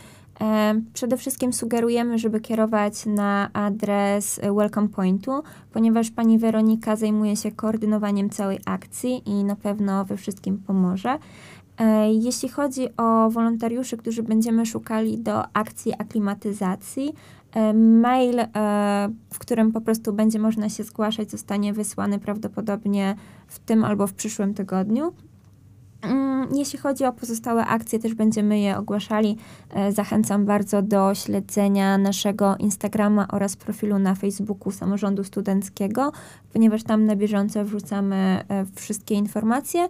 przede 0.92 1.16
wszystkim 1.16 1.52
sugerujemy, 1.52 2.18
żeby 2.18 2.40
kierować 2.40 3.06
na 3.06 3.50
adres 3.52 4.40
Welcome 4.56 4.88
Pointu, 4.88 5.42
ponieważ 5.72 6.10
pani 6.10 6.38
Weronika 6.38 6.96
zajmuje 6.96 7.36
się 7.36 7.52
koordynowaniem 7.52 8.30
całej 8.30 8.60
akcji 8.66 9.22
i 9.26 9.44
na 9.44 9.56
pewno 9.56 10.04
we 10.04 10.16
wszystkim 10.16 10.58
pomoże. 10.58 11.18
Jeśli 12.20 12.48
chodzi 12.48 12.88
o 12.96 13.30
wolontariuszy, 13.30 13.96
którzy 13.96 14.22
będziemy 14.22 14.66
szukali 14.66 15.18
do 15.18 15.56
akcji 15.56 15.92
aklimatyzacji, 15.98 17.12
mail, 17.74 18.40
e, 18.40 18.46
w 19.30 19.38
którym 19.38 19.72
po 19.72 19.80
prostu 19.80 20.12
będzie 20.12 20.38
można 20.38 20.68
się 20.68 20.84
zgłaszać, 20.84 21.30
zostanie 21.30 21.72
wysłany 21.72 22.18
prawdopodobnie 22.18 23.14
w 23.46 23.58
tym 23.58 23.84
albo 23.84 24.06
w 24.06 24.14
przyszłym 24.14 24.54
tygodniu. 24.54 25.12
Mm, 26.02 26.32
Jeśli 26.54 26.78
chodzi 26.78 27.04
o 27.04 27.12
pozostałe 27.12 27.66
akcje, 27.66 27.98
też 27.98 28.14
będziemy 28.14 28.60
je 28.60 28.78
ogłaszali. 28.78 29.36
E, 29.70 29.92
Zachęcam 29.92 30.46
bardzo 30.46 30.82
do 30.82 31.14
śledzenia 31.14 31.98
naszego 31.98 32.56
Instagrama 32.56 33.28
oraz 33.28 33.56
profilu 33.56 33.98
na 33.98 34.14
Facebooku 34.14 34.72
Samorządu 34.72 35.24
Studenckiego, 35.24 36.12
ponieważ 36.52 36.82
tam 36.82 37.04
na 37.04 37.16
bieżąco 37.16 37.64
wrzucamy 37.64 38.44
e, 38.48 38.66
wszystkie 38.74 39.14
informacje 39.14 39.82
e, 39.82 39.88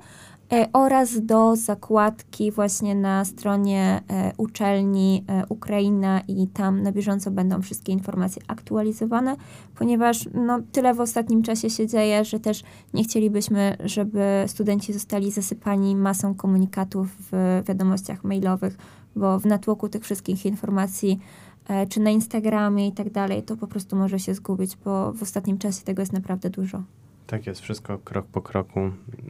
oraz 0.73 1.27
do 1.27 1.57
zakładki 1.57 2.51
właśnie 2.51 2.95
na 2.95 3.25
stronie 3.25 4.03
e, 4.09 4.33
uczelni 4.37 5.25
e, 5.29 5.47
Ukraina 5.49 6.21
i 6.29 6.47
tam 6.47 6.83
na 6.83 6.93
bieżąco 6.93 7.31
będą 7.31 7.63
wszystkie 7.63 7.93
informacje 7.93 8.43
aktualizowane, 8.49 9.37
ponieważ 9.75 10.29
no, 10.35 10.61
tyle 10.73 10.95
w 10.95 11.01
ostatnim 11.01 11.43
czasie 11.43 11.71
się 11.71 11.87
dzieje, 11.87 12.25
że 12.25 12.41
też 12.41 12.63
nie 12.95 13.05
chcielibyśmy, 13.05 13.77
żeby 13.85 14.45
studenci 14.47 14.93
zostali 14.93 15.31
zasypani 15.31 15.97
masą 15.97 16.35
komunikatów 16.35 17.09
w 17.33 17.63
wiadomościach 17.69 18.25
mailowych, 18.25 18.77
bo 19.17 19.39
w 19.39 19.47
natłoku 19.47 19.89
tych 19.89 20.03
wszystkich 20.03 20.47
informacji, 20.47 21.21
e, 21.69 21.87
czy 21.87 22.01
na 22.01 22.11
Instagramie 22.11 22.89
i 22.89 22.93
tak 22.93 23.11
dalej, 23.11 23.43
to 23.43 23.57
po 23.57 23.67
prostu 23.67 23.97
może 23.97 24.19
się 24.19 24.35
zgubić, 24.35 24.77
bo 24.85 25.13
w 25.13 25.23
ostatnim 25.23 25.59
czasie 25.59 25.85
tego 25.85 26.03
jest 26.03 26.13
naprawdę 26.13 26.51
dużo. 26.51 26.83
Tak 27.27 27.47
jest, 27.47 27.61
wszystko 27.61 27.99
krok 27.99 28.27
po 28.27 28.43
kroku. 28.43 28.81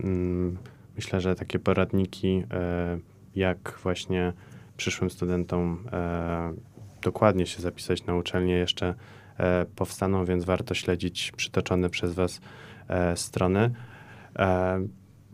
Mm, 0.04 0.56
Myślę, 0.96 1.20
że 1.20 1.35
takie 1.35 1.59
poradniki, 1.59 2.44
e, 2.50 2.98
jak 3.35 3.78
właśnie 3.83 4.33
przyszłym 4.76 5.11
studentom 5.11 5.85
e, 5.92 6.52
dokładnie 7.02 7.46
się 7.46 7.62
zapisać 7.62 8.07
na 8.07 8.14
uczelnię, 8.14 8.55
jeszcze 8.55 8.94
e, 9.38 9.66
powstaną, 9.76 10.24
więc 10.24 10.44
warto 10.44 10.74
śledzić 10.74 11.33
przytoczone 11.37 11.90
przez 11.90 12.14
Was 12.14 12.40
strony. 13.14 13.70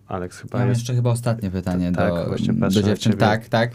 Aleks, 0.08 0.38
chyba 0.38 0.58
Mam 0.58 0.68
jest. 0.68 0.80
jeszcze 0.80 0.94
chyba 0.94 1.10
ostatnie 1.10 1.50
pytanie 1.50 1.92
Tak, 1.92 2.12
do, 2.12 2.70
do 2.70 2.82
dziewczyn. 2.82 3.12
Tak, 3.12 3.48
tak. 3.48 3.70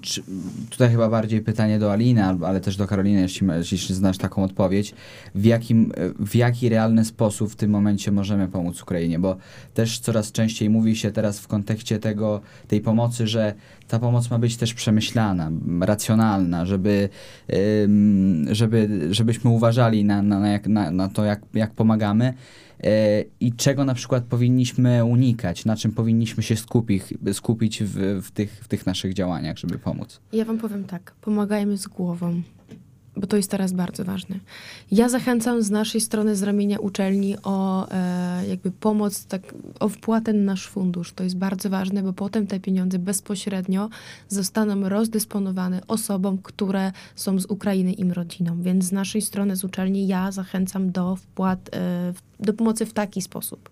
Czy, 0.00 0.22
tutaj 0.70 0.90
chyba 0.90 1.08
bardziej 1.08 1.40
pytanie 1.40 1.78
do 1.78 1.92
Aliny, 1.92 2.24
ale 2.24 2.60
też 2.60 2.76
do 2.76 2.86
Karoliny, 2.86 3.20
jeśli, 3.20 3.46
jeśli 3.72 3.94
znasz 3.94 4.18
taką 4.18 4.44
odpowiedź, 4.44 4.94
w, 5.34 5.44
jakim, 5.44 5.92
w 6.18 6.34
jaki 6.34 6.68
realny 6.68 7.04
sposób 7.04 7.52
w 7.52 7.56
tym 7.56 7.70
momencie 7.70 8.12
możemy 8.12 8.48
pomóc 8.48 8.82
Ukrainie, 8.82 9.18
bo 9.18 9.36
też 9.74 9.98
coraz 9.98 10.32
częściej 10.32 10.70
mówi 10.70 10.96
się 10.96 11.10
teraz 11.10 11.40
w 11.40 11.48
kontekście 11.48 11.98
tego, 11.98 12.40
tej 12.68 12.80
pomocy, 12.80 13.26
że 13.26 13.54
ta 13.88 13.98
pomoc 13.98 14.30
ma 14.30 14.38
być 14.38 14.56
też 14.56 14.74
przemyślana, 14.74 15.50
racjonalna, 15.80 16.66
żeby, 16.66 17.08
żeby, 18.50 19.08
żebyśmy 19.10 19.50
uważali 19.50 20.04
na, 20.04 20.22
na, 20.22 20.40
na, 20.66 20.90
na, 20.90 21.08
to, 21.08 21.24
jak, 21.24 21.40
jak 21.54 21.70
pomagamy, 21.70 22.34
i 23.40 23.52
czego 23.52 23.84
na 23.84 23.94
przykład 23.94 24.24
powinniśmy 24.24 25.04
unikać, 25.04 25.64
na 25.64 25.76
czym 25.76 25.92
powinniśmy 25.92 26.42
się 26.42 26.56
skupić, 26.56 27.02
skupić 27.32 27.82
w, 27.82 28.22
w, 28.22 28.30
tych, 28.30 28.60
w 28.64 28.68
tych 28.68 28.86
naszych 28.86 29.14
działaniach, 29.14 29.58
żeby 29.58 29.78
pomóc. 29.78 30.20
Ja 30.32 30.44
wam 30.44 30.58
powiem 30.58 30.84
tak, 30.84 31.14
pomagajmy 31.20 31.76
z 31.76 31.86
głową 31.86 32.42
bo 33.16 33.26
to 33.26 33.36
jest 33.36 33.50
teraz 33.50 33.72
bardzo 33.72 34.04
ważne. 34.04 34.36
Ja 34.90 35.08
zachęcam 35.08 35.62
z 35.62 35.70
naszej 35.70 36.00
strony, 36.00 36.36
z 36.36 36.42
ramienia 36.42 36.78
uczelni 36.78 37.36
o 37.42 37.88
e, 37.90 38.46
jakby 38.48 38.70
pomoc, 38.70 39.26
tak, 39.26 39.54
o 39.80 39.88
wpłatę 39.88 40.32
na 40.32 40.42
nasz 40.42 40.66
fundusz. 40.66 41.12
To 41.12 41.24
jest 41.24 41.36
bardzo 41.36 41.70
ważne, 41.70 42.02
bo 42.02 42.12
potem 42.12 42.46
te 42.46 42.60
pieniądze 42.60 42.98
bezpośrednio 42.98 43.88
zostaną 44.28 44.88
rozdysponowane 44.88 45.80
osobom, 45.88 46.38
które 46.38 46.92
są 47.14 47.38
z 47.38 47.46
Ukrainy 47.46 47.92
im 47.92 48.12
rodziną. 48.12 48.62
Więc 48.62 48.84
z 48.84 48.92
naszej 48.92 49.22
strony, 49.22 49.56
z 49.56 49.64
uczelni, 49.64 50.06
ja 50.06 50.32
zachęcam 50.32 50.90
do 50.90 51.16
wpłat, 51.16 51.70
e, 51.72 52.12
do 52.40 52.52
pomocy 52.52 52.86
w 52.86 52.92
taki 52.92 53.22
sposób. 53.22 53.70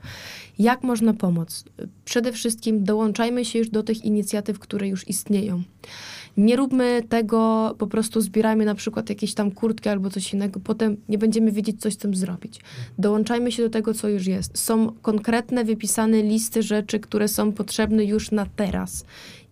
Jak 0.58 0.82
można 0.82 1.14
pomóc? 1.14 1.64
Przede 2.04 2.32
wszystkim 2.32 2.84
dołączajmy 2.84 3.44
się 3.44 3.58
już 3.58 3.68
do 3.68 3.82
tych 3.82 4.04
inicjatyw, 4.04 4.58
które 4.58 4.88
już 4.88 5.08
istnieją. 5.08 5.62
Nie 6.36 6.56
róbmy 6.56 7.02
tego, 7.08 7.74
po 7.78 7.86
prostu 7.86 8.20
zbierajmy 8.20 8.64
na 8.64 8.74
przykład 8.74 9.08
jakieś 9.08 9.34
tam 9.34 9.50
kurtki 9.50 9.88
albo 9.88 10.10
coś 10.10 10.32
innego, 10.34 10.60
potem 10.60 10.96
nie 11.08 11.18
będziemy 11.18 11.52
wiedzieć, 11.52 11.80
coś 11.80 11.94
z 11.94 11.96
tym 11.96 12.14
zrobić. 12.14 12.60
Dołączajmy 12.98 13.52
się 13.52 13.62
do 13.62 13.70
tego, 13.70 13.94
co 13.94 14.08
już 14.08 14.26
jest. 14.26 14.58
Są 14.58 14.92
konkretne, 15.02 15.64
wypisane 15.64 16.22
listy 16.22 16.62
rzeczy, 16.62 17.00
które 17.00 17.28
są 17.28 17.52
potrzebne 17.52 18.04
już 18.04 18.30
na 18.30 18.46
teraz. 18.56 19.04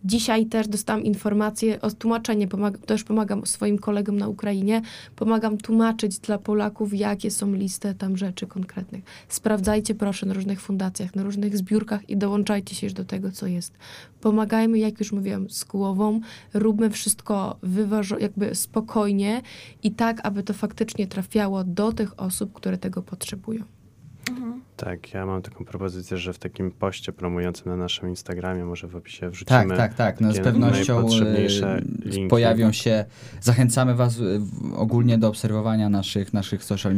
Dzisiaj 0.04 0.46
też 0.46 0.68
dostałam 0.68 1.04
informację 1.04 1.80
o 1.80 1.90
tłumaczenie, 1.90 2.48
pomag 2.48 2.78
też 2.78 3.04
pomagam 3.04 3.46
swoim 3.46 3.78
kolegom 3.78 4.16
na 4.16 4.28
Ukrainie, 4.28 4.82
pomagam 5.16 5.58
tłumaczyć 5.58 6.18
dla 6.18 6.38
Polaków, 6.38 6.94
jakie 6.94 7.30
są 7.30 7.54
listy 7.54 7.94
tam 7.94 8.16
rzeczy 8.16 8.46
konkretnych. 8.46 9.04
Sprawdzajcie 9.28 9.94
proszę 9.94 10.26
na 10.26 10.34
różnych 10.34 10.60
fundacjach, 10.60 11.14
na 11.14 11.22
różnych 11.22 11.56
zbiórkach 11.56 12.10
i 12.10 12.16
dołączajcie 12.16 12.74
się 12.74 12.86
już 12.86 12.94
do 12.94 13.04
tego, 13.04 13.32
co 13.32 13.46
jest. 13.46 13.78
Pomagajmy, 14.20 14.78
jak 14.78 15.00
już 15.00 15.12
mówiłam, 15.12 15.50
z 15.50 15.64
głową, 15.64 16.20
róbmy 16.54 16.90
wszystko 16.90 17.56
wyważo, 17.62 18.18
jakby 18.18 18.54
spokojnie 18.54 19.42
i 19.82 19.90
tak, 19.90 20.20
aby 20.22 20.42
to 20.42 20.54
faktycznie 20.54 21.06
trafiało 21.06 21.64
do 21.64 21.92
tych 21.92 22.20
osób, 22.20 22.52
które 22.52 22.78
tego 22.78 23.02
potrzebują. 23.02 23.64
Mhm. 24.30 24.60
Tak, 24.84 25.14
ja 25.14 25.26
mam 25.26 25.42
taką 25.42 25.64
propozycję, 25.64 26.16
że 26.16 26.32
w 26.32 26.38
takim 26.38 26.70
poście 26.70 27.12
promującym 27.12 27.68
na 27.68 27.76
naszym 27.76 28.08
Instagramie, 28.08 28.64
może 28.64 28.88
w 28.88 28.96
opisie 28.96 29.30
wrzucimy. 29.30 29.66
Tak, 29.68 29.76
tak, 29.76 29.94
tak. 29.94 30.20
No 30.20 30.32
z 30.32 30.40
pewnością 30.40 31.06
y, 32.26 32.28
pojawią 32.28 32.72
się. 32.72 33.04
Zachęcamy 33.40 33.94
Was 33.94 34.18
y, 34.18 34.40
ogólnie 34.76 35.18
do 35.18 35.28
obserwowania 35.28 35.88
naszych, 35.88 36.32
naszych 36.32 36.64
social, 36.64 36.94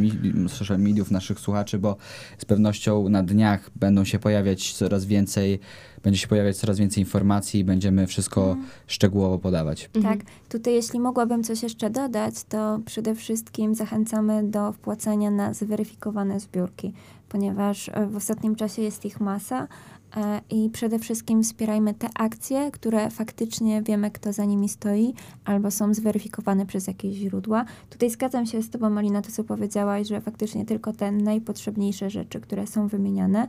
social 0.48 0.78
mediów, 0.78 1.10
naszych 1.10 1.40
słuchaczy, 1.40 1.78
bo 1.78 1.96
z 2.38 2.44
pewnością 2.44 3.08
na 3.08 3.22
dniach 3.22 3.70
będą 3.76 4.04
się 4.04 4.18
pojawiać 4.18 4.72
coraz 4.72 5.04
więcej 5.04 5.60
będzie 6.04 6.20
się 6.20 6.28
pojawiać 6.28 6.56
coraz 6.56 6.78
więcej 6.78 7.02
informacji 7.02 7.60
i 7.60 7.64
będziemy 7.64 8.06
wszystko 8.06 8.48
mhm. 8.48 8.66
szczegółowo 8.86 9.38
podawać. 9.38 9.90
Tak. 10.02 10.18
Tutaj 10.48 10.74
jeśli 10.74 11.00
mogłabym 11.00 11.44
coś 11.44 11.62
jeszcze 11.62 11.90
dodać, 11.90 12.44
to 12.44 12.80
przede 12.86 13.14
wszystkim 13.14 13.74
zachęcamy 13.74 14.42
do 14.42 14.72
wpłacania 14.72 15.30
na 15.30 15.54
zweryfikowane 15.54 16.40
zbiórki, 16.40 16.92
ponieważ 17.28 17.73
e, 17.88 18.06
w 18.06 18.16
ostatnim 18.16 18.56
czasie 18.56 18.82
jest 18.82 19.04
ich 19.04 19.20
masa 19.20 19.68
e, 20.16 20.40
i 20.50 20.70
przede 20.70 20.98
wszystkim 20.98 21.42
wspierajmy 21.42 21.94
te 21.94 22.08
akcje, 22.14 22.70
które 22.70 23.10
faktycznie 23.10 23.82
wiemy, 23.82 24.10
kto 24.10 24.32
za 24.32 24.44
nimi 24.44 24.68
stoi, 24.68 25.14
albo 25.44 25.70
są 25.70 25.94
zweryfikowane 25.94 26.66
przez 26.66 26.86
jakieś 26.86 27.14
źródła. 27.14 27.64
Tutaj 27.90 28.10
zgadzam 28.10 28.46
się 28.46 28.62
z 28.62 28.70
Tobą, 28.70 28.90
Malina, 28.90 29.22
to 29.22 29.30
co 29.30 29.44
powiedziałaś, 29.44 30.08
że 30.08 30.20
faktycznie 30.20 30.64
tylko 30.64 30.92
te 30.92 31.12
najpotrzebniejsze 31.12 32.10
rzeczy, 32.10 32.40
które 32.40 32.66
są 32.66 32.88
wymieniane. 32.88 33.48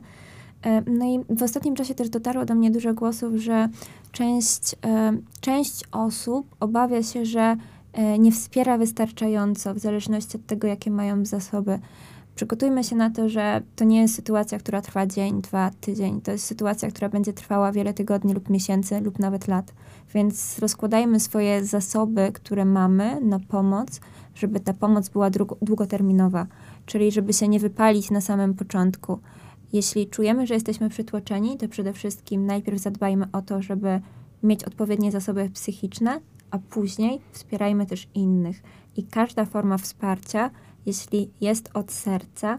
E, 0.62 0.82
no 0.90 1.04
i 1.04 1.36
w 1.36 1.42
ostatnim 1.42 1.74
czasie 1.74 1.94
też 1.94 2.08
dotarło 2.08 2.44
do 2.44 2.54
mnie 2.54 2.70
dużo 2.70 2.94
głosów, 2.94 3.34
że 3.36 3.68
część, 4.12 4.76
część 5.40 5.84
osób 5.92 6.56
obawia 6.60 7.02
się, 7.02 7.24
że 7.24 7.56
nie 8.18 8.32
wspiera 8.32 8.78
wystarczająco, 8.78 9.74
w 9.74 9.78
zależności 9.78 10.36
od 10.36 10.46
tego, 10.46 10.66
jakie 10.66 10.90
mają 10.90 11.24
zasoby. 11.24 11.78
Przygotujmy 12.36 12.84
się 12.84 12.96
na 12.96 13.10
to, 13.10 13.28
że 13.28 13.62
to 13.76 13.84
nie 13.84 14.00
jest 14.00 14.14
sytuacja, 14.14 14.58
która 14.58 14.82
trwa 14.82 15.06
dzień, 15.06 15.42
dwa, 15.42 15.70
tydzień. 15.80 16.20
To 16.20 16.30
jest 16.30 16.44
sytuacja, 16.44 16.90
która 16.90 17.08
będzie 17.08 17.32
trwała 17.32 17.72
wiele 17.72 17.94
tygodni 17.94 18.34
lub 18.34 18.50
miesięcy, 18.50 19.00
lub 19.00 19.18
nawet 19.18 19.48
lat. 19.48 19.74
Więc 20.14 20.58
rozkładajmy 20.58 21.20
swoje 21.20 21.64
zasoby, 21.64 22.30
które 22.32 22.64
mamy 22.64 23.20
na 23.20 23.40
pomoc, 23.40 24.00
żeby 24.34 24.60
ta 24.60 24.74
pomoc 24.74 25.08
była 25.08 25.30
długoterminowa, 25.62 26.46
czyli 26.86 27.12
żeby 27.12 27.32
się 27.32 27.48
nie 27.48 27.60
wypalić 27.60 28.10
na 28.10 28.20
samym 28.20 28.54
początku. 28.54 29.18
Jeśli 29.72 30.06
czujemy, 30.06 30.46
że 30.46 30.54
jesteśmy 30.54 30.88
przytłoczeni, 30.88 31.56
to 31.56 31.68
przede 31.68 31.92
wszystkim 31.92 32.46
najpierw 32.46 32.78
zadbajmy 32.78 33.26
o 33.32 33.42
to, 33.42 33.62
żeby 33.62 34.00
mieć 34.42 34.64
odpowiednie 34.64 35.12
zasoby 35.12 35.50
psychiczne, 35.50 36.20
a 36.50 36.58
później 36.58 37.20
wspierajmy 37.32 37.86
też 37.86 38.08
innych. 38.14 38.62
I 38.96 39.04
każda 39.04 39.44
forma 39.44 39.78
wsparcia, 39.78 40.50
jeśli 40.86 41.30
jest 41.40 41.70
od 41.74 41.92
serca, 41.92 42.58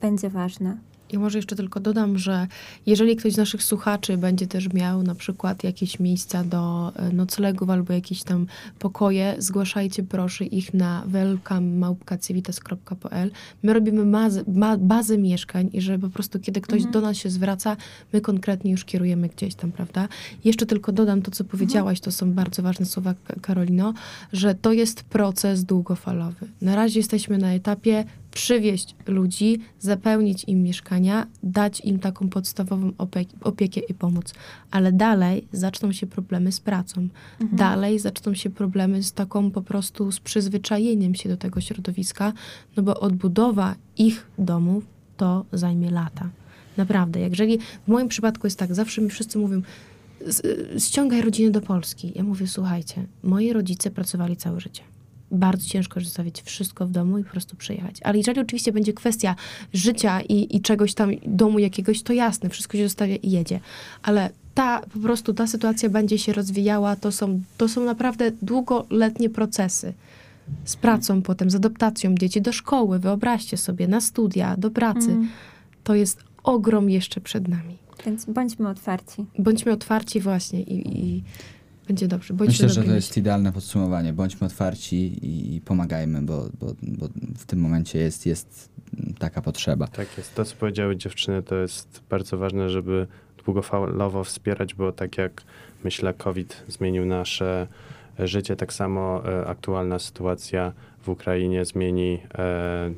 będzie 0.00 0.30
ważna. 0.30 0.76
Ja 1.12 1.18
może 1.18 1.38
jeszcze 1.38 1.56
tylko 1.56 1.80
dodam, 1.80 2.18
że 2.18 2.46
jeżeli 2.86 3.16
ktoś 3.16 3.32
z 3.32 3.36
naszych 3.36 3.62
słuchaczy 3.62 4.18
będzie 4.18 4.46
też 4.46 4.72
miał 4.72 5.02
na 5.02 5.14
przykład 5.14 5.64
jakieś 5.64 6.00
miejsca 6.00 6.44
do 6.44 6.92
e, 6.96 7.12
noclegów 7.12 7.70
albo 7.70 7.92
jakieś 7.92 8.22
tam 8.22 8.46
pokoje, 8.78 9.34
zgłaszajcie 9.38 10.02
proszę 10.02 10.44
ich 10.44 10.74
na 10.74 11.02
welcome.civitas.pl. 11.06 13.30
My 13.62 13.72
robimy 13.72 14.06
bazę, 14.06 14.44
bazę 14.78 15.18
mieszkań 15.18 15.70
i 15.72 15.80
że 15.80 15.98
po 15.98 16.08
prostu 16.08 16.40
kiedy 16.40 16.60
ktoś 16.60 16.76
mhm. 16.76 16.92
do 16.92 17.00
nas 17.00 17.16
się 17.16 17.30
zwraca, 17.30 17.76
my 18.12 18.20
konkretnie 18.20 18.70
już 18.70 18.84
kierujemy 18.84 19.28
gdzieś 19.28 19.54
tam, 19.54 19.72
prawda? 19.72 20.08
Jeszcze 20.44 20.66
tylko 20.66 20.92
dodam 20.92 21.22
to, 21.22 21.30
co 21.30 21.44
powiedziałaś, 21.44 21.98
mhm. 21.98 22.04
to 22.04 22.12
są 22.12 22.32
bardzo 22.32 22.62
ważne 22.62 22.86
słowa, 22.86 23.14
Karolino, 23.42 23.94
że 24.32 24.54
to 24.54 24.72
jest 24.72 25.02
proces 25.02 25.64
długofalowy. 25.64 26.48
Na 26.62 26.76
razie 26.76 27.00
jesteśmy 27.00 27.38
na 27.38 27.52
etapie 27.52 28.04
przywieźć 28.30 28.94
ludzi, 29.06 29.58
zapełnić 29.78 30.44
im 30.44 30.62
mieszkania, 30.62 31.26
dać 31.42 31.80
im 31.80 31.98
taką 31.98 32.28
podstawową 32.28 32.92
opiekę, 32.98 33.36
opiekę 33.40 33.80
i 33.80 33.94
pomoc. 33.94 34.34
Ale 34.70 34.92
dalej 34.92 35.46
zaczną 35.52 35.92
się 35.92 36.06
problemy 36.06 36.52
z 36.52 36.60
pracą. 36.60 37.00
Mhm. 37.00 37.58
Dalej 37.58 37.98
zaczną 37.98 38.34
się 38.34 38.50
problemy 38.50 39.02
z 39.02 39.12
taką 39.12 39.50
po 39.50 39.62
prostu 39.62 40.12
z 40.12 40.20
przyzwyczajeniem 40.20 41.14
się 41.14 41.28
do 41.28 41.36
tego 41.36 41.60
środowiska, 41.60 42.32
no 42.76 42.82
bo 42.82 43.00
odbudowa 43.00 43.74
ich 43.98 44.26
domów 44.38 44.84
to 45.16 45.44
zajmie 45.52 45.90
lata. 45.90 46.30
Naprawdę. 46.76 47.20
Jeżeli 47.20 47.58
w 47.58 47.88
moim 47.88 48.08
przypadku 48.08 48.46
jest 48.46 48.58
tak, 48.58 48.74
zawsze 48.74 49.02
mi 49.02 49.10
wszyscy 49.10 49.38
mówią, 49.38 49.62
ściągaj 50.78 51.22
rodzinę 51.22 51.50
do 51.50 51.60
Polski. 51.60 52.12
Ja 52.14 52.24
mówię, 52.24 52.46
słuchajcie, 52.46 53.06
moi 53.22 53.52
rodzice 53.52 53.90
pracowali 53.90 54.36
całe 54.36 54.60
życie 54.60 54.82
bardzo 55.30 55.68
ciężko 55.68 56.00
zostawić 56.00 56.42
wszystko 56.42 56.86
w 56.86 56.90
domu 56.90 57.18
i 57.18 57.24
po 57.24 57.30
prostu 57.30 57.56
przyjechać. 57.56 57.96
Ale 58.02 58.18
jeżeli 58.18 58.40
oczywiście 58.40 58.72
będzie 58.72 58.92
kwestia 58.92 59.36
życia 59.72 60.20
i, 60.20 60.56
i 60.56 60.60
czegoś 60.60 60.94
tam, 60.94 61.10
domu 61.26 61.58
jakiegoś, 61.58 62.02
to 62.02 62.12
jasne, 62.12 62.50
wszystko 62.50 62.76
się 62.76 62.84
zostawia 62.84 63.16
i 63.16 63.30
jedzie. 63.30 63.60
Ale 64.02 64.30
ta, 64.54 64.80
po 64.80 64.98
prostu 64.98 65.34
ta 65.34 65.46
sytuacja 65.46 65.88
będzie 65.88 66.18
się 66.18 66.32
rozwijała, 66.32 66.96
to 66.96 67.12
są, 67.12 67.40
to 67.56 67.68
są 67.68 67.84
naprawdę 67.84 68.30
długoletnie 68.42 69.30
procesy. 69.30 69.92
Z 70.64 70.76
pracą 70.76 71.22
potem, 71.22 71.50
z 71.50 71.54
adaptacją 71.54 72.14
dzieci 72.14 72.42
do 72.42 72.52
szkoły, 72.52 72.98
wyobraźcie 72.98 73.56
sobie, 73.56 73.88
na 73.88 74.00
studia, 74.00 74.56
do 74.56 74.70
pracy. 74.70 75.10
Mm. 75.10 75.28
To 75.84 75.94
jest 75.94 76.24
ogrom 76.42 76.90
jeszcze 76.90 77.20
przed 77.20 77.48
nami. 77.48 77.76
Więc 78.06 78.24
bądźmy 78.24 78.68
otwarci. 78.68 79.24
Bądźmy 79.38 79.72
otwarci 79.72 80.20
właśnie 80.20 80.62
i, 80.62 80.98
i 80.98 81.22
będzie 81.90 82.08
dobrze. 82.08 82.34
Bądźmy 82.34 82.52
Myślę, 82.52 82.68
że 82.68 82.88
to 82.88 82.94
jest 82.94 83.16
idealne 83.16 83.52
podsumowanie. 83.52 84.12
Bądźmy 84.12 84.46
otwarci 84.46 85.18
i 85.56 85.60
pomagajmy, 85.60 86.22
bo, 86.22 86.48
bo, 86.60 86.66
bo 86.82 87.08
w 87.38 87.46
tym 87.46 87.60
momencie 87.60 87.98
jest, 87.98 88.26
jest 88.26 88.70
taka 89.18 89.42
potrzeba. 89.42 89.86
Tak 89.86 90.18
jest. 90.18 90.34
To, 90.34 90.44
co 90.44 90.56
powiedziały 90.56 90.96
dziewczyny, 90.96 91.42
to 91.42 91.54
jest 91.54 92.02
bardzo 92.10 92.38
ważne, 92.38 92.70
żeby 92.70 93.06
długofalowo 93.44 94.24
wspierać, 94.24 94.74
bo 94.74 94.92
tak 94.92 95.18
jak 95.18 95.42
myślę, 95.84 96.14
COVID 96.14 96.64
zmienił 96.68 97.06
nasze 97.06 97.66
życie, 98.18 98.56
tak 98.56 98.72
samo 98.72 99.22
e, 99.28 99.46
aktualna 99.46 99.98
sytuacja 99.98 100.72
w 101.02 101.08
Ukrainie 101.08 101.64
zmieni 101.64 102.18
e, 102.38 102.90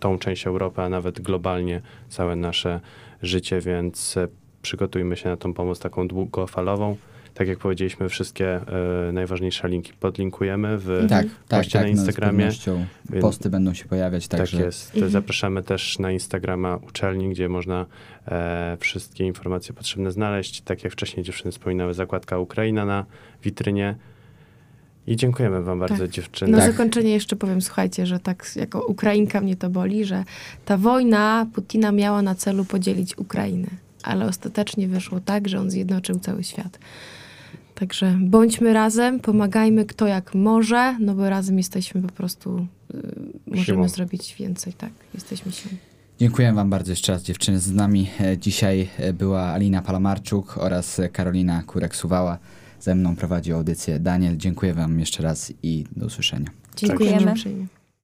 tą 0.00 0.18
część 0.18 0.46
Europy, 0.46 0.82
a 0.82 0.88
nawet 0.88 1.20
globalnie 1.20 1.80
całe 2.08 2.36
nasze 2.36 2.80
życie, 3.22 3.60
więc 3.60 4.16
e, 4.16 4.28
przygotujmy 4.62 5.16
się 5.16 5.28
na 5.28 5.36
tą 5.36 5.54
pomoc 5.54 5.78
taką 5.78 6.08
długofalową 6.08 6.96
Tak 7.40 7.48
jak 7.48 7.58
powiedzieliśmy, 7.58 8.08
wszystkie 8.08 8.60
e, 9.08 9.12
najważniejsze 9.12 9.68
linki 9.68 9.92
podlinkujemy 10.00 10.78
w 10.78 11.06
Tak, 11.08 11.26
tak, 11.48 11.60
poście 11.60 11.78
tak. 11.78 11.82
na 11.82 11.90
no, 11.90 11.96
z 11.96 11.98
Instagramie. 11.98 12.48
Więc- 13.10 13.22
posty 13.22 13.50
będą 13.50 13.74
się 13.74 13.84
pojawiać, 13.84 14.28
Tak 14.28 14.40
także 14.40 14.62
jest. 14.62 14.94
Mhm. 14.94 15.12
Zapraszamy 15.12 15.62
też 15.62 15.98
na 15.98 16.10
Instagrama 16.12 16.76
uczelni, 16.76 17.30
gdzie 17.30 17.48
można 17.48 17.86
e, 18.28 18.76
wszystkie 18.80 19.24
informacje 19.26 19.74
potrzebne 19.74 20.12
znaleźć. 20.12 20.60
Tak 20.60 20.84
jak 20.84 20.92
wcześniej 20.92 21.24
dziewczyny 21.24 21.52
wspominały, 21.52 21.94
zakładka 21.94 22.38
Ukraina 22.38 22.84
na 22.84 23.06
witrynie. 23.44 23.94
I 25.06 25.16
dziękujemy 25.16 25.62
wam 25.62 25.78
bardzo, 25.78 25.98
Tak. 25.98 26.10
dziewczyny. 26.10 26.52
Na 26.52 26.58
Tak. 26.58 26.72
zakończenie 26.72 27.12
jeszcze 27.12 27.36
powiem, 27.36 27.62
słuchajcie, 27.62 28.06
że 28.06 28.18
tak 28.18 28.46
jako 28.56 28.86
Ukrainka 28.86 29.40
mnie 29.40 29.56
to 29.56 29.70
boli, 29.70 30.04
że 30.04 30.24
ta 30.64 30.76
wojna 30.76 31.46
Putina 31.54 31.92
miała 31.92 32.22
na 32.22 32.34
celu 32.34 32.64
podzielić 32.64 33.18
Ukrainę, 33.18 33.68
ale 34.02 34.26
ostatecznie 34.26 34.88
wyszło 34.88 35.20
tak, 35.20 35.48
że 35.48 35.60
on 35.60 35.70
zjednoczył 35.70 36.18
cały 36.18 36.44
świat. 36.44 36.78
Także 37.80 38.18
bądźmy 38.20 38.72
razem, 38.72 39.20
pomagajmy 39.20 39.84
kto 39.86 40.06
jak 40.06 40.34
może, 40.34 40.96
no 41.00 41.14
bo 41.14 41.30
razem 41.30 41.58
jesteśmy 41.58 42.02
po 42.02 42.08
prostu, 42.12 42.66
y, 42.94 42.96
możemy 43.46 43.64
Siłą. 43.64 43.88
zrobić 43.88 44.34
więcej, 44.38 44.72
tak, 44.72 44.90
jesteśmy 45.14 45.52
siłą. 45.52 45.74
Dziękuję 46.18 46.52
Wam 46.52 46.70
bardzo 46.70 46.92
jeszcze 46.92 47.12
raz 47.12 47.22
dziewczyny. 47.22 47.58
Z 47.58 47.72
nami 47.72 48.10
e, 48.20 48.38
dzisiaj 48.38 48.88
e, 48.98 49.12
była 49.12 49.42
Alina 49.42 49.82
Palamarczuk 49.82 50.58
oraz 50.58 50.98
e, 50.98 51.08
Karolina 51.08 51.62
Kurek-Suwała. 51.66 52.36
Ze 52.80 52.94
mną 52.94 53.16
prowadził 53.16 53.56
audycję 53.56 54.00
Daniel. 54.00 54.36
Dziękuję 54.36 54.74
Wam 54.74 55.00
jeszcze 55.00 55.22
raz 55.22 55.52
i 55.62 55.84
do 55.96 56.06
usłyszenia. 56.06 56.50
Dziękujemy 56.76 57.34
Dziękujemy. 57.34 57.66